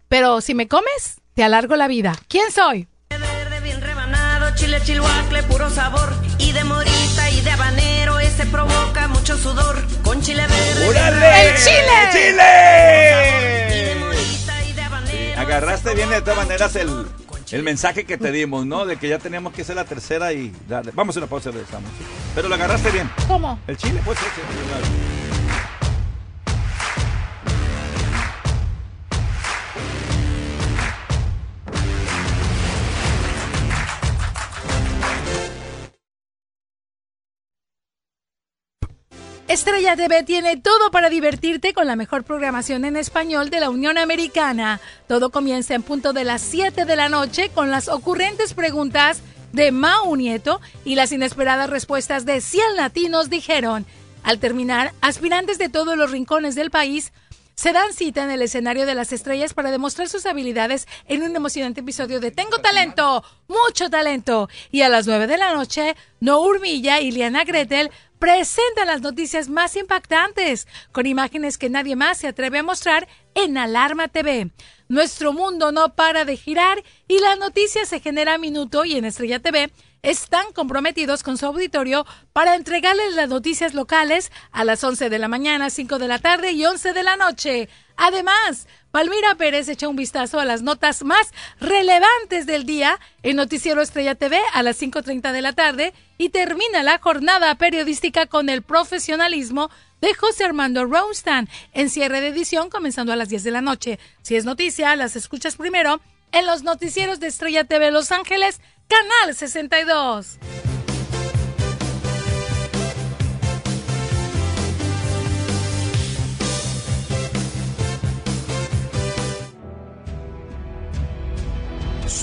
Pero 0.10 0.42
si 0.42 0.54
me 0.54 0.68
comes, 0.68 1.22
te 1.34 1.44
alargo 1.44 1.76
la 1.76 1.88
vida. 1.88 2.16
¿Quién 2.28 2.52
soy? 2.52 2.88
Verde 3.10 3.60
bien 3.62 3.82
rebanado, 3.82 4.54
chile 4.56 4.80
chilhuacle, 4.84 5.44
puro 5.44 5.70
sabor. 5.70 6.14
Y 6.40 6.52
de 6.52 6.64
morita 6.64 7.30
y 7.32 7.42
de 7.42 7.52
habanero, 7.52 8.20
ese 8.34 8.46
provoca 8.48 9.08
mucho 9.10 9.38
sudor. 9.38 9.84
Con 10.04 10.20
chile 10.22 10.48
verde. 10.48 10.88
¡Órale! 10.88 11.50
¡El 11.50 11.56
chile! 11.56 12.10
¡Chile! 12.12 13.94
Sí, 15.06 15.32
agarraste 15.38 15.94
bien 15.94 16.10
de 16.10 16.22
todas 16.22 16.38
maneras 16.38 16.76
el, 16.76 17.06
el 17.52 17.64
mensaje 17.64 18.06
que 18.06 18.18
te 18.18 18.32
dimos, 18.32 18.66
¿no? 18.66 18.86
De 18.86 18.98
que 18.98 19.08
ya 19.08 19.20
teníamos 19.20 19.54
que 19.54 19.64
ser 19.64 19.76
la 19.76 19.86
tercera 19.86 20.34
y 20.34 20.52
darle. 20.68 20.92
Vamos 20.96 21.16
a 21.16 21.20
una 21.20 21.28
pausa 21.28 21.50
y 21.50 21.54
regresamos. 21.54 21.92
Pero 22.34 22.50
lo 22.50 22.56
agarraste 22.56 22.90
bien. 22.90 23.10
¿Cómo? 23.28 23.60
El 23.68 23.78
chile, 23.78 24.02
pues 24.04 24.18
ese. 24.20 25.23
Estrella 39.54 39.96
TV 39.96 40.24
tiene 40.24 40.58
todo 40.58 40.90
para 40.90 41.12
divertirte 41.12 41.74
con 41.74 41.86
la 41.86 41.96
mejor 41.96 42.24
programación 42.24 42.86
en 42.86 42.98
español 42.98 43.52
de 43.52 43.60
la 43.60 43.70
Unión 43.70 44.00
Americana. 44.00 44.82
Todo 45.08 45.30
comienza 45.30 45.76
en 45.76 45.84
punto 45.84 46.12
de 46.12 46.24
las 46.24 46.42
7 46.42 46.86
de 46.86 46.96
la 46.96 47.08
noche 47.08 47.50
con 47.54 47.70
las 47.70 47.88
ocurrentes 47.88 48.56
preguntas 48.56 49.22
de 49.52 49.72
Mau 49.72 50.16
Nieto 50.16 50.60
y 50.84 50.96
las 50.96 51.12
inesperadas 51.12 51.70
respuestas 51.70 52.26
de 52.26 52.42
100 52.42 52.78
latinos 52.78 53.30
dijeron. 53.30 53.86
Al 54.24 54.40
terminar, 54.40 54.92
aspirantes 55.02 55.60
de 55.60 55.70
todos 55.70 55.96
los 55.98 56.10
rincones 56.10 56.56
del 56.56 56.72
país 56.72 57.14
se 57.56 57.72
dan 57.72 57.94
cita 57.94 58.24
en 58.24 58.32
el 58.32 58.42
escenario 58.42 58.86
de 58.86 58.96
las 58.96 59.14
estrellas 59.14 59.54
para 59.54 59.72
demostrar 59.72 60.10
sus 60.10 60.26
habilidades 60.26 60.88
en 61.08 61.24
un 61.24 61.36
emocionante 61.36 61.82
episodio 61.82 62.20
de 62.20 62.32
Tengo 62.32 62.60
talento, 62.60 63.24
mucho 63.48 63.90
talento. 63.90 64.50
Y 64.72 64.82
a 64.82 64.90
las 64.90 65.08
9 65.08 65.28
de 65.28 65.38
la 65.38 65.54
noche, 65.54 65.96
No 66.20 66.42
Urmilla 66.42 67.00
y 67.00 67.12
Liana 67.12 67.44
Gretel 67.44 67.92
presentan 68.20 68.88
las 68.88 69.02
noticias 69.02 69.50
más 69.50 69.76
impactantes, 69.76 70.68
con 70.92 71.06
imágenes 71.06 71.58
que 71.58 71.70
nadie 71.70 71.96
más 71.96 72.18
se 72.18 72.28
atreve 72.28 72.60
a 72.60 72.64
mostrar 72.64 73.08
en 73.36 73.58
Alarma 73.58 74.08
TV. 74.08 74.50
Nuestro 74.88 75.34
mundo 75.34 75.72
no 75.72 75.94
para 75.96 76.24
de 76.24 76.38
girar 76.38 76.84
y 77.08 77.20
la 77.20 77.36
noticia 77.36 77.86
se 77.86 78.00
genera 78.00 78.36
a 78.36 78.38
minuto 78.38 78.86
y 78.86 78.96
en 78.96 79.06
Estrella 79.06 79.40
TV 79.40 79.72
están 80.04 80.52
comprometidos 80.54 81.24
con 81.24 81.38
su 81.38 81.46
auditorio 81.46 82.06
para 82.34 82.56
entregarles 82.56 83.16
las 83.16 83.30
noticias 83.30 83.74
locales 83.74 84.32
a 84.52 84.66
las 84.66 84.84
11 84.84 85.10
de 85.10 85.18
la 85.18 85.30
mañana, 85.30 85.70
5 85.70 85.98
de 85.98 86.08
la 86.10 86.20
tarde 86.20 86.52
y 86.52 86.66
11 86.66 86.92
de 86.92 87.04
la 87.04 87.16
noche. 87.16 87.70
Además, 87.96 88.68
Palmira 88.92 89.36
Pérez 89.36 89.70
echa 89.70 89.88
un 89.88 89.96
vistazo 89.96 90.40
a 90.40 90.46
las 90.46 90.62
notas 90.62 91.04
más 91.04 91.32
relevantes 91.60 92.46
del 92.46 92.66
día 92.66 93.00
en 93.24 93.38
Noticiero 93.38 93.82
Estrella 93.82 94.16
TV 94.16 94.40
a 94.54 94.62
las 94.62 94.82
5.30 94.82 95.32
de 95.32 95.42
la 95.42 95.54
tarde 95.54 95.94
y 96.18 96.30
termina 96.30 96.84
la 96.84 97.00
jornada 97.00 97.56
periodística 97.56 98.26
con 98.26 98.50
el 98.50 98.62
profesionalismo 98.62 99.72
de 100.02 100.14
José 100.14 100.44
Armando 100.44 100.84
Ronstan 100.86 101.48
en 101.72 101.90
cierre 101.90 102.20
de 102.20 102.28
edición 102.28 102.70
comenzando 102.70 103.14
a 103.14 103.16
las 103.16 103.30
10 103.30 103.44
de 103.44 103.52
la 103.52 103.62
noche. 103.62 104.00
Si 104.22 104.36
es 104.36 104.44
noticia, 104.44 104.98
las 104.98 105.16
escuchas 105.16 105.56
primero 105.56 106.02
en 106.34 106.48
los 106.48 106.64
noticieros 106.64 107.20
de 107.20 107.28
Estrella 107.28 107.64
TV 107.64 107.92
Los 107.92 108.12
Ángeles, 108.12 108.60
Canal 108.88 109.34
62. 109.36 110.40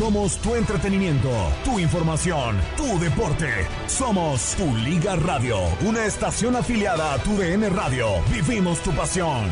Somos 0.01 0.39
tu 0.39 0.55
entretenimiento, 0.55 1.31
tu 1.63 1.79
información, 1.79 2.59
tu 2.75 2.99
deporte. 2.99 3.67
Somos 3.87 4.55
Tu 4.57 4.75
Liga 4.77 5.15
Radio, 5.17 5.59
una 5.83 6.07
estación 6.07 6.57
afiliada 6.57 7.13
a 7.13 7.19
Tu 7.19 7.37
DN 7.37 7.69
Radio. 7.69 8.07
Vivimos 8.31 8.81
tu 8.81 8.93
pasión. 8.93 9.51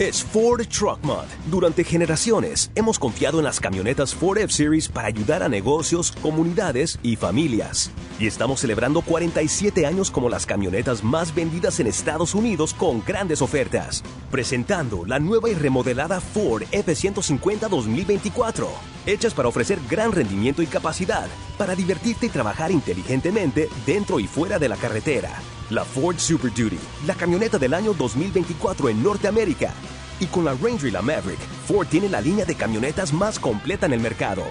Es 0.00 0.24
Ford 0.24 0.66
Truck 0.66 1.04
Month. 1.04 1.30
Durante 1.48 1.84
generaciones 1.84 2.72
hemos 2.74 2.98
confiado 2.98 3.38
en 3.38 3.44
las 3.44 3.60
camionetas 3.60 4.12
Ford 4.12 4.38
F-Series 4.38 4.88
para 4.88 5.06
ayudar 5.06 5.44
a 5.44 5.48
negocios, 5.48 6.10
comunidades 6.20 6.98
y 7.04 7.14
familias. 7.14 7.92
Y 8.18 8.26
estamos 8.26 8.58
celebrando 8.58 9.02
47 9.02 9.86
años 9.86 10.10
como 10.10 10.28
las 10.28 10.46
camionetas 10.46 11.04
más 11.04 11.32
vendidas 11.32 11.78
en 11.78 11.86
Estados 11.86 12.34
Unidos 12.34 12.74
con 12.74 13.04
grandes 13.04 13.40
ofertas. 13.40 14.02
Presentando 14.32 15.04
la 15.06 15.20
nueva 15.20 15.48
y 15.48 15.54
remodelada 15.54 16.20
Ford 16.20 16.64
F-150 16.72 17.68
2024. 17.68 18.68
Hechas 19.06 19.32
para 19.32 19.48
ofrecer 19.48 19.78
gran 19.88 20.10
rendimiento 20.10 20.60
y 20.60 20.66
capacidad, 20.66 21.28
para 21.56 21.76
divertirte 21.76 22.26
y 22.26 22.30
trabajar 22.30 22.72
inteligentemente 22.72 23.68
dentro 23.86 24.18
y 24.18 24.26
fuera 24.26 24.58
de 24.58 24.70
la 24.70 24.76
carretera. 24.76 25.40
La 25.74 25.84
Ford 25.84 26.16
Super 26.18 26.52
Duty, 26.52 26.78
la 27.04 27.16
camioneta 27.16 27.58
del 27.58 27.74
año 27.74 27.94
2024 27.94 28.90
en 28.90 29.02
Norteamérica. 29.02 29.74
Y 30.20 30.26
con 30.26 30.44
la 30.44 30.52
Ranger 30.52 30.86
y 30.86 30.90
la 30.92 31.02
Maverick, 31.02 31.40
Ford 31.66 31.88
tiene 31.88 32.08
la 32.08 32.20
línea 32.20 32.44
de 32.44 32.54
camionetas 32.54 33.12
más 33.12 33.40
completa 33.40 33.86
en 33.86 33.92
el 33.92 33.98
mercado. 33.98 34.44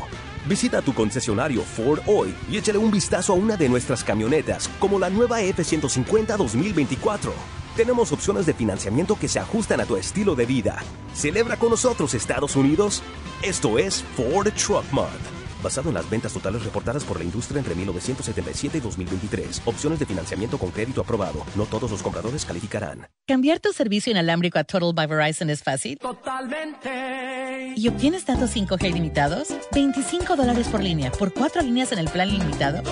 Visita 0.49 0.81
tu 0.81 0.93
concesionario 0.93 1.61
Ford 1.61 2.01
hoy 2.07 2.35
y 2.51 2.57
échale 2.57 2.77
un 2.77 2.91
vistazo 2.91 3.31
a 3.31 3.35
una 3.37 3.55
de 3.55 3.69
nuestras 3.69 4.03
camionetas, 4.03 4.69
como 4.79 4.99
la 4.99 5.09
nueva 5.09 5.41
F-150 5.41 6.35
2024. 6.35 7.33
Tenemos 7.77 8.11
opciones 8.11 8.45
de 8.45 8.53
financiamiento 8.53 9.17
que 9.17 9.29
se 9.29 9.39
ajustan 9.39 9.79
a 9.79 9.85
tu 9.85 9.95
estilo 9.95 10.35
de 10.35 10.45
vida. 10.45 10.83
Celebra 11.13 11.55
con 11.55 11.69
nosotros 11.69 12.15
Estados 12.15 12.57
Unidos. 12.57 13.01
Esto 13.41 13.79
es 13.79 14.03
Ford 14.17 14.51
Truck 14.55 14.91
Month. 14.91 15.42
Basado 15.63 15.87
en 15.89 15.95
las 15.95 16.09
ventas 16.09 16.33
totales 16.33 16.63
reportadas 16.63 17.05
por 17.05 17.17
la 17.17 17.23
industria 17.23 17.59
entre 17.59 17.73
1977 17.73 18.79
y 18.79 18.81
2023. 18.81 19.61
Opciones 19.65 19.97
de 19.97 20.05
financiamiento 20.05 20.57
con 20.57 20.71
crédito 20.71 20.99
aprobado. 20.99 21.45
No 21.55 21.65
todos 21.65 21.89
los 21.89 22.03
compradores 22.03 22.43
calificarán. 22.43 23.07
Cambiar 23.25 23.61
tu 23.61 23.71
servicio 23.71 24.11
inalámbrico 24.11 24.59
a 24.59 24.65
Total 24.65 24.91
by 24.93 25.07
Verizon 25.07 25.49
es 25.49 25.63
fácil. 25.63 25.97
Totalmente. 25.99 27.73
¿Y 27.77 27.87
obtienes 27.87 28.25
datos 28.25 28.53
5G 28.53 28.89
ilimitados? 28.89 29.47
25 29.73 30.35
dólares 30.35 30.67
por 30.67 30.83
línea 30.83 31.11
por 31.11 31.33
cuatro 31.33 31.61
líneas 31.61 31.93
en 31.93 31.99
el 31.99 32.09
plan 32.09 32.29
ilimitado. 32.29 32.83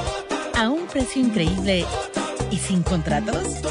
A 0.56 0.70
un 0.70 0.88
precio 0.88 1.22
increíble 1.22 1.86
y 2.52 2.58
sin 2.58 2.84
contratos. 2.84 3.62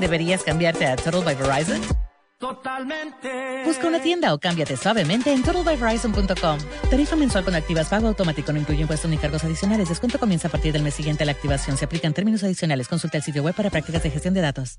¿Deberías 0.00 0.42
cambiarte 0.42 0.86
a 0.86 0.96
Total 0.96 1.22
by 1.22 1.36
Verizon? 1.36 2.09
Totalmente. 2.40 3.64
Busca 3.66 3.86
una 3.86 4.00
tienda 4.00 4.32
o 4.32 4.38
cámbiate 4.38 4.74
suavemente 4.78 5.30
en 5.30 5.42
totalbyverizon.com. 5.42 6.58
Tarifa 6.88 7.14
mensual 7.14 7.44
con 7.44 7.54
activas 7.54 7.90
pago 7.90 8.08
automático, 8.08 8.50
no 8.50 8.58
incluye 8.58 8.80
impuestos 8.80 9.10
ni 9.10 9.18
cargos 9.18 9.44
adicionales. 9.44 9.90
Descuento 9.90 10.18
comienza 10.18 10.48
a 10.48 10.50
partir 10.50 10.72
del 10.72 10.82
mes 10.82 10.94
siguiente 10.94 11.24
a 11.24 11.26
la 11.26 11.32
activación. 11.32 11.76
Se 11.76 11.84
aplican 11.84 12.14
términos 12.14 12.42
adicionales. 12.42 12.88
Consulta 12.88 13.18
el 13.18 13.22
sitio 13.22 13.42
web 13.42 13.54
para 13.54 13.68
prácticas 13.68 14.02
de 14.02 14.10
gestión 14.10 14.32
de 14.32 14.40
datos. 14.40 14.78